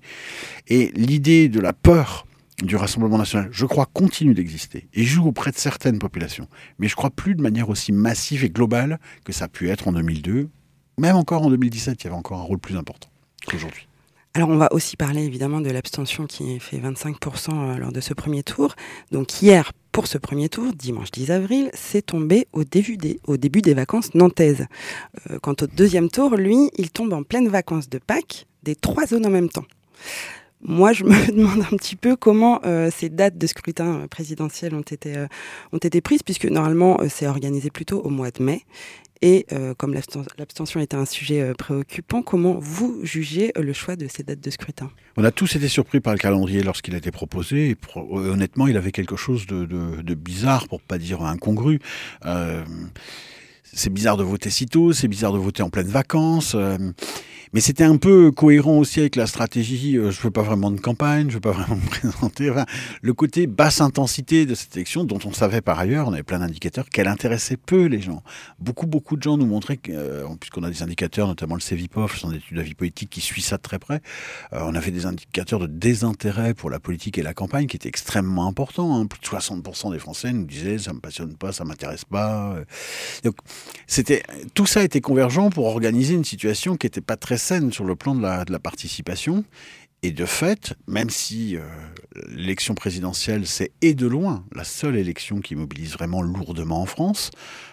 Et 0.68 0.92
l'idée 0.94 1.48
de 1.48 1.60
la 1.60 1.72
peur 1.72 2.26
du 2.62 2.76
Rassemblement 2.76 3.18
national, 3.18 3.48
je 3.52 3.66
crois, 3.66 3.86
continue 3.86 4.34
d'exister 4.34 4.88
et 4.94 5.04
joue 5.04 5.26
auprès 5.26 5.50
de 5.50 5.56
certaines 5.56 5.98
populations. 5.98 6.48
Mais 6.78 6.88
je 6.88 6.96
crois 6.96 7.10
plus 7.10 7.34
de 7.34 7.42
manière 7.42 7.68
aussi 7.68 7.92
massive 7.92 8.44
et 8.44 8.50
globale 8.50 8.98
que 9.24 9.32
ça 9.32 9.46
a 9.46 9.48
pu 9.48 9.70
être 9.70 9.88
en 9.88 9.92
2002. 9.92 10.48
Même 10.98 11.16
encore 11.16 11.42
en 11.42 11.50
2017, 11.50 12.02
il 12.02 12.04
y 12.04 12.06
avait 12.08 12.16
encore 12.16 12.38
un 12.38 12.44
rôle 12.44 12.58
plus 12.58 12.76
important 12.76 13.08
qu'aujourd'hui. 13.46 13.86
Alors 14.34 14.48
on 14.48 14.56
va 14.56 14.72
aussi 14.72 14.96
parler 14.96 15.24
évidemment 15.24 15.60
de 15.60 15.70
l'abstention 15.70 16.26
qui 16.26 16.60
fait 16.60 16.78
25% 16.78 17.50
euh, 17.50 17.78
lors 17.78 17.90
de 17.90 18.00
ce 18.00 18.14
premier 18.14 18.44
tour. 18.44 18.76
Donc 19.10 19.42
hier, 19.42 19.72
pour 19.92 20.06
ce 20.06 20.18
premier 20.18 20.48
tour, 20.48 20.72
dimanche 20.74 21.10
10 21.10 21.30
avril, 21.30 21.70
c'est 21.74 22.06
tombé 22.06 22.46
au 22.52 22.64
début 22.64 22.96
des, 22.96 23.74
vacances 23.74 24.14
nantaises. 24.14 24.66
Euh, 25.30 25.38
quant 25.40 25.54
au 25.60 25.66
deuxième 25.66 26.08
tour, 26.08 26.36
lui, 26.36 26.70
il 26.76 26.90
tombe 26.90 27.12
en 27.12 27.22
pleine 27.22 27.48
vacances 27.48 27.88
de 27.88 27.98
Pâques, 27.98 28.46
des 28.62 28.76
trois 28.76 29.06
zones 29.06 29.26
en 29.26 29.30
même 29.30 29.48
temps. 29.48 29.64
Moi, 30.62 30.92
je 30.92 31.04
me 31.06 31.32
demande 31.32 31.62
un 31.72 31.76
petit 31.76 31.96
peu 31.96 32.16
comment 32.16 32.60
euh, 32.64 32.90
ces 32.94 33.08
dates 33.08 33.36
de 33.36 33.46
scrutin 33.46 34.06
présidentiel 34.08 34.74
ont 34.74 34.80
été, 34.82 35.26
ont 35.72 35.78
été 35.78 36.00
prises, 36.00 36.22
puisque 36.22 36.46
normalement, 36.46 36.98
c'est 37.08 37.26
organisé 37.26 37.70
plutôt 37.70 38.00
au 38.00 38.10
mois 38.10 38.30
de 38.30 38.42
mai. 38.42 38.62
Et 39.22 39.44
euh, 39.52 39.74
comme 39.74 39.92
l'abstention 39.92 40.80
était 40.80 40.96
un 40.96 41.04
sujet 41.04 41.42
euh, 41.42 41.52
préoccupant, 41.52 42.22
comment 42.22 42.56
vous 42.58 43.00
jugez 43.02 43.52
euh, 43.58 43.62
le 43.62 43.74
choix 43.74 43.94
de 43.94 44.08
ces 44.08 44.22
dates 44.22 44.40
de 44.40 44.50
scrutin? 44.50 44.90
On 45.18 45.24
a 45.24 45.30
tous 45.30 45.56
été 45.56 45.68
surpris 45.68 46.00
par 46.00 46.14
le 46.14 46.18
calendrier 46.18 46.62
lorsqu'il 46.62 46.94
a 46.94 46.98
été 46.98 47.10
proposé. 47.10 47.76
Honnêtement, 47.94 48.66
il 48.66 48.78
avait 48.78 48.92
quelque 48.92 49.16
chose 49.16 49.46
de, 49.46 49.66
de, 49.66 50.14
bizarre, 50.14 50.68
pour 50.68 50.80
pas 50.80 50.96
dire 50.96 51.22
incongru. 51.22 51.80
c'est 53.64 53.92
bizarre 53.92 54.16
de 54.16 54.22
voter 54.22 54.48
si 54.48 54.66
tôt, 54.66 54.94
c'est 54.94 55.08
bizarre 55.08 55.32
de 55.32 55.38
voter 55.38 55.62
en 55.62 55.68
pleine 55.68 55.88
vacances. 55.88 56.56
Mais 57.52 57.60
c'était 57.60 57.82
un 57.82 57.96
peu 57.96 58.30
cohérent 58.30 58.78
aussi 58.78 59.00
avec 59.00 59.16
la 59.16 59.26
stratégie. 59.26 59.98
Euh, 59.98 60.12
je 60.12 60.20
veux 60.20 60.30
pas 60.30 60.42
vraiment 60.42 60.70
de 60.70 60.78
campagne, 60.78 61.28
je 61.30 61.34
veux 61.34 61.40
pas 61.40 61.50
vraiment 61.52 61.74
me 61.74 61.88
présenter. 61.88 62.48
Enfin, 62.48 62.64
le 63.02 63.12
côté 63.12 63.48
basse 63.48 63.80
intensité 63.80 64.46
de 64.46 64.54
cette 64.54 64.76
élection, 64.76 65.02
dont 65.02 65.18
on 65.24 65.32
savait 65.32 65.60
par 65.60 65.78
ailleurs, 65.80 66.06
on 66.06 66.12
avait 66.12 66.22
plein 66.22 66.38
d'indicateurs, 66.38 66.88
qu'elle 66.88 67.08
intéressait 67.08 67.56
peu 67.56 67.86
les 67.86 68.00
gens. 68.00 68.22
Beaucoup, 68.60 68.86
beaucoup 68.86 69.16
de 69.16 69.22
gens 69.22 69.36
nous 69.36 69.46
montraient, 69.46 69.80
euh, 69.88 70.26
puisqu'on 70.38 70.62
a 70.62 70.70
des 70.70 70.84
indicateurs, 70.84 71.26
notamment 71.26 71.56
le 71.56 71.60
CEVIPOF, 71.60 72.18
son 72.18 72.32
étude 72.32 72.56
d'avis 72.56 72.74
politique 72.74 73.10
qui 73.10 73.20
suit 73.20 73.42
ça 73.42 73.56
de 73.56 73.62
très 73.62 73.80
près, 73.80 74.00
euh, 74.52 74.60
on 74.62 74.74
avait 74.76 74.92
des 74.92 75.06
indicateurs 75.06 75.58
de 75.58 75.66
désintérêt 75.66 76.54
pour 76.54 76.70
la 76.70 76.78
politique 76.78 77.18
et 77.18 77.22
la 77.22 77.34
campagne 77.34 77.66
qui 77.66 77.76
étaient 77.76 77.88
extrêmement 77.88 78.46
importants. 78.46 78.96
Hein. 78.96 79.06
Plus 79.06 79.20
de 79.20 79.26
60% 79.26 79.90
des 79.90 79.98
Français 79.98 80.32
nous 80.32 80.44
disaient 80.44 80.78
ça 80.78 80.92
me 80.92 81.00
passionne 81.00 81.34
pas, 81.34 81.50
ça 81.50 81.64
m'intéresse 81.64 82.04
pas. 82.04 82.54
Donc, 83.24 83.34
c'était 83.88 84.22
tout 84.54 84.66
ça 84.66 84.84
était 84.84 85.00
convergent 85.00 85.50
pour 85.50 85.66
organiser 85.66 86.14
une 86.14 86.24
situation 86.24 86.76
qui 86.76 86.86
n'était 86.86 87.00
pas 87.00 87.16
très 87.16 87.39
scène 87.40 87.72
sur 87.72 87.84
le 87.84 87.96
plan 87.96 88.14
de 88.14 88.22
la, 88.22 88.58
participation. 88.58 89.44
Et 90.02 90.12
de 90.12 90.24
fait, 90.24 90.74
même 90.86 91.10
si 91.10 91.56
euh, 91.56 91.60
l'élection 92.28 92.74
présidentielle, 92.74 93.46
c'est 93.46 93.70
et 93.82 93.92
de 93.92 94.06
loin 94.06 94.44
la 94.54 94.64
seule 94.64 94.96
élection 94.96 95.40
qui 95.40 95.56
mobilise 95.56 95.92
vraiment 95.92 96.22
lourdement 96.22 96.80
en 96.80 96.86
France, 96.86 97.30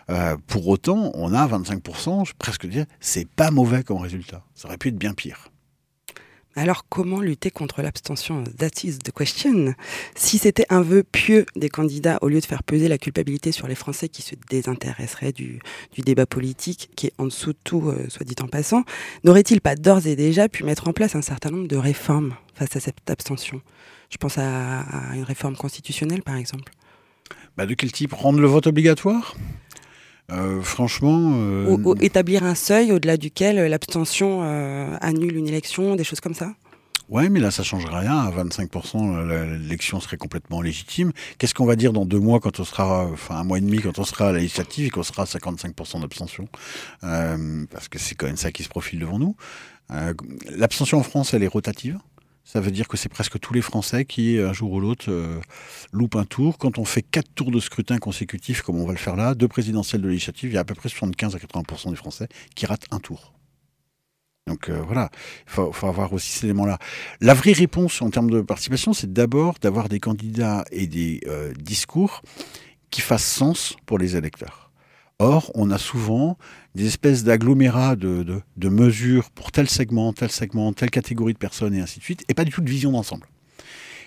euh, 0.09 0.35
pour 0.47 0.67
autant, 0.67 1.11
on 1.13 1.33
a 1.33 1.47
25%, 1.47 2.27
je 2.27 2.33
presque 2.37 2.67
dire, 2.67 2.85
c'est 2.99 3.29
pas 3.29 3.49
mauvais 3.49 3.83
comme 3.83 3.97
résultat. 3.97 4.43
Ça 4.55 4.67
aurait 4.67 4.77
pu 4.77 4.89
être 4.89 4.97
bien 4.97 5.13
pire. 5.13 5.49
Alors 6.57 6.87
comment 6.89 7.21
lutter 7.21 7.51
contre 7.51 7.83
l'abstention? 7.83 8.43
That 8.57 8.83
is 8.83 8.97
the 8.97 9.11
question. 9.11 9.75
Si 10.15 10.39
c'était 10.39 10.65
un 10.69 10.81
vœu 10.81 11.03
pieux 11.03 11.45
des 11.55 11.69
candidats, 11.69 12.17
au 12.23 12.29
lieu 12.29 12.39
de 12.39 12.45
faire 12.45 12.63
peser 12.63 12.87
la 12.87 12.97
culpabilité 12.97 13.51
sur 13.51 13.67
les 13.67 13.75
Français 13.75 14.09
qui 14.09 14.23
se 14.23 14.33
désintéresseraient 14.49 15.33
du, 15.33 15.59
débat 15.99 16.25
politique, 16.25 16.89
qui 16.95 17.05
est 17.05 17.13
en 17.19 17.25
dessous 17.25 17.53
de 17.53 17.59
tout, 17.63 17.87
euh, 17.89 18.07
soit 18.09 18.25
dit 18.25 18.33
en 18.41 18.47
passant, 18.47 18.85
n'aurait-il 19.23 19.61
pas 19.61 19.75
d'ores 19.75 20.07
et 20.07 20.15
déjà 20.15 20.49
pu 20.49 20.63
mettre 20.63 20.87
en 20.87 20.93
place 20.93 21.15
un 21.15 21.21
certain 21.21 21.51
nombre 21.51 21.67
de 21.67 21.77
réformes 21.77 22.33
face 22.55 22.75
à 22.75 22.79
cette 22.79 23.07
abstention? 23.07 23.61
Je 24.09 24.17
pense 24.17 24.39
à, 24.39 24.83
une 25.13 25.23
réforme 25.23 25.55
constitutionnelle, 25.55 26.23
par 26.23 26.37
exemple. 26.37 26.73
Bah 27.55 27.67
de 27.67 27.75
quel 27.75 27.91
type? 27.91 28.13
Rendre 28.13 28.39
le 28.39 28.47
vote 28.47 28.65
obligatoire? 28.65 29.35
Euh, 30.31 30.61
franchement. 30.61 31.31
Euh, 31.33 31.77
ou, 31.77 31.95
établir 32.01 32.43
un 32.43 32.55
seuil 32.55 32.91
au-delà 32.91 33.17
duquel 33.17 33.59
euh, 33.59 33.69
l'abstention 33.69 34.41
annule 35.01 35.35
une 35.35 35.47
élection, 35.47 35.95
des 35.95 36.03
choses 36.03 36.19
comme 36.19 36.33
ça? 36.33 36.53
Ouais, 37.09 37.29
mais 37.29 37.39
là, 37.39 37.51
ça 37.51 37.63
change 37.63 37.85
rien. 37.85 38.17
À 38.17 38.31
25%, 38.31 39.25
l'élection 39.61 40.01
serait 40.01 40.17
complètement 40.17 40.61
légitime. 40.61 41.13
Qu'est-ce 41.37 41.53
qu'on 41.53 41.65
va 41.65 41.77
dire 41.77 41.93
dans 41.93 42.05
deux 42.05 42.19
mois, 42.19 42.41
quand 42.41 42.59
on 42.59 42.65
sera, 42.65 43.05
enfin 43.05 43.35
un 43.35 43.45
mois 43.45 43.59
et 43.59 43.61
demi, 43.61 43.79
quand 43.79 43.97
on 43.97 44.03
sera 44.03 44.27
à 44.27 44.31
la 44.33 44.39
législative 44.39 44.87
et 44.87 44.89
qu'on 44.89 45.03
sera 45.03 45.23
à 45.23 45.25
55% 45.25 46.01
d'abstention? 46.01 46.49
Parce 46.99 47.87
que 47.87 47.97
c'est 47.97 48.15
quand 48.15 48.25
même 48.25 48.35
ça 48.35 48.51
qui 48.51 48.63
se 48.63 48.69
profile 48.69 48.99
devant 48.99 49.19
nous. 49.19 49.37
L'abstention 50.49 50.97
en 50.97 51.03
France, 51.03 51.33
elle 51.33 51.43
est 51.43 51.47
rotative? 51.47 51.97
Ça 52.47 52.61
veut 52.61 52.71
dire 52.71 52.87
que 52.87 52.95
c'est 52.95 53.09
presque 53.09 53.41
tous 53.41 53.53
les 53.53 53.61
Français 53.61 54.05
qui, 54.05 54.39
un 54.39 54.53
jour 54.53 54.71
ou 54.71 54.79
l'autre, 54.79 55.11
euh, 55.11 55.37
loupent 55.91 56.15
un 56.15 56.23
tour. 56.23 56.57
Quand 56.57 56.77
on 56.77 56.85
fait 56.85 57.01
quatre 57.01 57.27
tours 57.35 57.51
de 57.51 57.59
scrutin 57.59 57.97
consécutifs, 57.97 58.61
comme 58.61 58.79
on 58.79 58.85
va 58.85 58.93
le 58.93 58.97
faire 58.97 59.17
là, 59.17 59.35
deux 59.35 59.49
présidentielles 59.49 60.01
de 60.01 60.07
législative, 60.07 60.51
il 60.51 60.53
y 60.53 60.57
a 60.57 60.61
à 60.61 60.63
peu 60.63 60.73
près 60.73 60.87
75 60.87 61.35
à 61.35 61.39
80% 61.39 61.89
des 61.89 61.97
Français 61.97 62.29
qui 62.55 62.65
ratent 62.65 62.85
un 62.89 62.99
tour. 62.99 63.33
Donc 64.47 64.69
euh, 64.69 64.81
voilà, 64.87 65.09
il 65.45 65.51
faut, 65.51 65.87
avoir 65.87 66.13
aussi 66.13 66.31
ces 66.31 66.45
éléments-là. 66.45 66.79
La 67.19 67.33
vraie 67.33 67.51
réponse 67.51 68.01
en 68.01 68.09
termes 68.11 68.29
de 68.29 68.39
participation, 68.39 68.93
c'est 68.93 69.11
d'abord 69.11 69.55
d'avoir 69.61 69.89
des 69.89 69.99
candidats 69.99 70.63
et 70.71 70.87
des 70.87 71.19
euh, 71.27 71.51
discours 71.59 72.21
qui 72.91 73.01
fassent 73.01 73.25
sens 73.25 73.75
pour 73.85 73.97
les 73.97 74.15
électeurs. 74.15 74.66
Or, 75.19 75.51
on 75.55 75.71
a 75.71 75.79
souvent 75.79 76.37
des 76.75 76.85
espèces 76.85 77.23
d'agglomérats 77.23 77.95
de, 77.95 78.43
mesures 78.69 79.31
pour 79.31 79.51
tel 79.51 79.67
segment, 79.67 80.13
tel 80.13 80.31
segment, 80.31 80.73
telle 80.73 80.91
catégorie 80.91 81.33
de 81.33 81.39
personnes 81.39 81.73
et 81.73 81.81
ainsi 81.81 81.97
de 81.97 82.03
suite, 82.03 82.23
et 82.27 82.35
pas 82.35 82.45
du 82.45 82.51
tout 82.51 82.61
de 82.61 82.69
vision 82.69 82.91
d'ensemble. 82.91 83.27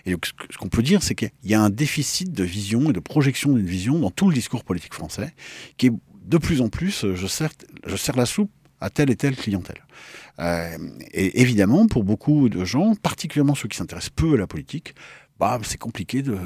Et 0.06 0.12
donc, 0.12 0.30
ce 0.50 0.56
qu'on 0.56 0.68
peut 0.68 0.82
dire, 0.82 1.02
c'est 1.02 1.16
qu'il 1.16 1.32
y 1.42 1.54
a 1.54 1.60
un 1.60 1.68
déficit 1.68 2.32
de 2.32 2.44
vision 2.44 2.90
et 2.90 2.92
de 2.92 3.00
projection 3.00 3.52
d'une 3.52 3.66
vision 3.66 3.98
dans 3.98 4.12
tout 4.12 4.28
le 4.28 4.34
discours 4.34 4.62
politique 4.62 4.94
français, 4.94 5.34
qui 5.78 5.88
est 5.88 5.92
de 6.24 6.38
plus 6.38 6.60
en 6.60 6.68
plus, 6.68 7.04
je 7.14 7.26
sers, 7.26 7.50
la 8.14 8.26
soupe 8.26 8.52
à 8.80 8.88
telle 8.88 9.10
et 9.10 9.16
telle 9.16 9.34
clientèle. 9.34 9.84
Euh, 10.38 10.78
et 11.12 11.40
évidemment, 11.40 11.88
pour 11.88 12.04
beaucoup 12.04 12.48
de 12.48 12.64
gens, 12.64 12.94
particulièrement 12.94 13.56
ceux 13.56 13.68
qui 13.68 13.76
s'intéressent 13.76 14.10
peu 14.10 14.34
à 14.34 14.36
la 14.36 14.46
politique, 14.46 14.94
bah, 15.40 15.58
c'est 15.64 15.76
compliqué 15.76 16.22
de, 16.22 16.36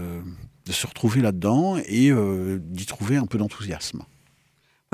se 0.70 0.86
retrouver 0.86 1.20
là-dedans 1.20 1.76
et 1.86 2.10
euh, 2.10 2.58
d'y 2.60 2.86
trouver 2.86 3.16
un 3.16 3.26
peu 3.26 3.36
d'enthousiasme. 3.36 4.04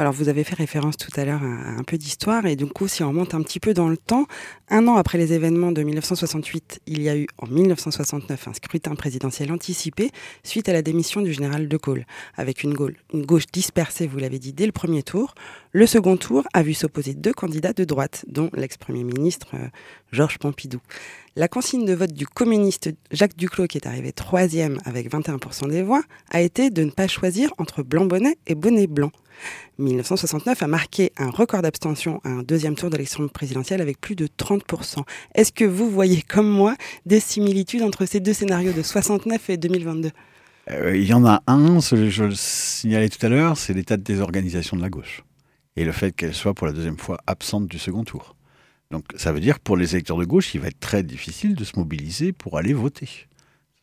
Alors 0.00 0.14
vous 0.14 0.30
avez 0.30 0.44
fait 0.44 0.54
référence 0.54 0.96
tout 0.96 1.10
à 1.20 1.26
l'heure 1.26 1.42
à 1.42 1.78
un 1.78 1.84
peu 1.84 1.98
d'histoire 1.98 2.46
et 2.46 2.56
du 2.56 2.64
coup 2.64 2.88
si 2.88 3.02
on 3.02 3.08
remonte 3.08 3.34
un 3.34 3.42
petit 3.42 3.60
peu 3.60 3.74
dans 3.74 3.90
le 3.90 3.98
temps, 3.98 4.24
un 4.70 4.88
an 4.88 4.96
après 4.96 5.18
les 5.18 5.34
événements 5.34 5.72
de 5.72 5.82
1968, 5.82 6.80
il 6.86 7.02
y 7.02 7.10
a 7.10 7.16
eu 7.18 7.26
en 7.36 7.46
1969 7.46 8.48
un 8.48 8.54
scrutin 8.54 8.94
présidentiel 8.94 9.52
anticipé 9.52 10.10
suite 10.42 10.70
à 10.70 10.72
la 10.72 10.80
démission 10.80 11.20
du 11.20 11.34
général 11.34 11.68
de 11.68 11.76
Gaulle, 11.76 12.06
avec 12.38 12.62
une, 12.62 12.72
gauche 12.72 13.46
dispersée, 13.52 14.06
vous 14.06 14.16
l'avez 14.16 14.38
dit, 14.38 14.54
dès 14.54 14.64
le 14.64 14.72
premier 14.72 15.02
tour. 15.02 15.34
Le 15.72 15.84
second 15.84 16.16
tour 16.16 16.44
a 16.54 16.62
vu 16.62 16.72
s'opposer 16.72 17.12
deux 17.12 17.34
candidats 17.34 17.74
de 17.74 17.84
droite, 17.84 18.24
dont 18.26 18.48
l'ex-premier 18.54 19.04
ministre 19.04 19.48
euh, 19.52 19.68
Georges 20.12 20.38
Pompidou. 20.38 20.80
La 21.36 21.46
consigne 21.46 21.86
de 21.86 21.92
vote 21.92 22.12
du 22.12 22.26
communiste 22.26 22.90
Jacques 23.12 23.36
Duclos, 23.36 23.68
qui 23.68 23.78
est 23.78 23.86
arrivé 23.86 24.10
troisième 24.10 24.80
avec 24.84 25.08
21% 25.12 25.68
des 25.68 25.84
voix, 25.84 26.02
a 26.30 26.40
été 26.40 26.70
de 26.70 26.82
ne 26.82 26.90
pas 26.90 27.06
choisir 27.06 27.52
entre 27.58 27.84
blanc-bonnet 27.84 28.36
et 28.48 28.56
bonnet 28.56 28.88
blanc. 28.88 29.12
1969 29.78 30.60
a 30.60 30.66
marqué 30.66 31.12
un 31.16 31.30
record 31.30 31.62
d'abstention 31.62 32.20
à 32.24 32.30
un 32.30 32.42
deuxième 32.42 32.74
tour 32.74 32.90
d'élection 32.90 33.28
présidentielle 33.28 33.80
avec 33.80 34.00
plus 34.00 34.16
de 34.16 34.26
30%. 34.26 35.04
Est-ce 35.36 35.52
que 35.52 35.64
vous 35.64 35.88
voyez, 35.88 36.20
comme 36.20 36.48
moi, 36.48 36.74
des 37.06 37.20
similitudes 37.20 37.82
entre 37.82 38.06
ces 38.06 38.18
deux 38.18 38.32
scénarios 38.32 38.72
de 38.72 38.82
69 38.82 39.50
et 39.50 39.56
2022 39.56 40.10
euh, 40.72 40.96
Il 40.96 41.06
y 41.06 41.14
en 41.14 41.24
a 41.24 41.44
un, 41.46 41.78
je 41.78 42.24
le 42.24 42.34
signalais 42.34 43.08
tout 43.08 43.24
à 43.24 43.28
l'heure, 43.28 43.56
c'est 43.56 43.72
l'état 43.72 43.96
de 43.96 44.02
désorganisation 44.02 44.76
de 44.76 44.82
la 44.82 44.90
gauche. 44.90 45.22
Et 45.76 45.84
le 45.84 45.92
fait 45.92 46.10
qu'elle 46.10 46.34
soit 46.34 46.54
pour 46.54 46.66
la 46.66 46.72
deuxième 46.72 46.98
fois 46.98 47.18
absente 47.28 47.68
du 47.68 47.78
second 47.78 48.02
tour. 48.02 48.34
Donc 48.90 49.05
ça 49.16 49.33
veut 49.33 49.40
dire 49.40 49.61
pour 49.61 49.76
les 49.76 49.94
électeurs 49.94 50.16
de 50.16 50.24
gauche, 50.24 50.55
il 50.55 50.61
va 50.61 50.68
être 50.68 50.81
très 50.81 51.03
difficile 51.03 51.55
de 51.55 51.64
se 51.64 51.79
mobiliser 51.79 52.33
pour 52.33 52.59
aller 52.59 52.72
voter. 52.72 53.09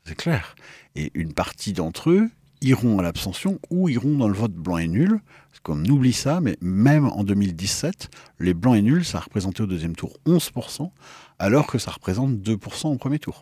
C'est 0.06 0.16
clair. 0.16 0.56
Et 0.96 1.12
une 1.14 1.34
partie 1.34 1.74
d'entre 1.74 2.10
eux 2.10 2.30
iront 2.62 3.00
à 3.00 3.04
l'abstention 3.04 3.60
ou 3.70 3.88
iront 3.88 4.18
dans 4.18 4.28
le 4.28 4.34
vote 4.34 4.54
blanc 4.54 4.78
et 4.78 4.88
nul. 4.88 5.20
Parce 5.50 5.60
qu'on 5.62 5.84
oublie 5.86 6.14
ça, 6.14 6.42
mais 6.42 6.58
même 6.62 7.06
en 7.06 7.24
2017, 7.24 8.10
les 8.40 8.54
blancs 8.54 8.78
et 8.78 8.82
nuls, 8.82 9.06
ça 9.06 9.20
représentait 9.20 9.62
au 9.62 9.68
deuxième 9.68 9.96
tour 9.96 10.18
11%, 10.26 10.92
alors 11.40 11.68
que 11.68 11.78
ça 11.78 11.92
représente 11.92 12.36
2% 12.36 12.88
au 12.88 12.98
premier 12.98 13.20
tour. 13.20 13.42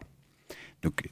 Donc 0.82 1.10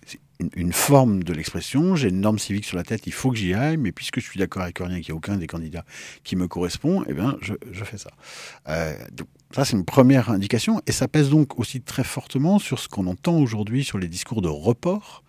une, 0.55 0.73
forme 0.73 1.23
de 1.23 1.33
l'expression, 1.33 1.95
j'ai 1.95 2.09
une 2.09 2.21
norme 2.21 2.37
civique 2.37 2.65
sur 2.65 2.77
la 2.77 2.83
tête, 2.83 3.07
il 3.07 3.13
faut 3.13 3.31
que 3.31 3.37
j'y 3.37 3.53
aille, 3.53 3.77
mais 3.77 3.91
puisque 3.91 4.19
je 4.19 4.25
suis 4.25 4.37
d'accord 4.37 4.61
avec 4.61 4.77
rien 4.77 5.01
qu'il 5.01 5.11
n'y 5.11 5.11
a 5.11 5.15
aucun 5.15 5.37
des 5.37 5.47
candidats 5.47 5.85
qui 6.23 6.35
me 6.35 6.47
correspond, 6.47 7.03
eh 7.07 7.13
bien, 7.13 7.37
je, 7.41 7.83
fais 7.83 7.97
ça. 7.97 8.11
Euh, 8.67 8.93
donc, 9.11 9.27
ça, 9.53 9.65
c'est 9.65 9.77
une 9.77 9.85
première 9.85 10.29
indication, 10.31 10.81
et 10.87 10.91
ça 10.91 11.07
pèse 11.07 11.29
donc 11.29 11.59
aussi 11.59 11.81
très 11.81 12.03
fortement 12.03 12.59
sur 12.59 12.79
ce 12.79 12.87
qu'on 12.87 13.07
entend 13.07 13.37
aujourd'hui 13.37 13.83
sur 13.83 13.97
les 13.97 14.07
discours 14.07 14.41
de 14.41 14.49
report 14.49 15.23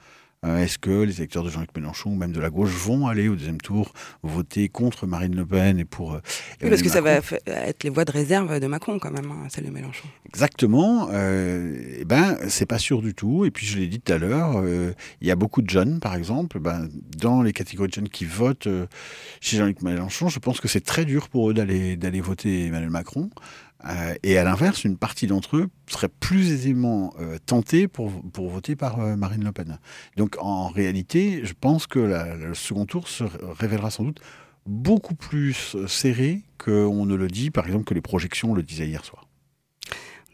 euh, 0.44 0.58
est-ce 0.58 0.78
que 0.78 0.90
les 0.90 1.18
électeurs 1.18 1.42
de 1.42 1.50
Jean-Luc 1.50 1.70
Mélenchon 1.74 2.10
ou 2.10 2.14
même 2.14 2.32
de 2.32 2.40
la 2.40 2.50
gauche 2.50 2.70
vont 2.70 3.06
aller 3.06 3.28
au 3.28 3.34
deuxième 3.34 3.60
tour 3.60 3.92
voter 4.22 4.68
contre 4.68 5.06
Marine 5.06 5.34
Le 5.34 5.46
Pen 5.46 5.78
et 5.78 5.84
pour. 5.84 6.14
Euh, 6.14 6.20
oui, 6.62 6.68
parce 6.68 6.82
que 6.82 6.88
ça 6.88 7.00
va 7.00 7.12
être 7.46 7.82
les 7.82 7.90
voix 7.90 8.04
de 8.04 8.12
réserve 8.12 8.60
de 8.60 8.66
Macron 8.66 8.98
quand 8.98 9.10
même, 9.10 9.30
hein, 9.30 9.46
celle 9.48 9.64
de 9.64 9.70
Mélenchon. 9.70 10.06
Exactement. 10.26 11.08
Euh, 11.12 11.96
eh 12.00 12.04
ben, 12.04 12.36
c'est 12.48 12.66
pas 12.66 12.78
sûr 12.78 13.00
du 13.00 13.14
tout. 13.14 13.44
Et 13.46 13.50
puis 13.50 13.66
je 13.66 13.78
l'ai 13.78 13.86
dit 13.86 14.00
tout 14.00 14.12
à 14.12 14.18
l'heure, 14.18 14.56
euh, 14.56 14.92
il 15.22 15.28
y 15.28 15.30
a 15.30 15.36
beaucoup 15.36 15.62
de 15.62 15.70
jeunes, 15.70 15.98
par 16.00 16.14
exemple, 16.14 16.58
ben, 16.58 16.88
dans 17.16 17.42
les 17.42 17.52
catégories 17.52 17.88
de 17.88 17.94
jeunes 17.94 18.08
qui 18.10 18.26
votent 18.26 18.68
chez 19.40 19.56
Jean-Luc 19.56 19.80
Mélenchon. 19.82 20.28
Je 20.28 20.38
pense 20.40 20.60
que 20.60 20.68
c'est 20.68 20.84
très 20.84 21.04
dur 21.04 21.28
pour 21.28 21.50
eux 21.50 21.54
d'aller 21.54 21.96
d'aller 21.96 22.20
voter 22.20 22.66
Emmanuel 22.66 22.90
Macron. 22.90 23.30
Euh, 23.86 24.14
et 24.22 24.38
à 24.38 24.44
l'inverse, 24.44 24.84
une 24.84 24.96
partie 24.96 25.26
d'entre 25.26 25.56
eux 25.56 25.68
serait 25.86 26.08
plus 26.08 26.52
aisément 26.52 27.12
euh, 27.20 27.38
tentés 27.44 27.88
pour, 27.88 28.10
pour 28.32 28.48
voter 28.48 28.76
par 28.76 29.00
euh, 29.00 29.16
Marine 29.16 29.44
Le 29.44 29.52
Pen. 29.52 29.78
Donc 30.16 30.36
en 30.40 30.68
réalité, 30.68 31.44
je 31.44 31.54
pense 31.58 31.86
que 31.86 31.98
le 31.98 32.54
second 32.54 32.86
tour 32.86 33.08
se 33.08 33.24
révélera 33.58 33.90
sans 33.90 34.04
doute 34.04 34.20
beaucoup 34.66 35.14
plus 35.14 35.76
serré 35.86 36.42
qu'on 36.56 37.04
ne 37.04 37.14
le 37.14 37.28
dit, 37.28 37.50
par 37.50 37.66
exemple, 37.66 37.84
que 37.84 37.92
les 37.92 38.00
projections 38.00 38.54
le 38.54 38.62
disaient 38.62 38.86
hier 38.86 39.04
soir 39.04 39.23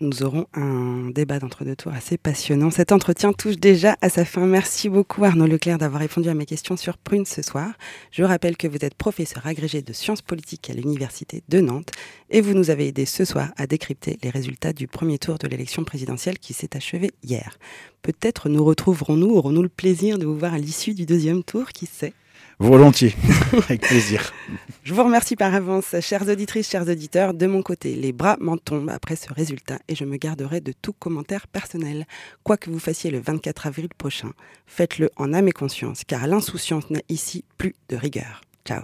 nous 0.01 0.23
aurons 0.23 0.47
un 0.55 1.11
débat 1.11 1.39
d'entre-deux 1.39 1.77
tours 1.77 1.93
assez 1.93 2.17
passionnant. 2.17 2.71
Cet 2.71 2.93
entretien 2.93 3.33
touche 3.33 3.57
déjà 3.57 3.97
à 4.01 4.09
sa 4.09 4.25
fin. 4.25 4.47
Merci 4.47 4.89
beaucoup 4.89 5.25
Arnaud 5.25 5.47
Leclerc 5.47 5.79
d'avoir 5.79 6.01
répondu 6.01 6.29
à 6.29 6.35
mes 6.35 6.47
questions 6.47 6.77
sur 6.77 6.97
Prune 6.97 7.27
ce 7.27 7.43
soir. 7.43 7.73
Je 8.11 8.25
rappelle 8.25 8.57
que 8.57 8.67
vous 8.67 8.79
êtes 8.81 8.95
professeur 8.95 9.47
agrégé 9.47 9.83
de 9.83 9.93
sciences 9.93 10.23
politiques 10.23 10.71
à 10.71 10.73
l'Université 10.73 11.43
de 11.49 11.61
Nantes 11.61 11.91
et 12.31 12.41
vous 12.41 12.55
nous 12.55 12.71
avez 12.71 12.89
aidé 12.89 13.05
ce 13.05 13.25
soir 13.25 13.51
à 13.57 13.67
décrypter 13.67 14.19
les 14.23 14.31
résultats 14.31 14.73
du 14.73 14.87
premier 14.87 15.19
tour 15.19 15.39
de 15.39 15.47
l'élection 15.47 15.85
présidentielle 15.85 16.39
qui 16.39 16.55
s'est 16.55 16.77
achevée 16.77 17.11
hier. 17.23 17.59
Peut-être 18.03 18.49
nous 18.49 18.65
retrouverons-nous, 18.65 19.31
aurons-nous 19.31 19.63
le 19.63 19.69
plaisir 19.69 20.19
de 20.19 20.25
vous 20.25 20.39
voir 20.39 20.55
à 20.55 20.59
l'issue 20.59 20.95
du 20.95 21.05
deuxième 21.05 21.45
tour, 21.45 21.69
qui 21.69 21.87
sait? 21.87 22.15
Volontiers, 22.61 23.15
avec 23.55 23.81
plaisir. 23.81 24.35
Je 24.83 24.93
vous 24.93 25.03
remercie 25.03 25.35
par 25.35 25.55
avance, 25.55 25.97
chères 26.01 26.29
auditrices, 26.29 26.69
chers 26.69 26.87
auditeurs. 26.87 27.33
De 27.33 27.47
mon 27.47 27.63
côté, 27.63 27.95
les 27.95 28.13
bras 28.13 28.37
m'en 28.39 28.59
tombent 28.59 28.91
après 28.91 29.17
ce 29.17 29.33
résultat 29.33 29.79
et 29.89 29.95
je 29.95 30.05
me 30.05 30.19
garderai 30.19 30.61
de 30.61 30.73
tout 30.73 30.93
commentaire 30.93 31.49
personnel. 31.49 32.07
Quoi 32.45 32.59
que 32.59 32.69
vous 32.69 32.79
fassiez 32.79 33.11
le 33.11 33.19
24 33.19 33.67
avril 33.67 33.89
prochain, 33.97 34.33
faites-le 34.67 35.09
en 35.17 35.33
âme 35.33 35.49
et 35.49 35.53
conscience, 35.53 36.05
car 36.05 36.27
l'insouciance 36.27 36.91
n'a 36.91 37.01
ici 37.09 37.47
plus 37.57 37.75
de 37.89 37.97
rigueur. 37.97 38.43
Ciao. 38.67 38.83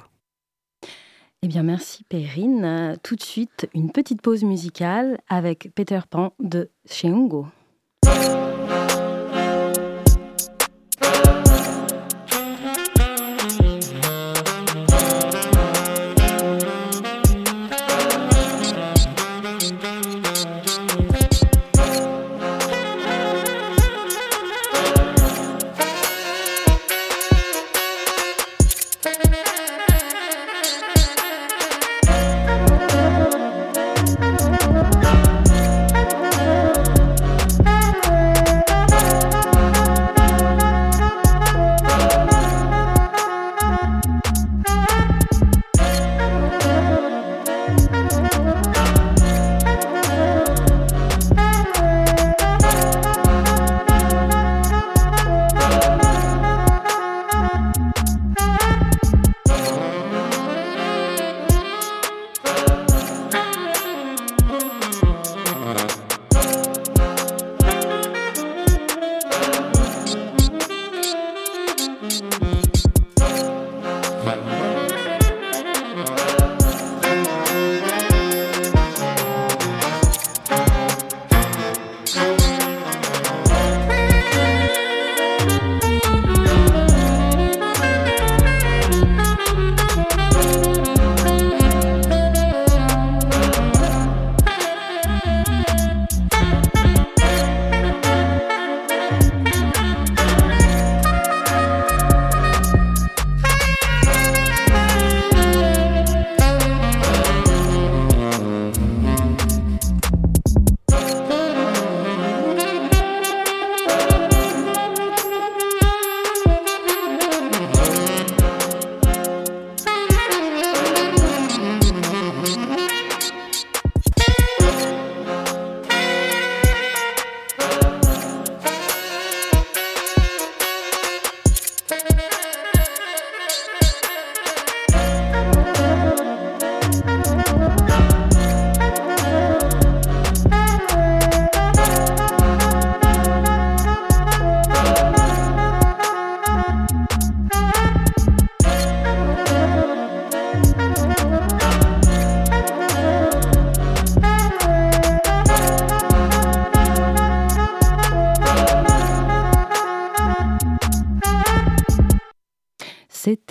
Eh 1.43 1.47
bien, 1.47 1.63
merci 1.63 2.03
Perrine. 2.05 2.97
Tout 3.03 3.17
de 3.17 3.23
suite, 3.23 3.69
une 3.75 3.93
petite 3.93 4.23
pause 4.23 4.43
musicale 4.43 5.19
avec 5.29 5.69
Peter 5.75 6.01
Pan 6.09 6.33
de 6.41 6.71
Cheongo. 6.91 7.47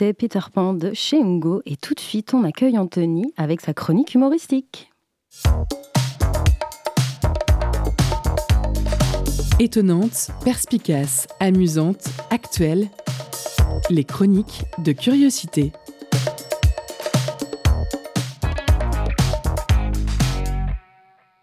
C'était 0.06 0.14
Peter 0.14 0.40
Pan 0.54 0.74
de 0.74 0.94
chez 0.94 1.20
Ungo 1.20 1.64
et 1.66 1.78
tout 1.78 1.96
de 1.96 2.00
suite 2.00 2.36
on 2.36 2.44
accueille 2.44 2.78
Anthony 2.78 3.34
avec 3.38 3.62
sa 3.62 3.74
chronique 3.74 4.14
humoristique. 4.14 4.92
Étonnante, 9.60 10.30
perspicace, 10.44 11.28
amusante, 11.40 12.08
actuelle, 12.30 12.90
les 13.90 14.04
chroniques 14.04 14.66
de 14.78 14.92
curiosité. 14.92 15.72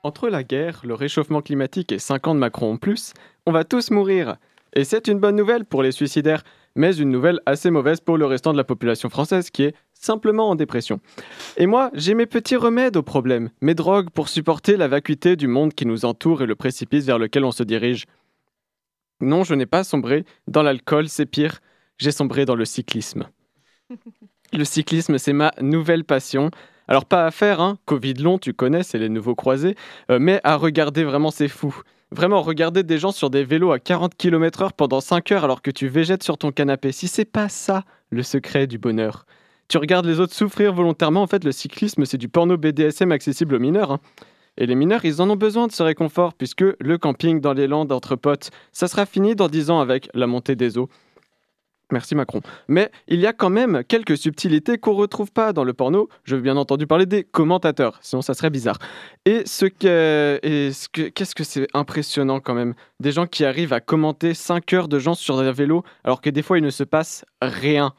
Entre 0.04 0.28
la 0.28 0.44
guerre, 0.44 0.82
le 0.84 0.94
réchauffement 0.94 1.42
climatique 1.42 1.90
et 1.90 1.98
5 1.98 2.28
ans 2.28 2.34
de 2.34 2.40
Macron 2.40 2.74
en 2.74 2.76
plus, 2.76 3.12
on 3.46 3.50
va 3.50 3.64
tous 3.64 3.90
mourir. 3.90 4.36
Et 4.74 4.84
c'est 4.84 5.08
une 5.08 5.18
bonne 5.18 5.36
nouvelle 5.36 5.64
pour 5.64 5.82
les 5.82 5.92
suicidaires, 5.92 6.44
mais 6.74 6.96
une 6.96 7.10
nouvelle 7.10 7.40
assez 7.46 7.70
mauvaise 7.70 8.00
pour 8.00 8.18
le 8.18 8.26
restant 8.26 8.52
de 8.52 8.56
la 8.56 8.64
population 8.64 9.08
française 9.08 9.50
qui 9.50 9.64
est 9.64 9.74
simplement 9.92 10.50
en 10.50 10.54
dépression. 10.54 11.00
Et 11.56 11.66
moi, 11.66 11.90
j'ai 11.94 12.14
mes 12.14 12.26
petits 12.26 12.56
remèdes 12.56 12.96
au 12.96 13.02
problème, 13.02 13.50
mes 13.60 13.74
drogues 13.74 14.10
pour 14.10 14.28
supporter 14.28 14.76
la 14.76 14.88
vacuité 14.88 15.36
du 15.36 15.46
monde 15.46 15.74
qui 15.74 15.86
nous 15.86 16.04
entoure 16.04 16.42
et 16.42 16.46
le 16.46 16.56
précipice 16.56 17.04
vers 17.04 17.18
lequel 17.18 17.44
on 17.44 17.52
se 17.52 17.62
dirige. 17.62 18.06
Non, 19.20 19.44
je 19.44 19.54
n'ai 19.54 19.66
pas 19.66 19.84
sombré 19.84 20.24
dans 20.48 20.62
l'alcool, 20.62 21.08
c'est 21.08 21.26
pire, 21.26 21.60
j'ai 21.98 22.10
sombré 22.10 22.44
dans 22.44 22.56
le 22.56 22.64
cyclisme. 22.64 23.28
Le 24.54 24.64
cyclisme, 24.66 25.16
c'est 25.16 25.32
ma 25.32 25.50
nouvelle 25.62 26.04
passion. 26.04 26.50
Alors 26.86 27.06
pas 27.06 27.24
à 27.24 27.30
faire, 27.30 27.62
hein, 27.62 27.78
Covid 27.86 28.14
long, 28.14 28.36
tu 28.36 28.52
connais, 28.52 28.82
c'est 28.82 28.98
les 28.98 29.08
nouveaux 29.08 29.34
croisés, 29.34 29.76
euh, 30.10 30.18
mais 30.20 30.40
à 30.44 30.56
regarder 30.56 31.04
vraiment, 31.04 31.30
c'est 31.30 31.48
fou. 31.48 31.74
Vraiment, 32.12 32.42
regarder 32.42 32.82
des 32.82 32.98
gens 32.98 33.10
sur 33.10 33.30
des 33.30 33.42
vélos 33.42 33.72
à 33.72 33.78
40 33.78 34.14
km/h 34.14 34.72
pendant 34.76 35.00
5 35.00 35.32
heures 35.32 35.44
alors 35.44 35.62
que 35.62 35.70
tu 35.70 35.88
végètes 35.88 36.22
sur 36.22 36.36
ton 36.36 36.52
canapé, 36.52 36.92
si 36.92 37.08
c'est 37.08 37.24
pas 37.24 37.48
ça 37.48 37.84
le 38.10 38.22
secret 38.22 38.66
du 38.66 38.76
bonheur. 38.76 39.24
Tu 39.68 39.78
regardes 39.78 40.04
les 40.04 40.20
autres 40.20 40.34
souffrir 40.34 40.74
volontairement, 40.74 41.22
en 41.22 41.26
fait, 41.26 41.42
le 41.42 41.52
cyclisme, 41.52 42.04
c'est 42.04 42.18
du 42.18 42.28
porno 42.28 42.58
BDSM 42.58 43.12
accessible 43.12 43.54
aux 43.54 43.58
mineurs. 43.58 43.92
Hein. 43.92 44.00
Et 44.58 44.66
les 44.66 44.74
mineurs, 44.74 45.06
ils 45.06 45.22
en 45.22 45.30
ont 45.30 45.36
besoin 45.36 45.68
de 45.68 45.72
ce 45.72 45.82
réconfort, 45.82 46.34
puisque 46.34 46.66
le 46.78 46.98
camping 46.98 47.40
dans 47.40 47.54
les 47.54 47.66
landes 47.66 47.92
entre 47.92 48.14
potes, 48.14 48.50
ça 48.72 48.88
sera 48.88 49.06
fini 49.06 49.34
dans 49.34 49.48
10 49.48 49.70
ans 49.70 49.80
avec 49.80 50.10
la 50.12 50.26
montée 50.26 50.54
des 50.54 50.76
eaux. 50.76 50.90
Merci 51.92 52.14
Macron. 52.14 52.40
Mais 52.68 52.90
il 53.06 53.20
y 53.20 53.26
a 53.26 53.34
quand 53.34 53.50
même 53.50 53.84
quelques 53.84 54.16
subtilités 54.16 54.78
qu'on 54.78 54.94
retrouve 54.94 55.30
pas 55.30 55.52
dans 55.52 55.62
le 55.62 55.74
porno. 55.74 56.08
Je 56.24 56.36
veux 56.36 56.42
bien 56.42 56.56
entendu 56.56 56.86
parler 56.86 57.04
des 57.04 57.22
commentateurs, 57.22 57.98
sinon 58.00 58.22
ça 58.22 58.32
serait 58.32 58.50
bizarre. 58.50 58.78
Et 59.26 59.42
ce 59.46 59.66
qu'est-ce 59.66 61.34
que 61.34 61.44
c'est 61.44 61.68
impressionnant 61.74 62.40
quand 62.40 62.54
même? 62.54 62.74
Des 62.98 63.12
gens 63.12 63.26
qui 63.26 63.44
arrivent 63.44 63.74
à 63.74 63.80
commenter 63.80 64.32
5 64.32 64.72
heures 64.72 64.88
de 64.88 64.98
gens 64.98 65.14
sur 65.14 65.38
un 65.38 65.52
vélo, 65.52 65.84
alors 66.02 66.22
que 66.22 66.30
des 66.30 66.42
fois 66.42 66.58
il 66.58 66.64
ne 66.64 66.70
se 66.70 66.82
passe 66.82 67.24
rien 67.42 67.92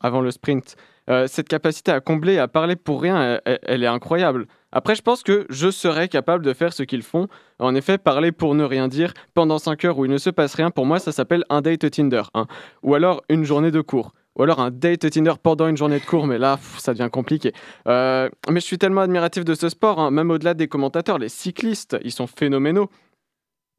avant 0.00 0.20
le 0.20 0.30
sprint. 0.30 0.76
Euh, 1.08 1.26
cette 1.26 1.48
capacité 1.48 1.90
à 1.90 2.00
combler, 2.00 2.38
à 2.38 2.46
parler 2.46 2.76
pour 2.76 3.02
rien, 3.02 3.40
elle 3.44 3.82
est 3.82 3.88
incroyable. 3.88 4.46
Après, 4.72 4.94
je 4.94 5.02
pense 5.02 5.22
que 5.22 5.46
je 5.50 5.70
serais 5.70 6.08
capable 6.08 6.44
de 6.44 6.52
faire 6.52 6.72
ce 6.72 6.82
qu'ils 6.82 7.02
font. 7.02 7.28
En 7.58 7.74
effet, 7.74 7.98
parler 7.98 8.32
pour 8.32 8.54
ne 8.54 8.64
rien 8.64 8.88
dire 8.88 9.12
pendant 9.34 9.58
5 9.58 9.84
heures 9.84 9.98
où 9.98 10.04
il 10.04 10.10
ne 10.10 10.18
se 10.18 10.30
passe 10.30 10.54
rien, 10.54 10.70
pour 10.70 10.86
moi, 10.86 10.98
ça 10.98 11.12
s'appelle 11.12 11.44
un 11.48 11.60
date 11.60 11.90
Tinder. 11.90 12.22
Hein. 12.34 12.46
Ou 12.82 12.94
alors 12.94 13.22
une 13.28 13.44
journée 13.44 13.70
de 13.70 13.80
cours. 13.80 14.12
Ou 14.36 14.44
alors 14.44 14.60
un 14.60 14.70
date 14.70 15.10
Tinder 15.10 15.34
pendant 15.42 15.66
une 15.66 15.76
journée 15.76 15.98
de 15.98 16.04
cours, 16.04 16.26
mais 16.26 16.38
là, 16.38 16.58
ça 16.78 16.94
devient 16.94 17.10
compliqué. 17.10 17.52
Euh, 17.88 18.28
mais 18.48 18.60
je 18.60 18.64
suis 18.66 18.78
tellement 18.78 19.00
admiratif 19.00 19.44
de 19.44 19.54
ce 19.54 19.68
sport, 19.68 19.98
hein. 19.98 20.10
même 20.10 20.30
au-delà 20.30 20.54
des 20.54 20.68
commentateurs, 20.68 21.18
les 21.18 21.28
cyclistes, 21.28 21.96
ils 22.04 22.12
sont 22.12 22.28
phénoménaux. 22.28 22.88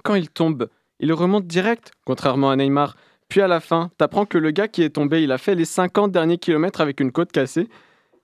Quand 0.04 0.16
ils 0.16 0.30
tombent, 0.30 0.68
ils 1.00 1.14
remontent 1.14 1.48
direct, 1.48 1.92
contrairement 2.06 2.52
à 2.52 2.56
Neymar. 2.56 2.96
Puis 3.30 3.39
à 3.39 3.48
la 3.48 3.62
fin, 3.62 3.92
t'apprends 3.98 4.26
que 4.26 4.38
le 4.38 4.52
gars 4.52 4.68
qui 4.68 4.84
est 4.84 4.89
tombé, 4.89 5.24
il 5.24 5.32
a 5.32 5.38
fait 5.38 5.56
les 5.56 5.64
50 5.64 6.12
derniers 6.12 6.38
kilomètres 6.38 6.82
avec 6.82 7.00
une 7.00 7.14
côte 7.14 7.32
cassée. 7.32 7.70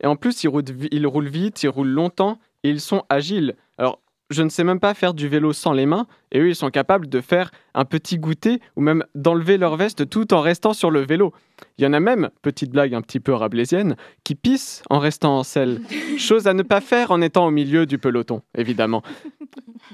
Et 0.04 0.06
en 0.06 0.16
plus, 0.16 0.44
il 0.44 0.50
roule, 0.50 1.28
vite, 1.28 1.64
il 1.64 1.70
roule 1.70 1.88
longtemps 1.88 2.40
ils 2.64 2.82
sont 2.82 3.04
agiles. 3.10 3.56
Alors, 3.78 4.02
je 4.30 4.44
ne 4.44 4.50
sais 4.50 4.64
même 4.64 4.80
pas 4.80 4.94
faire 4.94 5.14
du 5.14 5.28
vélo 5.28 5.54
sans 5.54 5.72
les 5.72 5.86
mains, 5.86 6.06
et 6.32 6.40
eux, 6.40 6.50
ils 6.50 6.56
sont 6.56 6.70
capables 6.70 7.08
de 7.08 7.22
faire 7.22 7.52
un 7.74 7.86
petit 7.86 8.18
goûter 8.18 8.60
ou 8.76 8.82
même 8.82 9.04
d'enlever 9.16 9.58
leur 9.58 9.78
veste 9.78 10.10
tout 10.10 10.34
en 10.34 10.42
restant 10.42 10.74
sur 10.74 10.92
le 10.92 11.02
vélo. 11.02 11.34
Il 11.78 11.84
y 11.84 11.88
en 11.88 11.94
a 11.94 12.00
même, 12.00 12.30
petite 12.42 12.72
blague 12.72 12.94
un 12.94 13.02
petit 13.02 13.20
peu 13.20 13.34
rablaisienne, 13.34 13.96
qui 14.24 14.36
pissent 14.36 14.84
en 14.90 15.00
restant 15.00 15.38
en 15.38 15.44
selle. 15.44 15.82
Chose 16.18 16.48
à 16.48 16.54
ne 16.54 16.64
pas 16.64 16.82
faire 16.82 17.12
en 17.12 17.22
étant 17.22 17.48
au 17.48 17.52
milieu 17.52 17.86
du 17.86 17.98
peloton, 17.98 18.42
évidemment. 18.58 19.02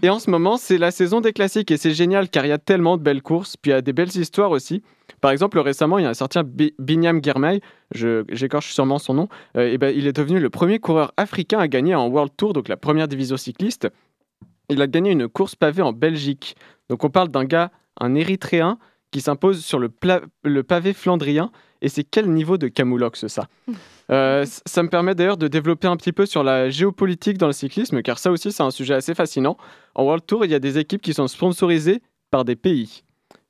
Et 0.02 0.10
en 0.10 0.20
ce 0.20 0.30
moment, 0.30 0.58
c'est 0.58 0.78
la 0.78 0.92
saison 0.92 1.22
des 1.22 1.34
classiques, 1.34 1.70
et 1.70 1.78
c'est 1.78 1.94
génial 1.94 2.30
car 2.30 2.46
il 2.46 2.50
y 2.50 2.54
a 2.54 2.58
tellement 2.58 2.98
de 2.98 3.04
belles 3.04 3.22
courses, 3.22 3.56
puis 3.58 3.72
il 3.72 3.76
y 3.76 3.78
a 3.78 3.82
des 3.82 3.94
belles 3.94 4.16
histoires 4.16 4.52
aussi. 4.52 4.82
Par 5.22 5.32
exemple, 5.32 5.60
récemment, 5.60 6.00
il 6.00 6.04
y 6.04 6.08
a 6.08 6.10
un 6.10 6.16
certain 6.16 6.44
Binyam 6.80 7.24
Girmay, 7.24 7.62
j'écorche 7.94 8.74
sûrement 8.74 8.98
son 8.98 9.14
nom, 9.14 9.28
euh, 9.58 9.72
et 9.72 9.78
ben, 9.78 9.94
il 9.96 10.08
est 10.08 10.14
devenu 10.14 10.40
le 10.40 10.50
premier 10.50 10.80
coureur 10.80 11.14
africain 11.18 11.60
à 11.60 11.68
gagner 11.68 11.94
en 11.94 12.08
World 12.08 12.32
Tour, 12.36 12.54
donc 12.54 12.68
la 12.68 12.78
première 12.78 13.08
division 13.08 13.38
cycliste. 13.38 13.90
Il 14.70 14.82
a 14.82 14.88
gagné 14.88 15.12
une 15.12 15.28
course 15.28 15.56
pavée 15.56 15.82
en 15.82 15.94
Belgique. 15.94 16.56
Donc 16.90 17.04
on 17.04 17.10
parle 17.10 17.30
d'un 17.30 17.46
gars, 17.46 17.72
un 18.00 18.16
Érythréen, 18.16 18.78
qui 19.12 19.22
s'impose 19.22 19.64
sur 19.64 19.80
le, 19.80 19.92
le, 20.44 20.64
pavé 20.64 20.94
flandrien. 20.94 21.52
Et 21.82 21.90
c'est 21.90 22.04
quel 22.04 22.30
niveau 22.30 22.58
de 22.58 22.68
camoulox 22.68 23.28
ça? 23.28 23.48
Euh, 24.12 24.46
Ça 24.66 24.84
me 24.84 24.90
permet 24.90 25.16
d'ailleurs 25.16 25.38
de 25.38 25.48
développer 25.48 25.88
un 25.88 25.96
petit 25.96 26.12
peu 26.12 26.26
sur 26.26 26.44
la 26.44 26.70
géopolitique 26.70 27.38
dans 27.38 27.48
le 27.48 27.54
cyclisme, 27.54 28.02
car 28.02 28.20
ça 28.20 28.32
aussi 28.32 28.52
c'est 28.52 28.62
un 28.62 28.70
sujet 28.70 28.96
assez 28.96 29.16
fascinant. 29.16 29.56
En 29.96 30.04
World 30.04 30.26
Tour, 30.26 30.44
il 30.44 30.52
y 30.52 30.56
a 30.56 30.60
des 30.60 30.78
équipes 30.78 31.02
qui 31.02 31.14
sont 31.14 31.30
sponsorisées 31.30 32.02
par 32.30 32.44
des 32.44 32.58
pays. 32.58 33.04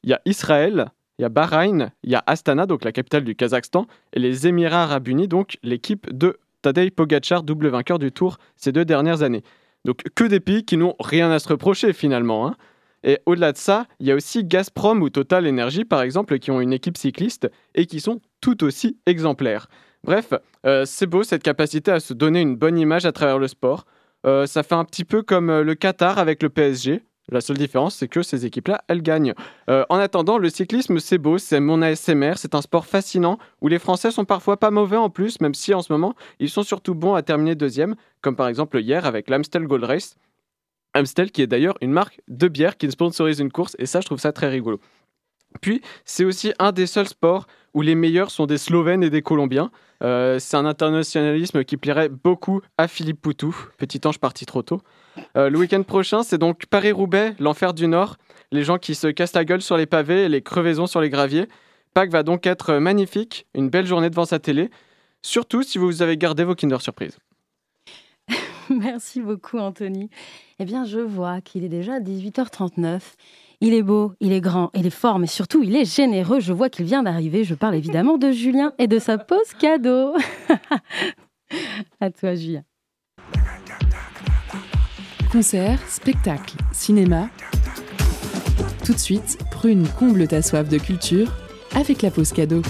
Il 0.03 0.11
y 0.11 0.13
a 0.13 0.21
Israël, 0.25 0.91
il 1.17 1.23
y 1.23 1.25
a 1.25 1.29
Bahreïn, 1.29 1.91
il 2.03 2.11
y 2.11 2.15
a 2.15 2.23
Astana, 2.27 2.67
donc 2.67 2.83
la 2.83 2.91
capitale 2.91 3.23
du 3.23 3.35
Kazakhstan, 3.35 3.87
et 4.13 4.19
les 4.19 4.45
Émirats 4.45 4.83
arabes 4.83 5.07
unis, 5.07 5.27
donc 5.27 5.57
l'équipe 5.63 6.07
de 6.15 6.37
Tadej 6.61 6.91
Pogacar, 6.91 7.41
double 7.41 7.69
vainqueur 7.69 7.97
du 7.97 8.11
Tour 8.11 8.37
ces 8.55 8.71
deux 8.71 8.85
dernières 8.85 9.23
années. 9.23 9.43
Donc 9.85 10.03
que 10.15 10.23
des 10.23 10.39
pays 10.39 10.65
qui 10.65 10.77
n'ont 10.77 10.95
rien 10.99 11.31
à 11.31 11.39
se 11.39 11.47
reprocher 11.49 11.93
finalement. 11.93 12.47
Hein. 12.47 12.55
Et 13.03 13.19
au-delà 13.25 13.51
de 13.51 13.57
ça, 13.57 13.85
il 13.99 14.07
y 14.07 14.11
a 14.11 14.15
aussi 14.15 14.43
Gazprom 14.45 15.01
ou 15.01 15.09
Total 15.09 15.47
Energy 15.47 15.83
par 15.85 16.01
exemple 16.01 16.39
qui 16.39 16.51
ont 16.51 16.61
une 16.61 16.73
équipe 16.73 16.97
cycliste 16.97 17.49
et 17.75 17.85
qui 17.85 17.99
sont 17.99 18.21
tout 18.41 18.63
aussi 18.63 18.97
exemplaires. 19.05 19.67
Bref, 20.03 20.33
euh, 20.65 20.83
c'est 20.85 21.07
beau 21.07 21.23
cette 21.23 21.43
capacité 21.43 21.91
à 21.91 21.99
se 21.99 22.13
donner 22.13 22.41
une 22.41 22.55
bonne 22.55 22.77
image 22.77 23.05
à 23.05 23.11
travers 23.11 23.39
le 23.39 23.47
sport. 23.47 23.85
Euh, 24.25 24.45
ça 24.45 24.63
fait 24.63 24.75
un 24.75 24.85
petit 24.85 25.05
peu 25.05 25.21
comme 25.21 25.49
euh, 25.49 25.63
le 25.63 25.75
Qatar 25.75 26.17
avec 26.17 26.43
le 26.43 26.49
PSG. 26.49 27.03
La 27.31 27.39
seule 27.39 27.57
différence, 27.57 27.95
c'est 27.95 28.09
que 28.09 28.21
ces 28.21 28.45
équipes-là, 28.45 28.83
elles 28.89 29.01
gagnent. 29.01 29.33
Euh, 29.69 29.85
en 29.89 29.97
attendant, 29.97 30.37
le 30.37 30.49
cyclisme, 30.49 30.99
c'est 30.99 31.17
beau, 31.17 31.37
c'est 31.37 31.61
mon 31.61 31.81
ASMR, 31.81 32.33
c'est 32.35 32.53
un 32.53 32.61
sport 32.61 32.85
fascinant 32.85 33.37
où 33.61 33.69
les 33.69 33.79
Français 33.79 34.11
sont 34.11 34.25
parfois 34.25 34.57
pas 34.57 34.71
mauvais 34.71 34.97
en 34.97 35.09
plus, 35.09 35.39
même 35.39 35.53
si 35.53 35.73
en 35.73 35.81
ce 35.81 35.93
moment, 35.93 36.15
ils 36.39 36.49
sont 36.49 36.63
surtout 36.63 36.95
bons 36.95 37.13
à 37.13 37.21
terminer 37.21 37.55
deuxième, 37.55 37.95
comme 38.21 38.35
par 38.35 38.49
exemple 38.49 38.79
hier 38.79 39.05
avec 39.05 39.29
l'Amstel 39.29 39.67
Gold 39.67 39.85
Race. 39.85 40.15
Amstel, 40.93 41.31
qui 41.31 41.41
est 41.41 41.47
d'ailleurs 41.47 41.77
une 41.81 41.91
marque 41.91 42.21
de 42.27 42.47
bière 42.47 42.77
qui 42.77 42.91
sponsorise 42.91 43.39
une 43.39 43.51
course, 43.51 43.75
et 43.79 43.85
ça, 43.85 44.01
je 44.01 44.05
trouve 44.05 44.19
ça 44.19 44.33
très 44.33 44.49
rigolo. 44.49 44.79
Puis, 45.61 45.81
c'est 46.03 46.25
aussi 46.25 46.53
un 46.59 46.71
des 46.71 46.87
seuls 46.87 47.07
sports 47.07 47.47
où 47.73 47.81
les 47.81 47.95
meilleurs 47.95 48.31
sont 48.31 48.45
des 48.45 48.57
Slovènes 48.57 49.03
et 49.03 49.09
des 49.09 49.21
Colombiens. 49.21 49.71
Euh, 50.03 50.39
c'est 50.39 50.57
un 50.57 50.65
internationalisme 50.65 51.63
qui 51.63 51.77
plairait 51.77 52.09
beaucoup 52.09 52.61
à 52.77 52.87
Philippe 52.87 53.21
Poutou, 53.21 53.55
petit 53.77 54.01
ange 54.05 54.19
parti 54.19 54.45
trop 54.45 54.61
tôt. 54.61 54.81
Euh, 55.37 55.49
le 55.49 55.57
week-end 55.57 55.83
prochain, 55.83 56.23
c'est 56.23 56.37
donc 56.37 56.65
Paris-Roubaix, 56.65 57.35
l'enfer 57.39 57.73
du 57.73 57.87
Nord. 57.87 58.17
Les 58.51 58.63
gens 58.63 58.77
qui 58.77 58.95
se 58.95 59.07
cassent 59.07 59.33
la 59.33 59.45
gueule 59.45 59.61
sur 59.61 59.77
les 59.77 59.85
pavés 59.85 60.23
et 60.23 60.29
les 60.29 60.41
crevaisons 60.41 60.87
sur 60.87 61.01
les 61.01 61.09
graviers. 61.09 61.47
Pâques 61.93 62.11
va 62.11 62.23
donc 62.23 62.47
être 62.47 62.75
magnifique, 62.75 63.45
une 63.53 63.69
belle 63.69 63.85
journée 63.85 64.09
devant 64.09 64.25
sa 64.25 64.39
télé, 64.39 64.69
surtout 65.21 65.61
si 65.63 65.77
vous 65.77 66.01
avez 66.01 66.17
gardé 66.17 66.43
vos 66.43 66.55
Kinder 66.55 66.81
Surprise. 66.81 67.17
Merci 68.69 69.21
beaucoup 69.21 69.57
Anthony. 69.59 70.09
Eh 70.59 70.65
bien, 70.65 70.85
je 70.85 70.99
vois 70.99 71.41
qu'il 71.41 71.63
est 71.63 71.69
déjà 71.69 71.99
18h39. 71.99 73.01
Il 73.61 73.73
est 73.73 73.83
beau, 73.83 74.13
il 74.19 74.33
est 74.33 74.41
grand, 74.41 74.71
il 74.73 74.85
est 74.85 74.89
fort, 74.89 75.19
mais 75.19 75.27
surtout 75.27 75.63
il 75.63 75.75
est 75.75 75.85
généreux. 75.85 76.39
Je 76.39 76.51
vois 76.51 76.69
qu'il 76.69 76.85
vient 76.85 77.03
d'arriver. 77.03 77.43
Je 77.43 77.55
parle 77.55 77.75
évidemment 77.75 78.17
de 78.17 78.31
Julien 78.31 78.73
et 78.77 78.87
de 78.87 78.99
sa 78.99 79.17
pause 79.17 79.53
cadeau. 79.59 80.15
à 82.01 82.11
toi, 82.11 82.35
Julien. 82.35 82.63
Concert, 85.33 85.79
spectacle, 85.89 86.53
cinéma. 86.71 87.27
Tout 88.85 88.93
de 88.93 88.99
suite, 88.99 89.39
Prune 89.49 89.87
comble 89.97 90.27
ta 90.27 90.43
soif 90.43 90.69
de 90.69 90.77
culture 90.77 91.33
avec 91.73 92.03
la 92.03 92.11
pause 92.11 92.31
cadeau. 92.31 92.61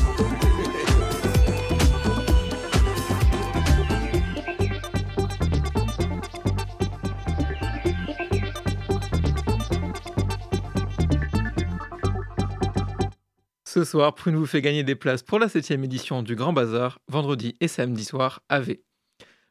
Ce 13.65 13.83
soir, 13.83 14.15
Prune 14.15 14.37
vous 14.37 14.45
fait 14.45 14.61
gagner 14.61 14.85
des 14.85 14.95
places 14.95 15.21
pour 15.21 15.37
la 15.37 15.49
7 15.49 15.71
édition 15.71 16.23
du 16.23 16.37
Grand 16.37 16.53
Bazar, 16.53 16.99
vendredi 17.09 17.57
et 17.59 17.67
samedi 17.67 18.05
soir 18.05 18.39
à 18.47 18.61
V. 18.61 18.85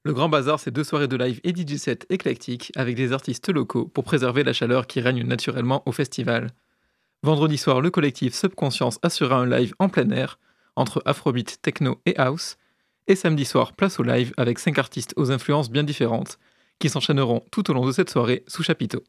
Le 0.05 0.13
Grand 0.13 0.29
Bazar, 0.29 0.59
c'est 0.59 0.73
deux 0.73 0.83
soirées 0.83 1.07
de 1.07 1.17
live 1.17 1.41
et 1.45 1.55
DJ 1.55 1.77
set 1.77 2.07
éclectiques 2.11 2.73
avec 2.75 2.97
des 2.97 3.13
artistes 3.13 3.49
locaux 3.49 3.87
pour 3.87 4.03
préserver 4.03 4.43
la 4.43 4.53
chaleur 4.53 4.89
qui 4.89 5.01
règne 5.01 5.23
naturellement 5.23 5.85
au 5.87 5.93
festival. 5.93 6.51
Vendredi 7.23 7.57
soir, 7.57 7.81
le 7.81 7.91
collectif 7.91 8.35
Subconscience 8.35 8.99
assurera 9.03 9.37
un 9.37 9.47
live 9.47 9.75
en 9.79 9.89
plein 9.89 10.11
air 10.11 10.41
entre 10.75 11.03
afrobeat, 11.05 11.63
techno 11.63 12.01
et 12.05 12.19
house. 12.19 12.57
Et 13.07 13.15
samedi 13.15 13.45
soir, 13.45 13.75
place 13.75 14.01
au 14.01 14.03
live 14.03 14.35
avec 14.37 14.59
5 14.59 14.77
artistes 14.79 15.15
aux 15.17 15.31
influences 15.31 15.71
bien 15.71 15.85
différentes 15.85 16.41
qui 16.81 16.89
s'enchaîneront 16.89 17.45
tout 17.53 17.71
au 17.71 17.75
long 17.75 17.87
de 17.87 17.93
cette 17.93 18.11
soirée 18.11 18.43
sous 18.49 18.65
chapiteau. 18.65 19.05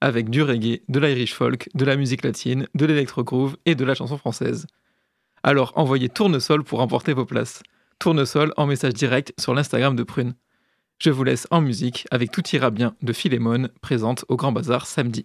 Avec 0.00 0.30
du 0.30 0.42
reggae, 0.42 0.82
de 0.88 1.00
l'Irish 1.00 1.34
folk, 1.34 1.68
de 1.74 1.84
la 1.84 1.96
musique 1.96 2.22
latine, 2.22 2.68
de 2.76 2.86
l'électro 2.86 3.24
groove 3.24 3.56
et 3.66 3.74
de 3.74 3.84
la 3.84 3.96
chanson 3.96 4.16
française. 4.16 4.68
Alors 5.42 5.72
envoyez 5.74 6.08
Tournesol 6.08 6.62
pour 6.62 6.80
emporter 6.80 7.12
vos 7.12 7.26
places. 7.26 7.60
Tournesol 7.98 8.52
en 8.56 8.66
message 8.66 8.94
direct 8.94 9.32
sur 9.40 9.54
l'Instagram 9.54 9.96
de 9.96 10.04
Prune. 10.04 10.34
Je 11.00 11.10
vous 11.10 11.24
laisse 11.24 11.48
en 11.50 11.60
musique 11.60 12.06
avec 12.10 12.30
Tout 12.30 12.42
ira 12.52 12.70
bien 12.70 12.94
de 13.02 13.12
Philémon, 13.12 13.68
présente 13.80 14.24
au 14.28 14.36
Grand 14.36 14.52
Bazar 14.52 14.86
samedi. 14.86 15.24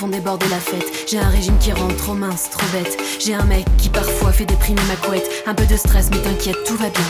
font 0.00 0.08
déborder 0.08 0.46
la 0.48 0.58
fête. 0.58 0.86
J'ai 1.06 1.18
un 1.18 1.28
régime 1.28 1.58
qui 1.58 1.72
rend 1.72 1.88
trop 1.88 2.14
mince, 2.14 2.48
trop 2.50 2.64
bête. 2.72 2.96
J'ai 3.18 3.34
un 3.34 3.44
mec 3.44 3.66
qui 3.76 3.90
parfois 3.90 4.32
fait 4.32 4.46
déprimer 4.46 4.80
ma 4.88 4.96
couette. 4.96 5.28
Un 5.46 5.52
peu 5.52 5.66
de 5.66 5.76
stress, 5.76 6.08
mais 6.10 6.16
t'inquiète, 6.16 6.56
tout 6.64 6.76
va 6.76 6.88
bien. 6.88 7.04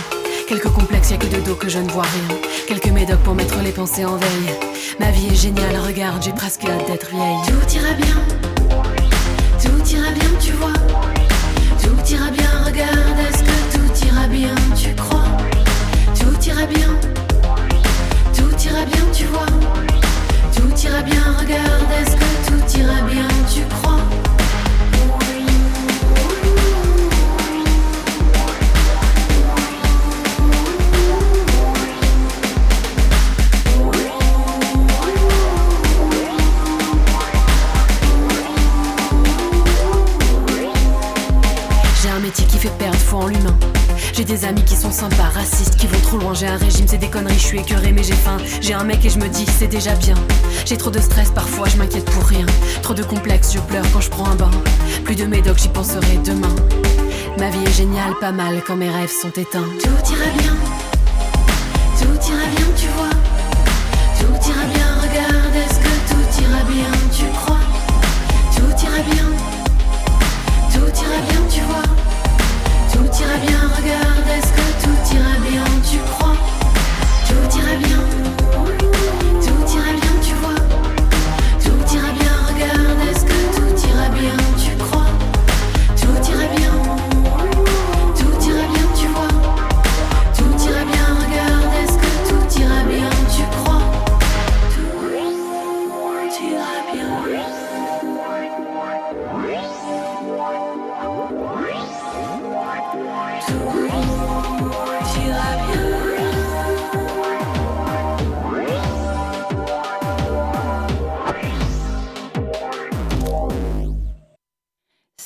Quelques 0.49 0.71
complexes, 0.71 1.11
y'a 1.11 1.17
que 1.17 1.27
de 1.27 1.41
dos 1.41 1.55
que 1.55 1.69
je 1.69 1.79
ne 1.79 1.89
vois 1.89 2.03
rien. 2.03 2.37
Quelques 2.67 2.89
médocs 2.89 3.21
pour 3.21 3.37
mettre 3.37 3.55
les 3.63 3.71
pensées 3.71 4.05
en 4.05 4.17
veille. 4.17 4.57
Ma 4.99 5.13
vie 5.13 5.29
est 5.29 5.37
géniale, 5.37 5.77
regarde, 5.87 6.21
j'ai 6.21 6.33
presque 6.33 6.65
hâte 6.65 6.85
d'être 6.89 7.11
vieille. 7.11 7.37
Tout 7.47 7.77
ira 7.77 7.93
bien, 7.93 8.17
tout 9.63 9.89
ira 9.89 10.11
bien, 10.11 10.31
tu 10.41 10.51
vois. 10.55 10.73
Tout 11.81 12.13
ira 12.13 12.31
bien, 12.31 12.51
regarde, 12.67 13.21
est-ce 13.31 13.45
que 13.45 13.77
tout 13.77 14.07
ira 14.07 14.27
bien, 14.27 14.55
tu 14.77 14.93
crois? 14.97 15.29
Tout 16.19 16.49
ira 16.49 16.67
bien, 16.67 16.99
tout 18.35 18.69
ira 18.69 18.85
bien, 18.85 19.05
tu 19.13 19.27
vois. 19.27 19.90
Tout 20.61 20.87
ira 20.87 21.01
bien, 21.01 21.23
regarde, 21.39 21.91
est-ce 22.03 22.17
que 22.17 22.51
tout 22.51 22.79
ira 22.79 23.01
bien, 23.09 23.27
tu 23.51 23.63
crois? 23.77 24.20
J'ai 44.13 44.25
des 44.25 44.45
amis 44.45 44.65
qui 44.65 44.77
sont 44.77 44.91
sympas, 44.91 45.31
racistes, 45.35 45.77
qui 45.77 45.87
vont 45.87 46.01
trop 46.01 46.19
loin. 46.19 46.35
J'ai 46.35 46.47
un 46.47 46.57
régime, 46.57 46.87
c'est 46.87 46.99
des 46.99 47.09
conneries, 47.09 47.39
je 47.39 47.45
suis 47.45 47.59
écœurée, 47.61 47.93
mais 47.93 48.03
j'ai 48.03 48.15
faim. 48.15 48.37
J'ai 48.61 48.75
un 48.75 48.85
mec 48.85 49.05
et 49.05 49.11
je 49.11 49.19
me 49.19 49.29
dis, 49.29 49.47
c'est 49.47 49.69
déjà 49.69 49.95
bien. 49.95 50.15
J'ai 50.67 50.77
trop 50.77 50.91
de 50.91 51.01
stress, 51.01 51.31
parfois 51.31 51.69
je 51.69 51.77
m'inquiète 51.77 52.05
pour 52.11 52.25
rien. 52.25 52.47
Trop 52.83 52.95
de 52.95 53.03
complexes, 53.03 53.53
je 53.55 53.61
pleure 53.61 53.85
quand 53.93 54.01
je 54.01 54.11
prends 54.11 54.27
un 54.27 54.35
bain. 54.35 54.51
Plus 55.05 55.15
de 55.15 55.25
médocs, 55.25 55.59
j'y 55.59 55.69
penserai 55.69 56.19
demain. 56.25 56.55
Ma 57.39 57.49
vie 57.49 57.65
est 57.65 57.73
géniale, 57.73 58.15
pas 58.21 58.33
mal 58.33 58.63
quand 58.67 58.77
mes 58.77 58.91
rêves 58.91 59.11
sont 59.11 59.31
éteints. 59.31 59.65
Tout 59.81 60.13
ira 60.13 60.31
bien, 60.37 60.57
tout 61.99 62.31
ira 62.31 62.47
bien, 62.57 62.67
tu 62.77 62.89
vois. 62.97 63.15
Tout 64.19 64.51
ira 64.51 64.65
bien, 64.75 64.89
regarde, 65.01 65.55
est-ce 65.57 65.79
que 65.79 65.93
tout 66.11 66.43
ira 66.43 66.63
bien, 66.69 66.91
tu 67.17 67.25
crois? 67.39 67.61
Tout 68.55 68.85
ira 68.85 69.03
bien, 69.11 69.27
tout 70.73 70.81
ira 70.81 71.21
bien, 71.31 71.41
tu 71.49 71.61
vois. 71.63 72.10
Tout 72.93 72.99
ira 73.23 73.37
bien, 73.47 73.63
regarde, 73.77 74.29
est-ce 74.37 74.53
que 74.53 74.67
tout 74.83 75.15
ira 75.15 75.35
bien, 75.49 75.65
tu 75.89 75.99
crois? 75.99 76.37
Tout 77.27 77.59
ira 77.59 77.75
bien, 77.77 78.03
tout 79.41 79.77
ira 79.77 79.93
bien, 79.93 80.15
tu 80.23 80.35
vois 80.35 80.70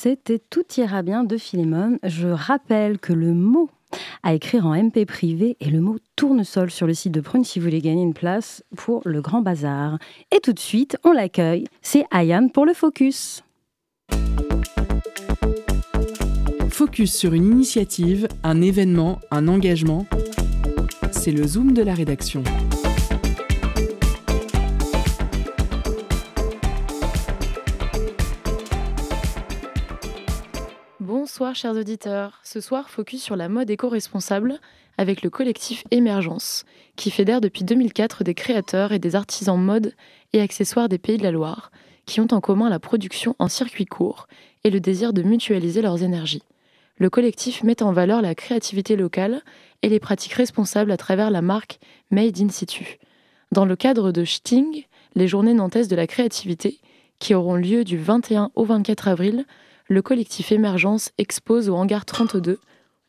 C'était 0.05 0.39
Tout 0.39 0.67
ira 0.77 1.01
bien 1.01 1.25
de 1.25 1.39
Philémon. 1.39 1.99
Je 2.03 2.29
rappelle 2.29 2.99
que 2.99 3.15
le 3.15 3.33
mot 3.33 3.71
à 4.23 4.35
écrire 4.35 4.67
en 4.67 4.75
MP 4.75 5.07
privé 5.07 5.57
est 5.61 5.71
le 5.71 5.81
mot 5.81 5.97
tournesol 6.15 6.71
sur 6.71 6.87
le 6.87 6.93
site 6.93 7.13
de 7.13 7.23
Prune 7.23 7.43
si 7.43 7.59
vous 7.59 7.65
voulez 7.65 7.81
gagner 7.81 8.03
une 8.03 8.13
place 8.13 8.63
pour 8.77 9.01
le 9.07 9.23
grand 9.23 9.41
bazar. 9.41 9.97
Et 10.31 10.41
tout 10.41 10.53
de 10.53 10.59
suite, 10.59 10.99
on 11.05 11.13
l'accueille. 11.13 11.65
C'est 11.81 12.05
Ayane 12.11 12.51
pour 12.51 12.67
le 12.67 12.75
focus. 12.75 13.45
Focus 16.69 17.15
sur 17.15 17.33
une 17.33 17.47
initiative, 17.47 18.29
un 18.43 18.61
événement, 18.61 19.21
un 19.31 19.49
engagement. 19.49 20.05
C'est 21.13 21.33
le 21.33 21.47
zoom 21.47 21.73
de 21.73 21.83
la 21.83 21.95
rédaction. 21.95 22.43
Bonsoir 31.25 31.55
chers 31.55 31.75
auditeurs. 31.75 32.39
Ce 32.45 32.61
soir, 32.61 32.91
focus 32.91 33.23
sur 33.23 33.35
la 33.35 33.49
mode 33.49 33.71
éco-responsable 33.71 34.61
avec 34.99 35.23
le 35.23 35.31
collectif 35.31 35.83
Émergence, 35.91 36.67
qui 36.97 37.11
fédère 37.11 37.41
depuis 37.41 37.65
2004 37.65 38.25
des 38.25 38.35
créateurs 38.35 38.93
et 38.93 38.99
des 38.99 39.17
artisans 39.17 39.59
mode 39.59 39.95
et 40.35 40.43
accessoires 40.43 40.91
des 40.91 40.99
pays 40.99 41.17
de 41.17 41.23
la 41.23 41.31
Loire, 41.31 41.71
qui 42.05 42.21
ont 42.21 42.29
en 42.31 42.43
commun 42.43 42.69
la 42.69 42.79
production 42.79 43.37
en 43.39 43.49
circuit 43.49 43.87
court 43.87 44.27
et 44.65 44.71
le 44.71 44.81
désir 44.81 45.15
de 45.15 45.23
mutualiser 45.23 45.81
leurs 45.81 46.03
énergies. 46.03 46.43
Le 46.99 47.09
collectif 47.09 47.63
met 47.63 47.83
en 47.83 47.93
valeur 47.93 48.21
la 48.21 48.35
créativité 48.35 48.95
locale 48.95 49.41
et 49.81 49.89
les 49.89 50.01
pratiques 50.01 50.35
responsables 50.35 50.93
à 50.93 50.99
travers 50.99 51.31
la 51.31 51.41
marque 51.41 51.79
Made 52.11 52.39
in 52.39 52.51
Situ. 52.51 52.99
Dans 53.51 53.65
le 53.65 53.77
cadre 53.77 54.13
de 54.13 54.27
Sting, 54.27 54.85
les 55.15 55.27
journées 55.27 55.55
nantaises 55.55 55.89
de 55.89 55.97
la 55.97 56.07
créativité, 56.07 56.81
qui 57.19 57.33
auront 57.33 57.55
lieu 57.55 57.83
du 57.83 57.97
21 57.97 58.51
au 58.57 58.67
24 58.67 59.09
avril, 59.09 59.47
le 59.89 60.03
collectif 60.03 60.51
Émergence 60.51 61.11
expose 61.19 61.69
au 61.69 61.77
hangar 61.77 62.05
32 62.05 62.59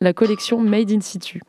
la 0.01 0.13
collection 0.13 0.59
Made 0.59 0.91
in 0.91 0.99
Situ, 0.99 1.41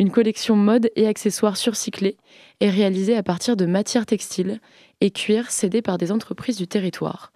une 0.00 0.10
collection 0.10 0.56
mode 0.56 0.90
et 0.96 1.06
accessoires 1.06 1.56
surcyclés 1.56 2.16
et 2.60 2.68
réalisée 2.68 3.16
à 3.16 3.22
partir 3.22 3.56
de 3.56 3.66
matières 3.66 4.06
textiles 4.06 4.60
et 5.00 5.12
cuir 5.12 5.50
cédées 5.50 5.82
par 5.82 5.96
des 5.96 6.10
entreprises 6.10 6.56
du 6.56 6.66
territoire. 6.66 7.32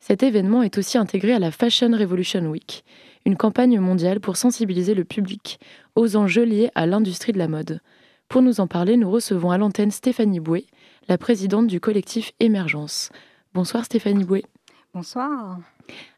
Cet 0.00 0.24
événement 0.24 0.62
est 0.62 0.76
aussi 0.76 0.98
intégré 0.98 1.32
à 1.32 1.38
la 1.38 1.52
Fashion 1.52 1.90
Revolution 1.96 2.44
Week, 2.46 2.84
une 3.24 3.36
campagne 3.36 3.78
mondiale 3.78 4.20
pour 4.20 4.36
sensibiliser 4.36 4.94
le 4.94 5.04
public 5.04 5.60
aux 5.94 6.16
enjeux 6.16 6.44
liés 6.44 6.70
à 6.74 6.86
l'industrie 6.86 7.32
de 7.32 7.38
la 7.38 7.48
mode. 7.48 7.80
Pour 8.28 8.42
nous 8.42 8.58
en 8.58 8.66
parler, 8.66 8.96
nous 8.96 9.10
recevons 9.10 9.52
à 9.52 9.58
l'antenne 9.58 9.92
Stéphanie 9.92 10.40
Boué, 10.40 10.66
la 11.08 11.16
présidente 11.16 11.68
du 11.68 11.78
collectif 11.78 12.32
Émergence. 12.40 13.10
Bonsoir 13.54 13.84
Stéphanie 13.84 14.24
Boué. 14.24 14.44
Bonsoir. 14.92 15.60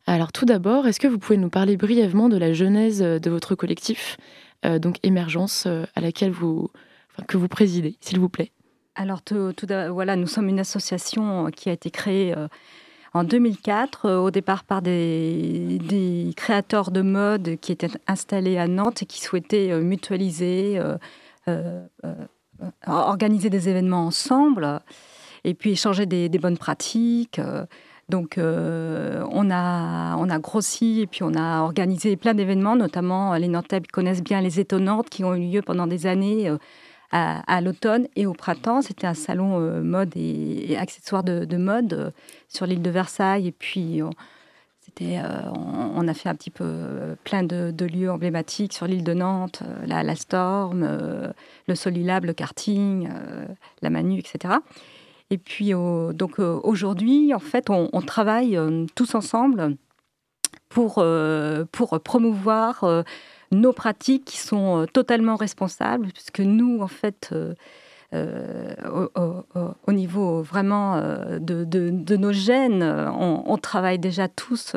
Alors 0.09 0.33
tout 0.33 0.47
d'abord, 0.47 0.87
est-ce 0.87 1.01
que 1.01 1.07
vous 1.07 1.19
pouvez 1.19 1.37
nous 1.37 1.51
parler 1.51 1.77
brièvement 1.77 2.31
de 2.31 2.39
la 2.39 2.55
genèse 2.55 3.01
de 3.01 3.31
votre 3.31 3.55
collectif, 3.55 4.17
euh, 4.65 4.79
donc 4.79 4.97
Émergence, 5.03 5.65
euh, 5.67 5.85
à 5.95 6.01
laquelle 6.01 6.31
vous, 6.31 6.71
que 7.27 7.37
vous 7.37 7.47
présidez, 7.47 7.99
s'il 8.01 8.19
vous 8.19 8.31
plaît? 8.31 8.51
Alors 8.95 9.21
tout, 9.21 9.53
voilà, 9.91 10.17
nous 10.17 10.27
sommes 10.27 10.49
une 10.49 10.61
association 10.61 11.51
qui 11.51 11.69
a 11.69 11.73
été 11.73 11.91
créée 11.91 12.35
euh, 12.35 12.49
en 13.13 13.23
2004, 13.23 14.11
au 14.13 14.31
départ 14.31 14.65
par 14.65 14.81
des, 14.81 16.33
créateurs 16.37 16.91
de 16.91 17.03
mode 17.03 17.57
qui 17.61 17.71
étaient 17.71 17.91
installés 18.07 18.57
à 18.57 18.67
Nantes 18.67 19.03
et 19.03 19.07
qui 19.07 19.21
souhaitaient 19.21 19.79
mutualiser, 19.81 20.81
organiser 22.87 23.51
des 23.51 23.69
événements 23.69 24.07
ensemble 24.07 24.81
et 25.45 25.55
puis 25.55 25.73
échanger 25.73 26.07
des 26.07 26.29
bonnes 26.39 26.59
pratiques. 26.59 27.41
Donc, 28.09 28.39
euh, 28.39 29.23
on, 29.31 29.51
a, 29.51 30.39
grossi 30.39 31.01
et 31.03 31.07
puis 31.07 31.23
on 31.23 31.35
a 31.35 31.61
organisé 31.61 32.17
plein 32.17 32.33
d'événements, 32.33 32.75
notamment 32.75 33.35
euh, 33.35 33.39
les 33.39 33.49
Nantais 33.49 33.83
connaissent 33.93 34.23
bien 34.23 34.41
les 34.41 34.61
étonnantes 34.61 35.11
qui 35.11 35.25
ont 35.25 35.35
eu 35.35 35.51
lieu 35.51 35.63
pendant 35.63 35.87
des 35.87 36.07
années 36.07 36.49
euh, 36.49 36.57
à, 37.13 37.61
l'automne 37.61 38.09
et 38.17 38.25
au 38.25 38.33
printemps. 38.33 38.81
C'était 38.81 39.07
un 39.07 39.15
salon 39.15 39.61
mode 39.83 40.13
et, 40.17 40.77
accessoires 40.79 41.23
de, 41.23 41.57
mode 41.57 42.13
sur 42.49 42.67
l'île 42.67 42.83
de 42.83 42.91
Versailles. 42.91 43.49
Et 43.49 43.53
puis, 43.53 44.01
c'était, 44.81 45.19
on, 45.55 46.07
a 46.07 46.13
fait 46.13 46.29
un 46.29 46.35
petit 46.35 46.51
peu 46.51 47.17
plein 47.25 47.43
de, 47.43 47.85
lieux 47.87 48.11
emblématiques 48.11 48.75
sur 48.75 48.87
l'île 48.87 49.05
de 49.05 49.15
Nantes, 49.15 49.63
la, 49.87 50.03
la 50.03 50.17
Storm, 50.17 50.87
le 51.67 51.75
Solilab, 51.75 52.27
le 52.27 52.35
karting, 52.35 53.09
la 53.81 53.89
Manu, 53.89 54.19
etc. 54.19 54.57
Et 55.31 55.39
puis, 55.39 55.71
donc 55.71 56.41
euh, 56.41 56.59
aujourd'hui, 56.63 57.35
en 57.35 57.39
fait, 57.39 57.69
on, 57.69 58.01
travaille 58.01 58.57
euh, 58.57 58.87
tous 58.95 59.15
ensemble 59.15 59.77
pour, 60.71 60.95
euh, 60.99 61.67
pour 61.71 62.01
promouvoir 62.01 63.05
nos 63.51 63.73
pratiques 63.73 64.25
qui 64.25 64.39
sont 64.39 64.87
totalement 64.93 65.37
responsables, 65.37 66.09
puisque 66.13 66.41
nous, 66.41 66.81
en 66.81 66.89
fait, 66.89 67.35
au, 68.13 69.93
niveau 69.93 70.43
vraiment 70.43 70.99
de, 70.99 72.17
nos 72.17 72.33
gènes, 72.33 72.83
on, 72.83 73.59
travaille 73.59 73.99
déjà 73.99 74.29
tous 74.29 74.75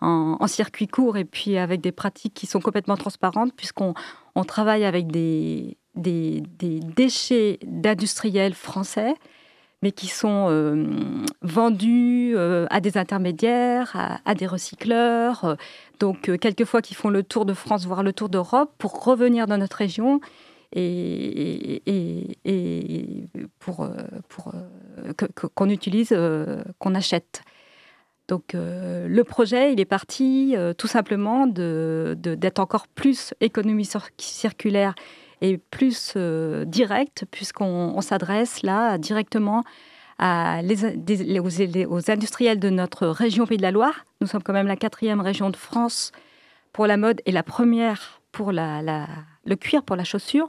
en, 0.00 0.46
circuit 0.46 0.86
court 0.86 1.16
et 1.16 1.24
puis 1.24 1.58
avec 1.58 1.80
des 1.80 1.92
pratiques 1.92 2.34
qui 2.34 2.46
sont 2.46 2.60
complètement 2.60 2.96
transparentes, 2.96 3.52
puisqu'on 3.56 3.94
on 4.36 4.44
travaille 4.44 4.84
avec 4.84 5.08
des, 5.08 5.76
des 5.96 6.42
déchets 6.60 7.58
d'industriels 7.64 8.54
français 8.54 9.16
mais 9.82 9.92
qui 9.92 10.08
sont 10.08 10.48
euh, 10.50 10.84
vendus 11.42 12.32
euh, 12.36 12.66
à 12.70 12.80
des 12.80 12.98
intermédiaires, 12.98 14.20
à, 14.24 14.34
des 14.34 14.46
recycleurs, 14.46 15.44
euh, 15.44 15.54
donc 15.98 16.36
quelquefois 16.38 16.82
qui 16.82 16.94
font 16.94 17.08
le 17.08 17.22
tour 17.22 17.46
de 17.46 17.54
France, 17.54 17.86
voire 17.86 18.02
le 18.02 18.12
tour 18.12 18.28
d'Europe, 18.28 18.72
pour 18.78 19.04
revenir 19.04 19.46
dans 19.46 19.58
notre 19.58 19.76
région 19.76 20.20
et, 20.72 21.82
pour, 23.58 23.90
qu'on 25.54 25.68
utilise, 25.68 26.16
qu'on 26.78 26.94
achète. 26.94 27.42
Donc 28.28 28.52
le 28.54 29.22
projet, 29.24 29.72
il 29.72 29.80
est 29.80 29.84
parti 29.84 30.54
tout 30.78 30.86
simplement 30.86 31.46
d'être 31.48 32.60
encore 32.60 32.86
plus 32.86 33.34
économie 33.40 33.88
circulaire 34.16 34.94
et 35.40 35.58
plus 35.58 36.14
euh, 36.16 36.64
direct, 36.64 37.24
puisqu'on 37.30 38.00
s'adresse 38.00 38.62
là 38.62 38.98
directement 38.98 39.62
à 40.18 40.60
les, 40.62 41.38
aux, 41.40 42.10
industriels 42.10 42.60
de 42.60 42.68
notre 42.68 43.06
région 43.06 43.46
Pays 43.46 43.56
de 43.56 43.62
la 43.62 43.70
Loire. 43.70 44.04
Nous 44.20 44.26
sommes 44.26 44.42
quand 44.42 44.52
même 44.52 44.66
la 44.66 44.76
quatrième 44.76 45.20
région 45.20 45.48
de 45.48 45.56
France 45.56 46.12
pour 46.72 46.86
la 46.86 46.96
mode 46.96 47.22
et 47.24 47.32
la 47.32 47.42
première 47.42 48.20
pour 48.32 48.52
la, 48.52 49.06
le 49.44 49.56
cuir, 49.56 49.82
pour 49.82 49.96
la 49.96 50.04
chaussure. 50.04 50.46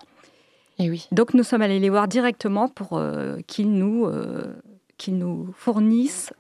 Et 0.78 0.90
oui. 0.90 1.08
Donc 1.12 1.34
nous 1.34 1.44
sommes 1.44 1.62
allés 1.62 1.80
les 1.80 1.90
voir 1.90 2.08
directement 2.08 2.68
pour 2.68 2.98
euh, 2.98 3.38
qu'ils 3.48 3.72
nous, 3.72 4.06
euh, 4.06 4.54
qu'ils 4.98 5.18
nous 5.18 5.54
fournissent 5.56 6.34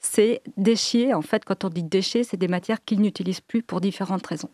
ces 0.00 0.40
déchets. 0.56 1.12
En 1.12 1.22
fait, 1.22 1.44
quand 1.44 1.64
on 1.64 1.68
dit 1.68 1.82
déchets, 1.82 2.24
c'est 2.24 2.36
des 2.36 2.48
matières 2.48 2.82
qu'ils 2.82 3.00
n'utilisent 3.00 3.40
plus 3.40 3.62
pour 3.62 3.80
différentes 3.80 4.26
raisons. 4.26 4.50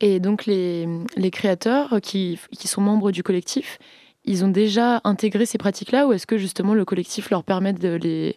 Et 0.00 0.20
donc 0.20 0.46
les, 0.46 0.86
créateurs 1.32 2.00
qui, 2.02 2.38
sont 2.64 2.80
membres 2.80 3.10
du 3.10 3.22
collectif, 3.22 3.78
ils 4.24 4.44
ont 4.44 4.48
déjà 4.48 5.00
intégré 5.04 5.46
ces 5.46 5.58
pratiques-là 5.58 6.06
ou 6.06 6.12
est-ce 6.12 6.26
que 6.26 6.38
justement 6.38 6.74
le 6.74 6.84
collectif 6.84 7.30
leur 7.30 7.44
permet 7.44 7.72
de 7.72 7.94
les, 7.94 8.36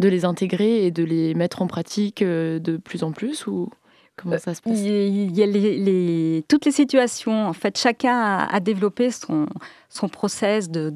de 0.00 0.08
les 0.08 0.24
intégrer 0.24 0.86
et 0.86 0.90
de 0.90 1.04
les 1.04 1.34
mettre 1.34 1.62
en 1.62 1.66
pratique 1.66 2.22
euh, 2.22 2.58
de 2.58 2.76
plus 2.76 3.02
en 3.02 3.12
plus 3.12 3.46
ou 3.46 3.70
comment 4.16 4.38
ça 4.38 4.54
se 4.54 4.62
passe? 4.62 4.78
Il 4.80 5.36
y 5.36 5.42
a 5.42 5.46
les, 5.46 6.44
toutes 6.48 6.64
les 6.64 6.72
situations. 6.72 7.46
En 7.46 7.52
fait, 7.52 7.78
chacun 7.78 8.46
a, 8.50 8.60
développé 8.60 9.10
son, 9.10 9.46
son 9.88 10.08
process 10.08 10.70
de 10.70 10.90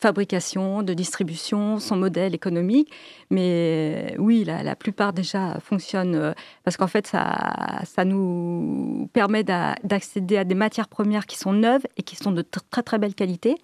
fabrication, 0.00 0.82
de 0.82 0.94
distribution, 0.94 1.78
son 1.78 1.96
modèle 1.96 2.34
économique. 2.34 2.90
Mais 3.30 4.12
euh, 4.12 4.16
oui, 4.18 4.44
la, 4.44 4.76
plupart 4.76 5.12
déjà 5.12 5.58
fonctionnent 5.60 6.14
euh, 6.14 6.32
parce 6.64 6.76
qu'en 6.76 6.86
fait, 6.86 7.06
ça, 7.06 7.82
ça 7.84 8.04
nous 8.04 9.10
permet 9.12 9.42
d'accéder 9.42 10.36
à 10.36 10.44
des 10.44 10.54
matières 10.54 10.88
premières 10.88 11.26
qui 11.26 11.36
sont 11.36 11.52
neuves 11.52 11.86
et 11.96 12.02
qui 12.02 12.16
sont 12.16 12.32
de 12.32 12.42
très 12.42 12.82
très 12.82 12.98
belle 12.98 13.14
qualité. 13.14 13.56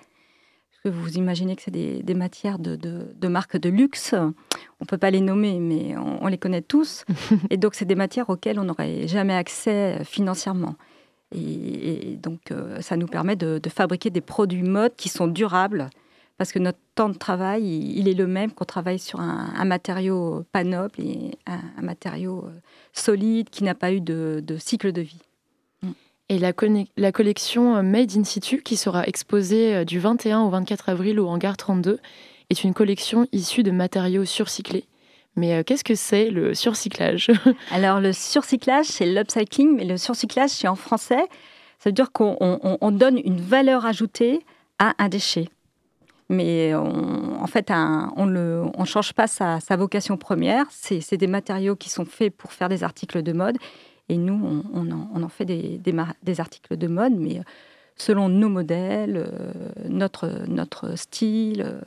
vous 0.84 1.16
imaginez 1.16 1.54
que 1.54 1.62
c'est 1.62 1.70
des, 1.70 2.14
matières 2.14 2.58
de, 2.58 2.74
de, 2.76 3.28
marques 3.28 3.56
de 3.56 3.68
luxe. 3.68 4.12
On 4.12 4.34
ne 4.82 4.86
peut 4.86 4.98
pas 4.98 5.10
les 5.10 5.20
nommer, 5.20 5.60
mais 5.60 5.96
on, 5.96 6.26
les 6.26 6.38
connaît 6.38 6.62
tous. 6.62 7.04
et 7.50 7.56
donc, 7.56 7.76
c'est 7.76 7.84
des 7.84 7.94
matières 7.94 8.28
auxquelles 8.28 8.58
on 8.58 8.64
n'aurait 8.64 9.06
jamais 9.06 9.34
accès 9.34 10.00
euh, 10.00 10.04
financièrement. 10.04 10.74
Et, 11.36 12.16
donc, 12.16 12.52
ça 12.80 12.96
nous 12.96 13.08
permet 13.08 13.34
de, 13.34 13.58
de, 13.58 13.68
fabriquer 13.68 14.08
des 14.08 14.20
produits 14.20 14.62
mode 14.62 14.94
qui 14.94 15.08
sont 15.08 15.26
durables 15.26 15.90
parce 16.36 16.52
que 16.52 16.58
notre 16.58 16.78
temps 16.94 17.08
de 17.08 17.16
travail, 17.16 17.64
il 17.96 18.08
est 18.08 18.14
le 18.14 18.26
même 18.26 18.50
qu'on 18.50 18.64
travaille 18.64 18.98
sur 18.98 19.20
un, 19.20 19.64
matériau 19.64 20.44
pas 20.52 20.64
noble 20.64 20.94
et 20.98 21.38
un, 21.46 21.82
matériau 21.82 22.44
euh, 22.46 22.60
solide 22.92 23.50
qui 23.50 23.62
n'a 23.62 23.74
pas 23.74 23.92
eu 23.92 24.00
de, 24.00 24.42
cycle 24.58 24.92
de 24.92 25.02
vie. 25.02 25.22
Mm. 25.82 25.90
Et 26.30 26.38
la, 26.38 26.52
la, 26.96 27.12
collection 27.12 27.76
euh, 27.76 27.82
Made 27.82 28.16
in 28.16 28.24
Situ, 28.24 28.62
qui 28.62 28.76
sera 28.76 29.06
exposée 29.06 29.76
euh, 29.76 29.84
du 29.84 30.00
21 30.00 30.40
au 30.40 30.50
24 30.50 30.88
avril 30.88 31.20
au 31.20 31.28
Hangar 31.28 31.56
32, 31.56 32.00
est 32.50 32.64
une 32.64 32.74
collection 32.74 33.28
issue 33.32 33.62
de 33.62 33.70
matériaux 33.70 34.24
surcyclés. 34.24 34.86
Mais 35.36 35.64
qu'est-ce 35.64 35.82
que 35.82 35.96
c'est 35.96 36.30
le 36.30 36.54
surcyclage? 36.54 37.28
Alors 37.72 38.00
le 38.00 38.12
surcyclage, 38.12 38.86
c'est 38.86 39.06
l'upcycling, 39.06 39.74
mais 39.74 39.84
le 39.84 39.96
surcyclage, 39.96 40.50
c'est 40.50 40.68
en 40.68 40.76
français. 40.76 41.26
Ça 41.78 41.90
veut 41.90 41.92
dire 41.92 42.12
qu'on 42.12 42.92
donne 42.92 43.18
une 43.18 43.40
valeur 43.40 43.84
ajoutée 43.84 44.44
à 44.78 44.94
un 44.98 45.08
déchet 45.08 45.48
mais 46.28 46.74
en 46.74 47.46
fait, 47.46 47.70
on 47.70 48.26
ne 48.26 48.84
change 48.84 49.12
pas 49.12 49.26
sa, 49.26 49.58
vocation 49.76 50.16
première. 50.16 50.66
C'est 50.70 51.16
des 51.16 51.26
matériaux 51.26 51.76
qui 51.76 51.90
sont 51.90 52.04
faits 52.04 52.34
pour 52.34 52.52
faire 52.52 52.68
des 52.68 52.82
articles 52.82 53.22
de 53.22 53.32
mode. 53.32 53.56
Et 54.08 54.16
nous, 54.16 54.64
on, 54.72 55.22
en, 55.22 55.28
fait 55.28 55.44
des, 55.44 55.80
des, 56.22 56.40
articles 56.40 56.76
de 56.76 56.86
mode, 56.86 57.14
mais 57.14 57.40
selon 57.96 58.28
nos 58.28 58.48
modèles, 58.48 59.16
euh, 59.16 59.88
notre, 59.88 60.46
notre 60.48 60.96
style. 60.96 61.80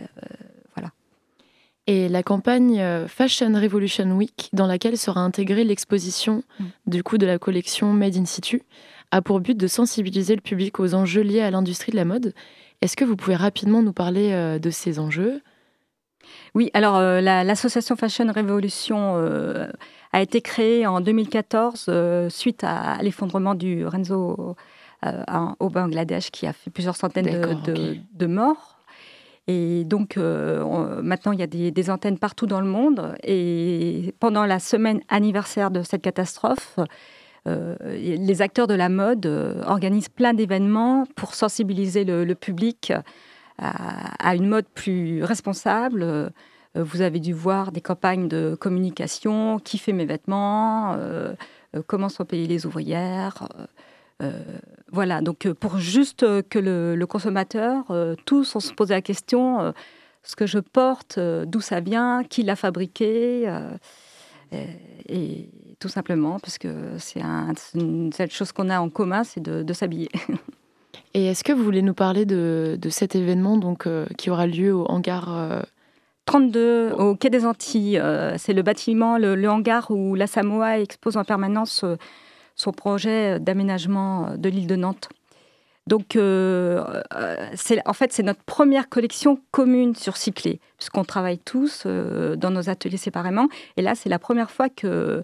Euh, 0.00 0.04
voilà. 0.74 0.90
Et 1.86 2.08
la 2.08 2.22
campagne 2.22 2.80
euh, 2.80 3.08
Fashion 3.08 3.52
Revolution 3.54 4.10
Week, 4.12 4.48
dans 4.52 4.66
laquelle 4.66 4.98
sera 4.98 5.20
intégrée 5.20 5.64
l'exposition 5.64 6.42
mm. 6.58 6.64
du 6.86 7.02
coup 7.02 7.18
de 7.18 7.26
la 7.26 7.38
collection 7.38 7.92
Made 7.92 8.16
in 8.16 8.24
Situ, 8.24 8.62
a 9.12 9.22
pour 9.22 9.40
but 9.40 9.56
de 9.56 9.66
sensibiliser 9.66 10.34
le 10.34 10.40
public 10.40 10.80
aux 10.80 10.94
enjeux 10.94 11.22
liés 11.22 11.42
à 11.42 11.50
l'industrie 11.50 11.92
de 11.92 11.96
la 11.96 12.04
mode 12.04 12.34
est-ce 12.82 12.96
que 12.96 13.04
vous 13.04 13.16
pouvez 13.16 13.36
rapidement 13.36 13.82
nous 13.82 13.92
parler 13.92 14.32
euh, 14.32 14.58
de 14.58 14.70
ces 14.70 14.98
enjeux? 14.98 15.42
Oui, 16.54 16.70
alors 16.74 16.96
euh, 16.96 17.20
l'association 17.20 17.96
Fashion 17.96 18.30
Revolution 18.32 19.14
euh, 19.16 19.68
a 20.12 20.22
été 20.22 20.40
créée 20.40 20.86
en 20.86 21.00
2014 21.00 21.90
suite 22.28 22.64
à, 22.64 22.98
l'effondrement 23.02 23.54
du 23.54 23.86
Renzo 23.86 24.56
au 25.60 25.70
Bangladesh 25.70 26.30
qui 26.30 26.46
a 26.46 26.52
fait 26.52 26.70
plusieurs 26.70 26.96
centaines 26.96 27.26
de, 27.26 28.26
morts. 28.26 28.78
Et 29.46 29.84
donc 29.84 30.16
maintenant, 30.16 31.30
il 31.30 31.38
y 31.38 31.42
a 31.44 31.46
des, 31.46 31.70
des, 31.70 31.90
antennes 31.90 32.18
partout 32.18 32.46
dans 32.46 32.60
le 32.60 32.66
monde. 32.66 33.14
Et 33.22 34.14
pendant 34.18 34.46
la 34.46 34.58
semaine 34.58 35.00
anniversaire 35.08 35.70
de 35.70 35.82
cette 35.82 36.02
catastrophe, 36.02 36.80
les 37.46 38.42
acteurs 38.42 38.66
de 38.66 38.74
la 38.74 38.88
mode 38.88 39.26
euh, 39.26 39.62
organisent 39.66 40.08
plein 40.08 40.34
d'événements 40.34 41.06
pour 41.14 41.34
sensibiliser 41.34 42.04
le, 42.04 42.34
public 42.34 42.92
à, 43.58 44.34
une 44.34 44.48
mode 44.48 44.66
plus 44.74 45.22
responsable. 45.22 46.02
Euh, 46.02 46.28
vous 46.74 47.00
avez 47.00 47.20
dû 47.20 47.32
voir 47.32 47.72
des 47.72 47.80
campagnes 47.80 48.28
de 48.28 48.56
communication, 48.58 49.58
qui 49.58 49.78
fait 49.78 49.92
mes 49.92 50.04
vêtements, 50.04 50.94
comment 51.86 52.10
sont 52.10 52.26
payées 52.26 52.46
les 52.46 52.66
ouvrières? 52.66 53.48
Voilà, 54.92 55.22
donc 55.22 55.50
pour 55.54 55.78
juste 55.78 56.20
que 56.50 56.58
le, 56.58 57.02
consommateur, 57.06 57.84
tous, 58.26 58.54
on 58.56 58.60
se 58.60 58.74
pose 58.74 58.90
la 58.90 59.00
question, 59.00 59.72
ce 60.22 60.36
que 60.36 60.44
je 60.44 60.58
porte, 60.58 61.18
d'où 61.18 61.62
ça 61.62 61.80
vient, 61.80 62.24
qui 62.24 62.42
l'a 62.42 62.56
fabriqué, 62.56 63.50
et, 64.52 65.48
tout 65.78 65.88
simplement, 65.88 66.38
parce 66.40 66.58
que 66.58 66.96
c'est 66.98 67.20
une 67.74 68.12
seule 68.12 68.30
chose 68.30 68.52
qu'on 68.52 68.70
a 68.70 68.80
en 68.80 68.88
commun, 68.88 69.24
c'est 69.24 69.42
de, 69.42 69.72
s'habiller. 69.72 70.08
Et 71.14 71.26
est-ce 71.26 71.44
que 71.44 71.52
vous 71.52 71.62
voulez 71.62 71.82
nous 71.82 71.94
parler 71.94 72.24
de, 72.24 72.78
cet 72.90 73.14
événement 73.14 73.58
donc, 73.58 73.86
qui 74.16 74.30
aura 74.30 74.46
lieu 74.46 74.74
au 74.74 74.86
hangar 74.86 75.64
32 76.26 76.92
au 76.92 77.14
Quai 77.14 77.30
des 77.30 77.46
Antilles. 77.46 77.98
Euh, 77.98 78.34
c'est 78.36 78.52
le 78.52 78.62
bâtiment, 78.62 79.16
le, 79.16 79.48
hangar 79.48 79.90
où 79.90 80.14
la 80.14 80.26
Samoa 80.26 80.80
expose 80.80 81.16
en 81.16 81.24
permanence 81.24 81.82
euh, 81.84 81.96
son 82.56 82.72
projet 82.72 83.40
d'aménagement 83.40 84.26
euh, 84.26 84.36
de 84.36 84.48
l'île 84.48 84.66
de 84.66 84.76
Nantes. 84.76 85.08
Donc, 85.86 86.16
en 86.16 87.92
fait, 87.92 88.12
c'est 88.12 88.22
notre 88.22 88.42
première 88.42 88.88
collection 88.88 89.40
commune 89.52 89.94
sur 89.94 90.16
Cyclé, 90.16 90.60
puisqu'on 90.78 91.04
travaille 91.04 91.38
tous 91.38 91.86
dans 91.86 92.50
nos 92.50 92.68
ateliers 92.68 92.96
séparément. 92.96 93.48
Et 93.76 93.82
là, 93.82 93.94
c'est 93.94 94.08
la 94.08 94.18
première 94.18 94.50
fois 94.50 94.68
que 94.68 95.22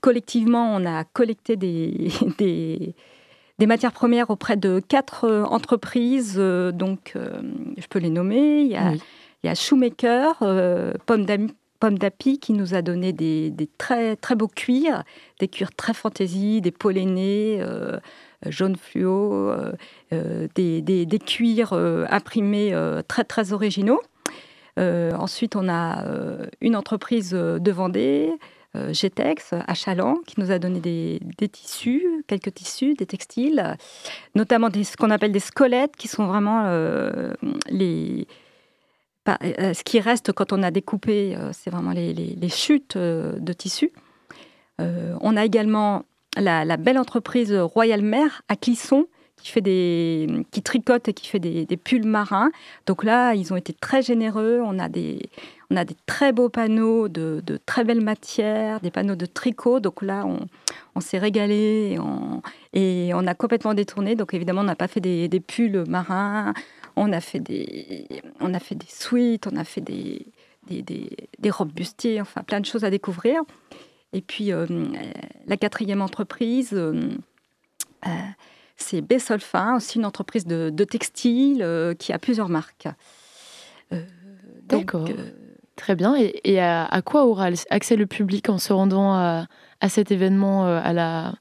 collectivement, 0.00 0.74
on 0.74 0.86
a 0.86 1.02
collecté 1.04 1.56
des, 1.56 2.10
des, 2.38 3.66
matières 3.66 3.92
premières 3.92 4.30
auprès 4.30 4.56
de 4.56 4.80
quatre 4.86 5.28
entreprises. 5.50 6.36
donc, 6.36 7.14
je 7.16 7.86
peux 7.88 7.98
les 7.98 8.10
nommer. 8.10 8.60
Il 8.60 8.70
y 8.70 8.76
a 8.76 8.92
il 9.42 9.48
y 9.48 9.50
a 9.50 9.54
Shoemaker, 9.54 10.36
euh, 10.42 10.92
Pomme 11.04 11.98
d'Api, 11.98 12.38
qui 12.38 12.52
nous 12.52 12.74
a 12.74 12.82
donné 12.82 13.12
des, 13.12 13.52
très, 13.76 14.14
très 14.16 14.36
beaux 14.36 14.48
cuirs, 14.48 15.02
des 15.40 15.48
cuirs 15.48 15.74
très 15.74 15.94
fantaisie, 15.94 16.60
des 16.60 16.70
pollénés, 16.70 17.58
euh, 17.60 17.98
jaune 18.48 18.76
fluo, 18.76 19.32
euh, 20.12 20.48
des, 20.54 20.82
des, 20.82 21.18
cuirs 21.18 21.72
imprimés 21.72 22.74
très, 23.08 23.24
très 23.24 23.52
originaux. 23.52 24.00
ensuite, 24.78 25.56
on 25.56 25.68
a 25.68 26.04
une 26.60 26.76
entreprise 26.76 27.30
de 27.30 27.72
Vendée, 27.72 28.32
GTEX, 28.74 29.52
à 29.52 29.74
Chaland, 29.74 30.16
qui 30.26 30.40
nous 30.40 30.50
a 30.50 30.58
donné 30.58 30.80
des, 30.80 31.48
tissus, 31.48 32.24
quelques 32.26 32.54
tissus, 32.54 32.94
des 32.94 33.06
textiles, 33.06 33.76
notamment 34.34 34.68
ce 34.72 34.96
qu'on 34.96 35.10
appelle 35.10 35.32
des 35.32 35.40
squelettes, 35.40 35.96
qui 35.96 36.08
sont 36.08 36.26
vraiment 36.26 36.66
les, 37.68 38.26
euh, 39.28 39.72
ce 39.72 39.84
qui 39.84 40.00
reste 40.00 40.32
quand 40.32 40.52
on 40.52 40.62
a 40.62 40.70
découpé, 40.70 41.36
euh, 41.36 41.50
c'est 41.52 41.70
vraiment 41.70 41.92
les, 41.92 42.48
chutes 42.48 42.96
euh, 42.96 43.38
de 43.38 43.52
tissu. 43.52 43.92
on 44.78 45.36
a 45.36 45.44
également 45.44 46.02
la, 46.36 46.76
belle 46.76 46.98
entreprise 46.98 47.52
Royal 47.52 48.02
Mer 48.02 48.42
à 48.48 48.56
Clisson, 48.56 49.06
qui, 49.36 49.50
fait 49.50 49.60
des, 49.60 50.44
qui 50.50 50.62
tricote 50.62 51.08
et 51.08 51.12
qui 51.12 51.26
fait 51.26 51.38
des, 51.38 51.76
pulls 51.76 52.06
marins. 52.06 52.50
Donc 52.86 53.04
là, 53.04 53.34
ils 53.34 53.52
ont 53.52 53.56
été 53.56 53.72
très 53.72 54.02
généreux. 54.02 54.60
On 54.64 54.78
a 54.78 54.88
des, 54.88 55.30
on 55.70 55.76
a 55.76 55.84
des 55.84 55.96
très 56.06 56.32
beaux 56.32 56.48
panneaux 56.48 57.08
de, 57.08 57.42
très 57.66 57.84
belles 57.84 58.00
matières, 58.00 58.80
des 58.80 58.90
panneaux 58.90 59.16
de 59.16 59.26
tricot. 59.26 59.80
Donc 59.80 60.02
là, 60.02 60.26
on, 60.94 61.00
s'est 61.00 61.18
régalé 61.18 61.92
et 61.92 61.98
on, 61.98 62.42
et 62.72 63.10
on, 63.14 63.26
a 63.26 63.34
complètement 63.34 63.74
détourné. 63.74 64.14
Donc 64.14 64.34
évidemment, 64.34 64.60
on 64.60 64.64
n'a 64.64 64.76
pas 64.76 64.88
fait 64.88 65.00
des, 65.00 65.28
des, 65.28 65.40
pulls 65.40 65.84
marins. 65.88 66.54
On 66.94 67.12
a 67.12 67.20
fait 67.20 67.40
des, 67.40 68.06
on 68.40 68.54
a 68.54 68.60
fait 68.60 68.74
des 68.74 68.86
suites, 68.86 69.46
on 69.50 69.56
a 69.56 69.64
fait 69.64 69.80
des, 69.80 70.26
des, 70.68 71.50
robes 71.50 71.72
bustiers, 71.72 72.20
enfin 72.20 72.42
plein 72.42 72.60
de 72.60 72.66
choses 72.66 72.84
à 72.84 72.90
découvrir. 72.90 73.42
Et 74.12 74.20
puis 74.20 74.52
euh, 74.52 74.66
la 75.46 75.56
quatrième 75.56 76.02
entreprise, 76.02 76.70
euh, 76.72 77.10
euh, 78.06 78.10
c'est 78.76 79.00
Bessolfin, 79.00 79.76
aussi 79.76 79.98
une 79.98 80.06
entreprise 80.06 80.46
de, 80.46 80.84
textile 80.84 81.66
qui 81.98 82.12
a 82.12 82.18
plusieurs 82.18 82.48
marques. 82.48 82.88
D'accord. 84.64 85.08
Très 85.76 85.94
bien. 85.96 86.14
Et, 86.16 86.60
à, 86.60 87.02
quoi 87.04 87.26
aura 87.26 87.48
accès 87.70 87.96
le 87.96 88.06
public 88.06 88.48
en 88.48 88.58
se 88.58 88.72
rendant 88.72 89.14
à, 89.14 89.46
à 89.80 89.88
cet 89.88 90.10
événement 90.10 90.64
à 90.64 90.92
la 90.92 91.34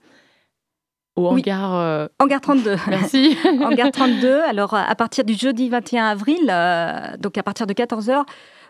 au 1.15 1.27
hangar. 1.27 1.75
Euh, 1.75 2.07
hangar 2.19 2.41
32. 2.41 2.75
Merci. 2.87 3.37
hangar 3.61 3.91
32. 3.91 4.41
Alors, 4.41 4.73
à 4.73 4.95
partir 4.95 5.23
du 5.23 5.33
jeudi 5.33 5.69
21 5.69 6.05
avril, 6.05 6.49
euh, 6.49 7.17
donc 7.17 7.37
à 7.37 7.43
partir 7.43 7.67
de 7.67 7.73
14h, 7.73 8.23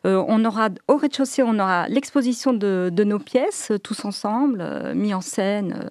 euh, 0.06 0.24
on 0.28 0.44
aura 0.46 0.70
au 0.88 0.98
rez-de-chaussée, 0.98 1.44
on 1.44 1.60
aura 1.60 1.88
l'exposition 1.88 2.54
de, 2.54 2.90
de, 2.92 3.04
nos 3.04 3.20
pièces, 3.20 3.72
tous 3.84 4.04
ensemble, 4.06 4.66
mis 4.96 5.14
en 5.14 5.22
scène. 5.22 5.90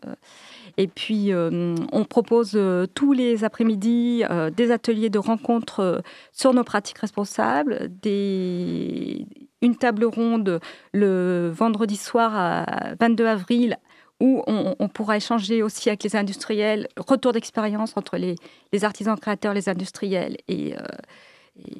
Et 0.76 0.88
puis, 0.88 1.30
on 1.34 2.04
propose 2.04 2.58
tous 2.94 3.12
les 3.12 3.44
après-midi 3.44 4.24
des 4.56 4.70
ateliers 4.70 5.10
de 5.10 5.18
rencontres 5.18 6.02
sur 6.32 6.54
nos 6.54 6.64
pratiques 6.64 6.98
responsables, 6.98 7.88
des, 8.02 9.26
une 9.62 9.76
table 9.76 10.04
ronde 10.04 10.60
le 10.92 11.52
vendredi 11.54 11.96
soir 11.96 12.32
à 12.34 12.94
22 12.98 13.26
avril 13.26 13.76
où 14.20 14.42
on, 14.46 14.88
pourra 14.88 15.16
échanger 15.16 15.62
aussi 15.62 15.88
avec 15.88 16.04
les 16.04 16.14
industriels, 16.14 16.88
retour 16.96 17.32
d'expérience 17.32 17.96
entre 17.96 18.18
les, 18.18 18.36
artisans 18.84 19.18
créateurs, 19.18 19.54
les 19.54 19.68
industriels 19.70 20.36
et, 20.46 20.74
euh, 20.74 20.82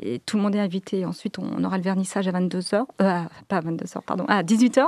et, 0.00 0.20
tout 0.20 0.38
le 0.38 0.42
monde 0.42 0.54
est 0.54 0.60
invité. 0.60 1.04
Ensuite, 1.04 1.38
on 1.38 1.62
aura 1.64 1.76
le 1.76 1.82
vernissage 1.82 2.28
à 2.28 2.32
22h, 2.32 2.74
euh, 2.74 3.22
pas 3.48 3.56
à 3.56 3.60
22h, 3.60 4.00
pardon, 4.06 4.24
à 4.26 4.42
18h. 4.42 4.86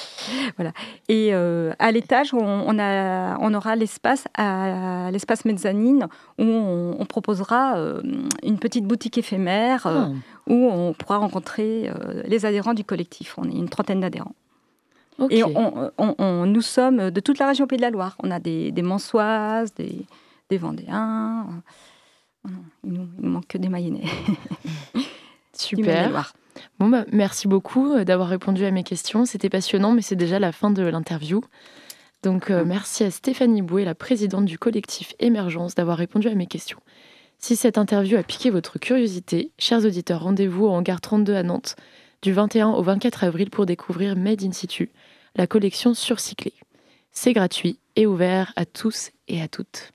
voilà. 0.56 0.72
Et 1.08 1.34
euh, 1.34 1.74
à 1.78 1.92
l'étage, 1.92 2.32
on, 2.32 2.78
a, 2.78 3.36
on 3.40 3.52
aura 3.52 3.76
l'espace 3.76 4.24
à 4.34 5.10
l'espace 5.12 5.44
mezzanine 5.44 6.08
où 6.38 6.44
on, 6.44 7.04
proposera 7.04 7.76
une 8.42 8.58
petite 8.58 8.86
boutique 8.86 9.18
éphémère 9.18 9.86
ah. 9.86 10.08
où 10.46 10.54
on 10.54 10.94
pourra 10.94 11.18
rencontrer 11.18 11.90
les 12.24 12.46
adhérents 12.46 12.74
du 12.74 12.84
collectif. 12.84 13.36
On 13.36 13.44
est 13.44 13.54
une 13.54 13.68
trentaine 13.68 14.00
d'adhérents. 14.00 14.34
Et 15.30 15.42
on, 15.44 16.46
nous 16.46 16.60
sommes 16.60 17.10
de 17.10 17.20
toute 17.20 17.38
la 17.38 17.48
région 17.48 17.66
Pays 17.66 17.78
de 17.78 17.82
la 17.82 17.90
Loire. 17.90 18.16
On 18.22 18.30
a 18.30 18.38
des, 18.38 18.70
des 18.72 18.82
Mansoises, 18.82 19.74
des, 19.74 20.06
des 20.50 20.58
Vendéens. 20.58 21.46
Il 22.84 22.92
nous, 22.92 23.08
nous 23.18 23.30
manque 23.30 23.48
que 23.48 23.58
des 23.58 23.68
Mayennais. 23.68 24.04
Super. 25.52 26.34
Bon, 26.78 26.88
bah, 26.88 27.04
merci 27.12 27.48
beaucoup 27.48 27.92
euh, 27.92 28.04
d'avoir 28.04 28.28
répondu 28.28 28.64
à 28.64 28.70
mes 28.70 28.82
questions. 28.82 29.24
C'était 29.24 29.48
passionnant, 29.48 29.92
mais 29.92 30.02
c'est 30.02 30.16
déjà 30.16 30.38
la 30.38 30.52
fin 30.52 30.70
de 30.70 30.82
l'interview. 30.82 31.42
Donc, 32.22 32.50
euh, 32.50 32.64
merci 32.64 33.04
à 33.04 33.10
Stéphanie 33.10 33.62
Bouet, 33.62 33.84
la 33.84 33.94
présidente 33.94 34.44
du 34.44 34.58
collectif 34.58 35.14
Émergence, 35.18 35.74
d'avoir 35.74 35.98
répondu 35.98 36.28
à 36.28 36.34
mes 36.34 36.46
questions. 36.46 36.78
Si 37.38 37.56
cette 37.56 37.78
interview 37.78 38.16
a 38.16 38.22
piqué 38.22 38.50
votre 38.50 38.78
curiosité, 38.78 39.52
chers 39.58 39.84
auditeurs, 39.84 40.22
rendez-vous 40.22 40.66
en 40.66 40.82
gare 40.82 41.00
32 41.00 41.34
à 41.34 41.42
Nantes 41.42 41.76
du 42.26 42.32
21 42.32 42.70
au 42.70 42.82
24 42.82 43.22
avril 43.22 43.50
pour 43.50 43.66
découvrir 43.66 44.16
Made 44.16 44.42
in 44.42 44.50
Situ, 44.50 44.90
la 45.36 45.46
collection 45.46 45.94
surcyclée. 45.94 46.54
C'est 47.12 47.32
gratuit 47.32 47.78
et 47.94 48.04
ouvert 48.04 48.52
à 48.56 48.64
tous 48.66 49.12
et 49.28 49.40
à 49.40 49.46
toutes. 49.46 49.92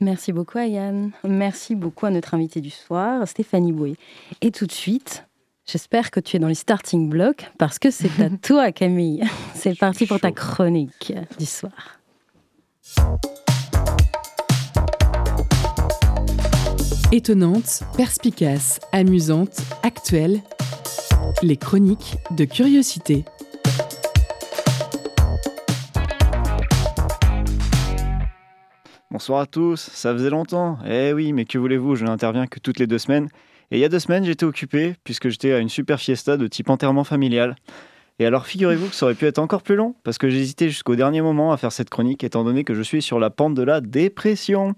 Merci 0.00 0.32
beaucoup 0.32 0.56
Ayane. 0.56 1.10
Merci 1.24 1.74
beaucoup 1.74 2.06
à 2.06 2.10
notre 2.10 2.32
invité 2.32 2.62
du 2.62 2.70
soir, 2.70 3.28
Stéphanie 3.28 3.72
Boué. 3.72 3.96
Et 4.40 4.50
tout 4.50 4.64
de 4.64 4.72
suite, 4.72 5.26
j'espère 5.66 6.10
que 6.10 6.20
tu 6.20 6.36
es 6.36 6.40
dans 6.40 6.48
les 6.48 6.54
starting 6.54 7.10
blocks 7.10 7.50
parce 7.58 7.78
que 7.78 7.90
c'est 7.90 8.18
à 8.22 8.30
toi 8.42 8.72
Camille. 8.72 9.24
C'est 9.54 9.78
parti 9.78 10.06
pour 10.06 10.20
ta 10.20 10.32
chronique 10.32 11.12
du 11.38 11.44
soir. 11.44 12.00
Étonnante, 17.16 17.84
perspicace, 17.96 18.80
amusante, 18.90 19.60
actuelle, 19.84 20.40
les 21.44 21.56
chroniques 21.56 22.16
de 22.32 22.44
curiosité. 22.44 23.24
Bonsoir 29.12 29.42
à 29.42 29.46
tous, 29.46 29.76
ça 29.76 30.12
faisait 30.12 30.28
longtemps. 30.28 30.76
Eh 30.88 31.12
oui, 31.12 31.32
mais 31.32 31.44
que 31.44 31.56
voulez-vous, 31.56 31.94
je 31.94 32.04
n'interviens 32.04 32.48
que 32.48 32.58
toutes 32.58 32.80
les 32.80 32.88
deux 32.88 32.98
semaines. 32.98 33.28
Et 33.70 33.76
il 33.76 33.80
y 33.80 33.84
a 33.84 33.88
deux 33.88 34.00
semaines, 34.00 34.24
j'étais 34.24 34.42
occupé, 34.44 34.96
puisque 35.04 35.28
j'étais 35.28 35.52
à 35.52 35.60
une 35.60 35.68
super 35.68 36.00
fiesta 36.00 36.36
de 36.36 36.48
type 36.48 36.68
enterrement 36.68 37.04
familial. 37.04 37.54
Et 38.18 38.26
alors, 38.26 38.44
figurez-vous 38.44 38.88
que 38.88 38.94
ça 38.96 39.06
aurait 39.06 39.14
pu 39.14 39.26
être 39.26 39.38
encore 39.38 39.62
plus 39.62 39.76
long, 39.76 39.94
parce 40.02 40.18
que 40.18 40.28
j'hésitais 40.28 40.68
jusqu'au 40.68 40.96
dernier 40.96 41.20
moment 41.20 41.52
à 41.52 41.58
faire 41.58 41.70
cette 41.70 41.90
chronique, 41.90 42.24
étant 42.24 42.42
donné 42.42 42.64
que 42.64 42.74
je 42.74 42.82
suis 42.82 43.02
sur 43.02 43.20
la 43.20 43.30
pente 43.30 43.54
de 43.54 43.62
la 43.62 43.80
dépression. 43.80 44.74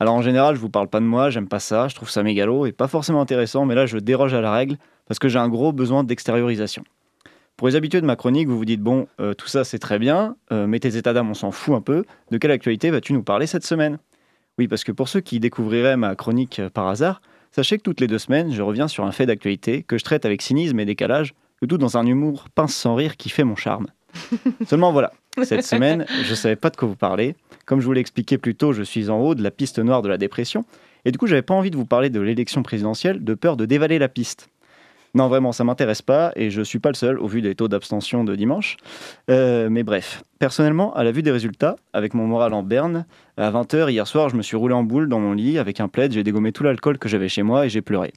Alors 0.00 0.14
en 0.14 0.22
général, 0.22 0.54
je 0.54 0.60
vous 0.60 0.70
parle 0.70 0.88
pas 0.88 0.98
de 0.98 1.04
moi, 1.04 1.28
j'aime 1.28 1.46
pas 1.46 1.58
ça, 1.60 1.86
je 1.88 1.94
trouve 1.94 2.08
ça 2.08 2.22
mégalo 2.22 2.64
et 2.64 2.72
pas 2.72 2.88
forcément 2.88 3.20
intéressant, 3.20 3.66
mais 3.66 3.74
là 3.74 3.84
je 3.84 3.98
déroge 3.98 4.32
à 4.32 4.40
la 4.40 4.50
règle 4.50 4.78
parce 5.06 5.18
que 5.18 5.28
j'ai 5.28 5.38
un 5.38 5.50
gros 5.50 5.72
besoin 5.72 6.04
d'extériorisation. 6.04 6.84
Pour 7.58 7.68
les 7.68 7.76
habitués 7.76 8.00
de 8.00 8.06
ma 8.06 8.16
chronique, 8.16 8.48
vous 8.48 8.56
vous 8.56 8.64
dites 8.64 8.80
bon, 8.80 9.08
euh, 9.20 9.34
tout 9.34 9.46
ça 9.46 9.62
c'est 9.62 9.78
très 9.78 9.98
bien, 9.98 10.36
euh, 10.52 10.66
mais 10.66 10.80
tes 10.80 10.96
états 10.96 11.12
d'âme 11.12 11.28
on 11.28 11.34
s'en 11.34 11.50
fout 11.50 11.74
un 11.74 11.82
peu. 11.82 12.06
De 12.30 12.38
quelle 12.38 12.50
actualité 12.50 12.88
vas-tu 12.88 13.12
nous 13.12 13.22
parler 13.22 13.46
cette 13.46 13.66
semaine? 13.66 13.98
Oui, 14.58 14.68
parce 14.68 14.84
que 14.84 14.92
pour 14.92 15.06
ceux 15.10 15.20
qui 15.20 15.38
découvriraient 15.38 15.98
ma 15.98 16.14
chronique 16.14 16.60
euh, 16.60 16.70
par 16.70 16.88
hasard, 16.88 17.20
sachez 17.52 17.76
que 17.76 17.82
toutes 17.82 18.00
les 18.00 18.06
deux 18.06 18.18
semaines, 18.18 18.50
je 18.52 18.62
reviens 18.62 18.88
sur 18.88 19.04
un 19.04 19.12
fait 19.12 19.26
d'actualité 19.26 19.82
que 19.82 19.98
je 19.98 20.04
traite 20.04 20.24
avec 20.24 20.40
cynisme 20.40 20.80
et 20.80 20.86
décalage, 20.86 21.34
le 21.60 21.68
tout 21.68 21.76
dans 21.76 21.98
un 21.98 22.06
humour 22.06 22.48
pince 22.54 22.74
sans 22.74 22.94
rire 22.94 23.18
qui 23.18 23.28
fait 23.28 23.44
mon 23.44 23.56
charme. 23.56 23.88
Seulement 24.66 24.92
voilà, 24.92 25.12
cette 25.42 25.66
semaine, 25.66 26.06
je 26.24 26.34
savais 26.34 26.56
pas 26.56 26.70
de 26.70 26.76
quoi 26.76 26.88
vous 26.88 26.96
parler 26.96 27.36
Comme 27.70 27.80
je 27.80 27.86
vous 27.86 27.92
l'ai 27.92 28.00
expliqué 28.00 28.36
plus 28.36 28.56
tôt, 28.56 28.72
je 28.72 28.82
suis 28.82 29.10
en 29.10 29.20
haut 29.20 29.36
de 29.36 29.44
la 29.44 29.52
piste 29.52 29.78
noire 29.78 30.02
de 30.02 30.08
la 30.08 30.18
dépression. 30.18 30.64
Et 31.04 31.12
du 31.12 31.18
coup, 31.18 31.28
j'avais 31.28 31.40
pas 31.40 31.54
envie 31.54 31.70
de 31.70 31.76
vous 31.76 31.86
parler 31.86 32.10
de 32.10 32.18
l'élection 32.18 32.64
présidentielle 32.64 33.22
de 33.22 33.34
peur 33.34 33.56
de 33.56 33.64
dévaler 33.64 34.00
la 34.00 34.08
piste. 34.08 34.48
Non, 35.14 35.28
vraiment, 35.28 35.52
ça 35.52 35.62
m'intéresse 35.62 36.02
pas 36.02 36.32
et 36.34 36.50
je 36.50 36.62
suis 36.62 36.80
pas 36.80 36.88
le 36.88 36.96
seul 36.96 37.20
au 37.20 37.28
vu 37.28 37.42
des 37.42 37.54
taux 37.54 37.68
d'abstention 37.68 38.24
de 38.24 38.34
dimanche. 38.34 38.76
Euh, 39.30 39.68
mais 39.70 39.84
bref, 39.84 40.24
personnellement, 40.40 40.92
à 40.94 41.04
la 41.04 41.12
vue 41.12 41.22
des 41.22 41.30
résultats, 41.30 41.76
avec 41.92 42.12
mon 42.12 42.26
moral 42.26 42.54
en 42.54 42.64
berne, 42.64 43.06
à 43.36 43.52
20h 43.52 43.88
hier 43.88 44.08
soir, 44.08 44.30
je 44.30 44.34
me 44.34 44.42
suis 44.42 44.56
roulé 44.56 44.74
en 44.74 44.82
boule 44.82 45.08
dans 45.08 45.20
mon 45.20 45.32
lit 45.32 45.56
avec 45.56 45.78
un 45.78 45.86
plaid, 45.86 46.10
j'ai 46.10 46.24
dégommé 46.24 46.50
tout 46.50 46.64
l'alcool 46.64 46.98
que 46.98 47.08
j'avais 47.08 47.28
chez 47.28 47.44
moi 47.44 47.66
et 47.66 47.68
j'ai 47.68 47.82
pleuré. 47.82 48.12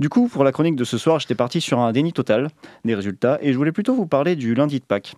Du 0.00 0.08
coup, 0.08 0.26
pour 0.26 0.42
la 0.42 0.50
chronique 0.50 0.74
de 0.74 0.82
ce 0.82 0.98
soir, 0.98 1.20
j'étais 1.20 1.36
parti 1.36 1.60
sur 1.60 1.78
un 1.78 1.92
déni 1.92 2.12
total 2.12 2.48
des 2.84 2.96
résultats 2.96 3.38
et 3.40 3.52
je 3.52 3.56
voulais 3.56 3.70
plutôt 3.70 3.94
vous 3.94 4.06
parler 4.06 4.34
du 4.34 4.56
lundi 4.56 4.80
de 4.80 4.84
Pâques. 4.84 5.14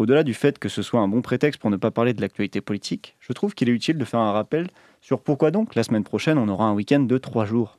Au-delà 0.00 0.22
du 0.22 0.32
fait 0.32 0.58
que 0.58 0.70
ce 0.70 0.80
soit 0.80 1.00
un 1.00 1.08
bon 1.08 1.20
prétexte 1.20 1.60
pour 1.60 1.68
ne 1.68 1.76
pas 1.76 1.90
parler 1.90 2.14
de 2.14 2.22
l'actualité 2.22 2.62
politique, 2.62 3.16
je 3.20 3.34
trouve 3.34 3.54
qu'il 3.54 3.68
est 3.68 3.72
utile 3.72 3.98
de 3.98 4.04
faire 4.06 4.20
un 4.20 4.32
rappel 4.32 4.68
sur 5.02 5.20
pourquoi 5.20 5.50
donc 5.50 5.74
la 5.74 5.82
semaine 5.82 6.04
prochaine 6.04 6.38
on 6.38 6.48
aura 6.48 6.64
un 6.64 6.72
week-end 6.72 7.00
de 7.00 7.18
trois 7.18 7.44
jours. 7.44 7.78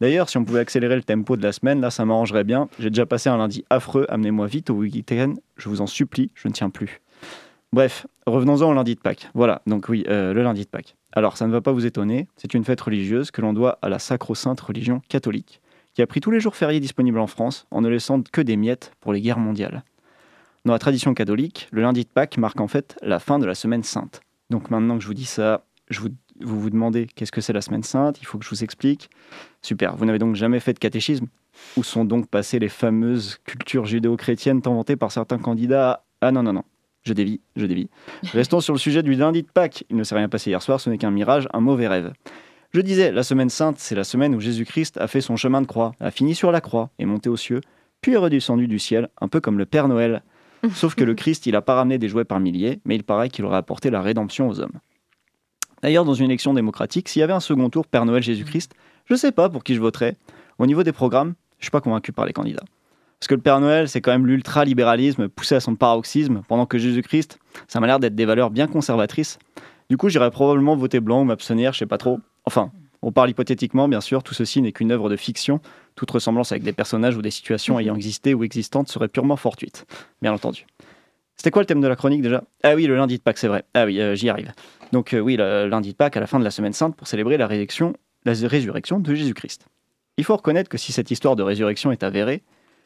D'ailleurs, 0.00 0.30
si 0.30 0.38
on 0.38 0.44
pouvait 0.46 0.60
accélérer 0.60 0.96
le 0.96 1.02
tempo 1.02 1.36
de 1.36 1.42
la 1.42 1.52
semaine, 1.52 1.82
là, 1.82 1.90
ça 1.90 2.06
m'arrangerait 2.06 2.44
bien. 2.44 2.70
J'ai 2.78 2.88
déjà 2.88 3.04
passé 3.04 3.28
un 3.28 3.36
lundi 3.36 3.62
affreux, 3.68 4.06
amenez-moi 4.08 4.46
vite 4.46 4.70
au 4.70 4.74
week-end, 4.76 5.34
je 5.58 5.68
vous 5.68 5.82
en 5.82 5.86
supplie, 5.86 6.30
je 6.34 6.48
ne 6.48 6.54
tiens 6.54 6.70
plus. 6.70 7.02
Bref, 7.74 8.06
revenons-en 8.24 8.70
au 8.70 8.72
lundi 8.72 8.94
de 8.94 9.00
Pâques. 9.00 9.28
Voilà, 9.34 9.60
donc 9.66 9.90
oui, 9.90 10.06
euh, 10.08 10.32
le 10.32 10.42
lundi 10.42 10.64
de 10.64 10.70
Pâques. 10.70 10.96
Alors, 11.12 11.36
ça 11.36 11.46
ne 11.46 11.52
va 11.52 11.60
pas 11.60 11.72
vous 11.72 11.84
étonner, 11.84 12.26
c'est 12.38 12.54
une 12.54 12.64
fête 12.64 12.80
religieuse 12.80 13.30
que 13.30 13.42
l'on 13.42 13.52
doit 13.52 13.78
à 13.82 13.90
la 13.90 13.98
sacro-sainte 13.98 14.62
religion 14.62 15.02
catholique, 15.10 15.60
qui 15.92 16.00
a 16.00 16.06
pris 16.06 16.20
tous 16.20 16.30
les 16.30 16.40
jours 16.40 16.56
fériés 16.56 16.80
disponibles 16.80 17.18
en 17.18 17.26
France 17.26 17.66
en 17.70 17.82
ne 17.82 17.90
laissant 17.90 18.22
que 18.22 18.40
des 18.40 18.56
miettes 18.56 18.92
pour 19.00 19.12
les 19.12 19.20
guerres 19.20 19.38
mondiales. 19.38 19.84
Dans 20.64 20.72
la 20.72 20.78
tradition 20.78 21.14
catholique, 21.14 21.68
le 21.72 21.82
lundi 21.82 22.04
de 22.04 22.08
Pâques 22.08 22.38
marque 22.38 22.60
en 22.60 22.68
fait 22.68 22.98
la 23.02 23.18
fin 23.18 23.38
de 23.38 23.46
la 23.46 23.54
semaine 23.54 23.82
sainte. 23.82 24.20
Donc 24.50 24.70
maintenant 24.70 24.96
que 24.96 25.02
je 25.02 25.06
vous 25.06 25.14
dis 25.14 25.24
ça, 25.24 25.64
je 25.88 26.00
vous 26.00 26.10
vous 26.42 26.60
vous 26.60 26.70
demandez 26.70 27.06
qu'est-ce 27.06 27.32
que 27.32 27.40
c'est 27.40 27.52
la 27.52 27.60
semaine 27.60 27.82
sainte, 27.82 28.20
il 28.20 28.24
faut 28.24 28.38
que 28.38 28.44
je 28.44 28.50
vous 28.50 28.64
explique. 28.64 29.10
Super, 29.62 29.96
vous 29.96 30.04
n'avez 30.04 30.18
donc 30.18 30.36
jamais 30.36 30.60
fait 30.60 30.72
de 30.72 30.78
catéchisme 30.78 31.26
Où 31.76 31.82
sont 31.82 32.04
donc 32.04 32.28
passées 32.28 32.58
les 32.58 32.68
fameuses 32.68 33.38
cultures 33.44 33.86
judéo-chrétiennes 33.86 34.62
tant 34.62 34.82
par 34.82 35.12
certains 35.12 35.38
candidats 35.38 36.04
Ah 36.20 36.32
non, 36.32 36.42
non, 36.42 36.52
non, 36.52 36.64
je 37.02 37.12
dévie, 37.12 37.40
je 37.56 37.66
dévie. 37.66 37.88
Restons 38.32 38.60
sur 38.60 38.72
le 38.72 38.78
sujet 38.78 39.02
du 39.02 39.14
lundi 39.14 39.42
de 39.42 39.48
Pâques. 39.48 39.84
Il 39.90 39.96
ne 39.96 40.04
s'est 40.04 40.14
rien 40.14 40.28
passé 40.28 40.50
hier 40.50 40.62
soir, 40.62 40.80
ce 40.80 40.90
n'est 40.90 40.98
qu'un 40.98 41.10
mirage, 41.10 41.48
un 41.52 41.60
mauvais 41.60 41.88
rêve. 41.88 42.12
Je 42.72 42.80
disais, 42.80 43.10
la 43.10 43.22
semaine 43.22 43.50
sainte, 43.50 43.78
c'est 43.78 43.96
la 43.96 44.04
semaine 44.04 44.34
où 44.34 44.40
Jésus-Christ 44.40 44.96
a 44.98 45.08
fait 45.08 45.20
son 45.20 45.36
chemin 45.36 45.60
de 45.60 45.66
croix, 45.66 45.92
a 45.98 46.10
fini 46.10 46.34
sur 46.34 46.52
la 46.52 46.60
croix, 46.60 46.90
est 46.98 47.04
monté 47.04 47.28
aux 47.28 47.36
cieux, 47.36 47.60
puis 48.00 48.12
est 48.12 48.16
redescendu 48.16 48.68
du 48.68 48.78
ciel, 48.78 49.08
un 49.20 49.28
peu 49.28 49.40
comme 49.40 49.58
le 49.58 49.66
Père 49.66 49.88
Noël. 49.88 50.22
Sauf 50.74 50.94
que 50.94 51.04
le 51.04 51.14
Christ, 51.14 51.46
il 51.46 51.52
n'a 51.52 51.62
pas 51.62 51.74
ramené 51.74 51.98
des 51.98 52.08
jouets 52.08 52.24
par 52.24 52.40
milliers, 52.40 52.80
mais 52.84 52.96
il 52.96 53.04
paraît 53.04 53.28
qu'il 53.28 53.44
aurait 53.44 53.56
apporté 53.56 53.90
la 53.90 54.02
rédemption 54.02 54.48
aux 54.48 54.60
hommes. 54.60 54.78
D'ailleurs, 55.82 56.04
dans 56.04 56.14
une 56.14 56.26
élection 56.26 56.52
démocratique, 56.52 57.08
s'il 57.08 57.20
y 57.20 57.22
avait 57.22 57.32
un 57.32 57.40
second 57.40 57.70
tour 57.70 57.86
Père 57.86 58.04
Noël 58.04 58.22
Jésus-Christ, 58.22 58.74
je 59.06 59.14
ne 59.14 59.18
sais 59.18 59.32
pas 59.32 59.48
pour 59.48 59.64
qui 59.64 59.74
je 59.74 59.80
voterais. 59.80 60.16
Au 60.58 60.66
niveau 60.66 60.82
des 60.82 60.92
programmes, 60.92 61.34
je 61.58 61.64
suis 61.64 61.70
pas 61.70 61.80
convaincu 61.80 62.12
par 62.12 62.26
les 62.26 62.32
candidats. 62.32 62.64
Parce 63.18 63.28
que 63.28 63.34
le 63.34 63.40
Père 63.40 63.60
Noël, 63.60 63.88
c'est 63.88 64.00
quand 64.00 64.12
même 64.12 64.26
l'ultra-libéralisme 64.26 65.28
poussé 65.28 65.54
à 65.54 65.60
son 65.60 65.74
paroxysme, 65.74 66.42
pendant 66.48 66.66
que 66.66 66.78
Jésus-Christ, 66.78 67.38
ça 67.68 67.80
m'a 67.80 67.86
l'air 67.86 67.98
d'être 67.98 68.14
des 68.14 68.24
valeurs 68.24 68.50
bien 68.50 68.66
conservatrices. 68.66 69.38
Du 69.88 69.96
coup, 69.96 70.08
j'irais 70.08 70.30
probablement 70.30 70.76
voter 70.76 71.00
blanc 71.00 71.22
ou 71.22 71.24
m'abstenir, 71.24 71.72
je 71.72 71.78
sais 71.78 71.86
pas 71.86 71.98
trop. 71.98 72.20
Enfin, 72.44 72.70
on 73.02 73.12
parle 73.12 73.30
hypothétiquement, 73.30 73.88
bien 73.88 74.00
sûr, 74.00 74.22
tout 74.22 74.34
ceci 74.34 74.60
n'est 74.60 74.72
qu'une 74.72 74.92
œuvre 74.92 75.08
de 75.08 75.16
fiction. 75.16 75.60
Toute 75.94 76.10
ressemblance 76.10 76.52
avec 76.52 76.62
des 76.62 76.72
personnages 76.72 77.16
ou 77.16 77.22
des 77.22 77.30
situations 77.30 77.78
ayant 77.78 77.94
existé 77.94 78.34
ou 78.34 78.44
existantes 78.44 78.88
serait 78.88 79.08
purement 79.08 79.36
fortuite, 79.36 79.86
bien 80.20 80.32
entendu. 80.32 80.66
C'était 81.36 81.50
quoi 81.50 81.62
le 81.62 81.66
thème 81.66 81.80
de 81.80 81.88
la 81.88 81.96
chronique 81.96 82.20
déjà? 82.20 82.44
Ah 82.62 82.74
oui, 82.74 82.86
le 82.86 82.96
lundi 82.96 83.16
de 83.16 83.22
Pâques, 83.22 83.38
c'est 83.38 83.48
vrai. 83.48 83.64
Ah 83.72 83.86
oui, 83.86 83.98
euh, 84.00 84.14
j'y 84.14 84.28
arrive. 84.28 84.52
Donc 84.92 85.14
euh, 85.14 85.20
oui, 85.20 85.36
le 85.36 85.66
lundi 85.68 85.92
de 85.92 85.96
Pâques, 85.96 86.18
à 86.18 86.20
la 86.20 86.26
fin 86.26 86.38
de 86.38 86.44
la 86.44 86.50
semaine 86.50 86.74
sainte, 86.74 86.94
pour 86.94 87.06
célébrer 87.06 87.38
la 87.38 87.46
résurrection, 87.46 87.94
la 88.26 88.32
résurrection 88.32 89.00
de 89.00 89.14
Jésus-Christ. 89.14 89.66
Il 90.18 90.24
faut 90.24 90.36
reconnaître 90.36 90.68
que 90.68 90.76
si 90.76 90.92
cette 90.92 91.10
histoire 91.10 91.36
de 91.36 91.42
résurrection 91.42 91.92
est 91.92 92.02
avérée, 92.02 92.42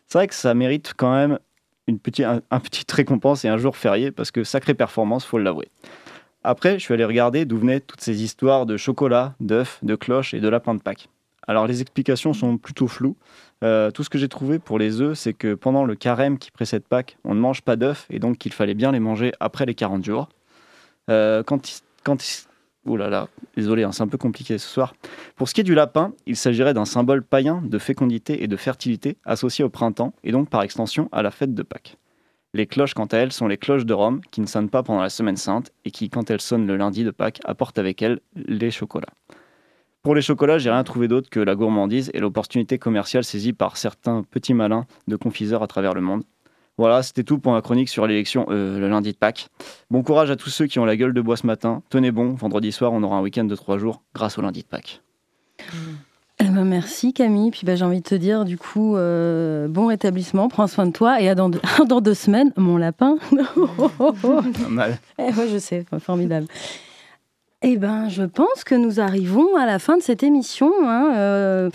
c'est 0.06 0.18
vrai 0.18 0.28
que 0.28 0.34
ça 0.34 0.54
mérite 0.54 0.92
quand 0.96 1.12
même 1.12 1.40
une 1.88 1.98
petite, 1.98 2.24
un, 2.24 2.60
petite 2.60 2.90
récompense 2.92 3.44
et 3.44 3.48
un 3.48 3.58
jour 3.58 3.76
férié, 3.76 4.10
parce 4.10 4.30
que 4.30 4.44
sacrée 4.44 4.74
performance, 4.74 5.24
faut 5.24 5.38
l'avouer. 5.38 5.68
Après, 6.44 6.78
je 6.78 6.84
suis 6.84 6.92
allé 6.92 7.04
regarder 7.04 7.46
d'où 7.46 7.58
venaient 7.58 7.80
toutes 7.80 8.02
ces 8.02 8.22
histoires 8.22 8.66
de 8.66 8.76
chocolat, 8.76 9.34
d'œufs, 9.40 9.78
de 9.82 9.94
cloches 9.94 10.34
et 10.34 10.40
de 10.40 10.48
lapins 10.48 10.74
de 10.74 10.80
Pâques. 10.80 11.08
Alors 11.46 11.66
les 11.66 11.80
explications 11.80 12.32
sont 12.32 12.58
plutôt 12.58 12.86
floues. 12.86 13.16
Euh, 13.62 13.90
tout 13.90 14.04
ce 14.04 14.10
que 14.10 14.18
j'ai 14.18 14.28
trouvé 14.28 14.58
pour 14.58 14.78
les 14.78 15.00
œufs, 15.00 15.18
c'est 15.18 15.32
que 15.32 15.54
pendant 15.54 15.84
le 15.84 15.94
carême 15.94 16.38
qui 16.38 16.50
précède 16.50 16.84
Pâques, 16.84 17.16
on 17.24 17.34
ne 17.34 17.40
mange 17.40 17.62
pas 17.62 17.76
d'œufs 17.76 18.06
et 18.10 18.18
donc 18.18 18.38
qu'il 18.38 18.52
fallait 18.52 18.74
bien 18.74 18.92
les 18.92 19.00
manger 19.00 19.32
après 19.40 19.66
les 19.66 19.74
40 19.74 20.04
jours. 20.04 20.28
Euh, 21.10 21.42
quand, 21.42 21.60
Oh 22.86 22.98
là 22.98 23.08
là, 23.08 23.28
désolé, 23.56 23.82
hein, 23.82 23.92
c'est 23.92 24.02
un 24.02 24.08
peu 24.08 24.18
compliqué 24.18 24.58
ce 24.58 24.68
soir. 24.68 24.94
Pour 25.36 25.48
ce 25.48 25.54
qui 25.54 25.62
est 25.62 25.64
du 25.64 25.74
lapin, 25.74 26.12
il 26.26 26.36
s'agirait 26.36 26.74
d'un 26.74 26.84
symbole 26.84 27.22
païen 27.22 27.62
de 27.64 27.78
fécondité 27.78 28.42
et 28.42 28.46
de 28.46 28.56
fertilité 28.58 29.16
associé 29.24 29.64
au 29.64 29.70
printemps 29.70 30.12
et 30.22 30.32
donc 30.32 30.50
par 30.50 30.62
extension 30.62 31.08
à 31.10 31.22
la 31.22 31.30
fête 31.30 31.54
de 31.54 31.62
Pâques. 31.62 31.96
Les 32.54 32.66
cloches, 32.66 32.94
quant 32.94 33.06
à 33.06 33.16
elles, 33.16 33.32
sont 33.32 33.48
les 33.48 33.58
cloches 33.58 33.84
de 33.84 33.92
Rome 33.92 34.20
qui 34.30 34.40
ne 34.40 34.46
sonnent 34.46 34.70
pas 34.70 34.84
pendant 34.84 35.02
la 35.02 35.10
semaine 35.10 35.36
sainte 35.36 35.72
et 35.84 35.90
qui, 35.90 36.08
quand 36.08 36.30
elles 36.30 36.40
sonnent 36.40 36.68
le 36.68 36.76
lundi 36.76 37.02
de 37.02 37.10
Pâques, 37.10 37.40
apportent 37.44 37.80
avec 37.80 38.00
elles 38.00 38.20
les 38.36 38.70
chocolats. 38.70 39.12
Pour 40.04 40.14
les 40.14 40.22
chocolats, 40.22 40.58
j'ai 40.58 40.70
rien 40.70 40.84
trouvé 40.84 41.08
d'autre 41.08 41.28
que 41.28 41.40
la 41.40 41.56
gourmandise 41.56 42.12
et 42.14 42.20
l'opportunité 42.20 42.78
commerciale 42.78 43.24
saisie 43.24 43.52
par 43.52 43.76
certains 43.76 44.22
petits 44.22 44.54
malins 44.54 44.86
de 45.08 45.16
confiseurs 45.16 45.64
à 45.64 45.66
travers 45.66 45.94
le 45.94 46.00
monde. 46.00 46.22
Voilà, 46.78 47.02
c'était 47.02 47.24
tout 47.24 47.40
pour 47.40 47.52
ma 47.52 47.60
chronique 47.60 47.88
sur 47.88 48.06
l'élection 48.06 48.46
euh, 48.50 48.78
le 48.78 48.88
lundi 48.88 49.12
de 49.12 49.16
Pâques. 49.16 49.48
Bon 49.90 50.04
courage 50.04 50.30
à 50.30 50.36
tous 50.36 50.50
ceux 50.50 50.66
qui 50.66 50.78
ont 50.78 50.84
la 50.84 50.96
gueule 50.96 51.12
de 51.12 51.20
bois 51.20 51.36
ce 51.36 51.48
matin. 51.48 51.82
Tenez 51.90 52.12
bon, 52.12 52.34
vendredi 52.34 52.70
soir, 52.70 52.92
on 52.92 53.02
aura 53.02 53.16
un 53.16 53.22
week-end 53.22 53.44
de 53.44 53.56
trois 53.56 53.78
jours 53.78 54.02
grâce 54.14 54.38
au 54.38 54.42
lundi 54.42 54.62
de 54.62 54.66
Pâques. 54.66 55.02
Eh 55.58 55.64
ben, 56.54 56.64
merci 56.64 57.12
Camille. 57.12 57.50
Puis 57.50 57.62
bah, 57.64 57.76
j'ai 57.76 57.84
envie 57.84 58.00
de 58.00 58.08
te 58.08 58.14
dire, 58.14 58.44
du 58.44 58.56
coup, 58.56 58.96
euh, 58.96 59.68
bon 59.68 59.86
rétablissement, 59.86 60.48
prends 60.48 60.66
soin 60.66 60.86
de 60.86 60.92
toi 60.92 61.20
et 61.20 61.28
à 61.28 61.34
dans, 61.34 61.48
deux, 61.48 61.60
dans 61.88 62.00
deux 62.00 62.14
semaines, 62.14 62.52
mon 62.56 62.76
lapin. 62.76 63.18
Pas 64.22 64.68
mal. 64.68 64.98
Eh, 65.18 65.32
ouais, 65.32 65.48
je 65.52 65.58
sais, 65.58 65.84
formidable. 66.00 66.46
Eh 67.62 67.76
ben, 67.76 68.08
je 68.08 68.22
pense 68.22 68.64
que 68.64 68.74
nous 68.74 69.00
arrivons 69.00 69.56
à 69.56 69.66
la 69.66 69.78
fin 69.78 69.96
de 69.96 70.02
cette 70.02 70.22
émission. 70.22 70.72
Hein, 70.82 71.14
euh. 71.14 71.70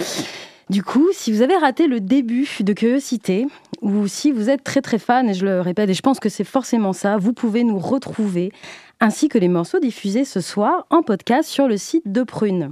Du 0.69 0.83
coup, 0.83 1.07
si 1.13 1.31
vous 1.31 1.41
avez 1.41 1.57
raté 1.57 1.87
le 1.87 1.99
début 1.99 2.47
de 2.59 2.73
Curiosité, 2.73 3.47
ou 3.81 4.07
si 4.07 4.31
vous 4.31 4.49
êtes 4.49 4.63
très 4.63 4.81
très 4.81 4.99
fan, 4.99 5.27
et 5.27 5.33
je 5.33 5.45
le 5.45 5.61
répète, 5.61 5.89
et 5.89 5.95
je 5.95 6.01
pense 6.01 6.19
que 6.19 6.29
c'est 6.29 6.43
forcément 6.43 6.93
ça, 6.93 7.17
vous 7.17 7.33
pouvez 7.33 7.63
nous 7.63 7.79
retrouver, 7.79 8.51
ainsi 8.99 9.29
que 9.29 9.39
les 9.39 9.47
morceaux 9.47 9.79
diffusés 9.79 10.25
ce 10.25 10.41
soir 10.41 10.85
en 10.91 11.01
podcast 11.01 11.49
sur 11.49 11.67
le 11.67 11.77
site 11.77 12.11
de 12.11 12.21
Prune. 12.21 12.71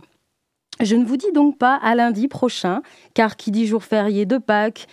Je 0.79 0.95
ne 0.95 1.05
vous 1.05 1.17
dis 1.17 1.31
donc 1.33 1.57
pas 1.57 1.75
à 1.75 1.95
lundi 1.95 2.27
prochain, 2.27 2.81
car 3.13 3.35
qui 3.35 3.51
dit 3.51 3.65
jour 3.65 3.83
férié 3.83 4.25
de 4.25 4.37
Pâques, 4.37 4.87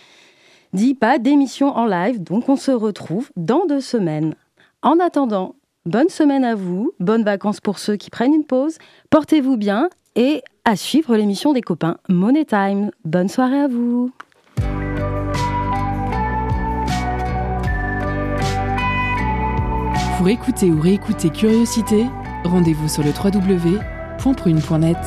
dit 0.73 0.95
pas 0.95 1.19
d'émission 1.19 1.69
en 1.69 1.85
live, 1.85 2.21
donc 2.23 2.49
on 2.49 2.55
se 2.55 2.71
retrouve 2.71 3.29
dans 3.35 3.65
deux 3.67 3.81
semaines. 3.81 4.35
En 4.81 4.99
attendant, 4.99 5.55
bonne 5.85 6.09
semaine 6.09 6.43
à 6.43 6.55
vous, 6.55 6.91
bonnes 6.99 7.23
vacances 7.23 7.61
pour 7.61 7.77
ceux 7.79 7.95
qui 7.97 8.09
prennent 8.09 8.33
une 8.33 8.45
pause, 8.45 8.77
portez-vous 9.09 9.57
bien 9.57 9.89
et 10.15 10.41
à 10.63 10.75
suivre 10.75 11.15
l'émission 11.15 11.53
des 11.53 11.61
copains 11.61 11.97
Money 12.09 12.45
Time. 12.45 12.89
Bonne 13.03 13.29
soirée 13.29 13.59
à 13.59 13.67
vous. 13.67 14.11
Pour 20.17 20.29
écouter 20.29 20.71
ou 20.71 20.79
réécouter 20.79 21.29
Curiosité, 21.29 22.05
rendez-vous 22.45 22.87
sur 22.87 23.03
le 23.03 23.11
www.prune.net. 23.11 24.97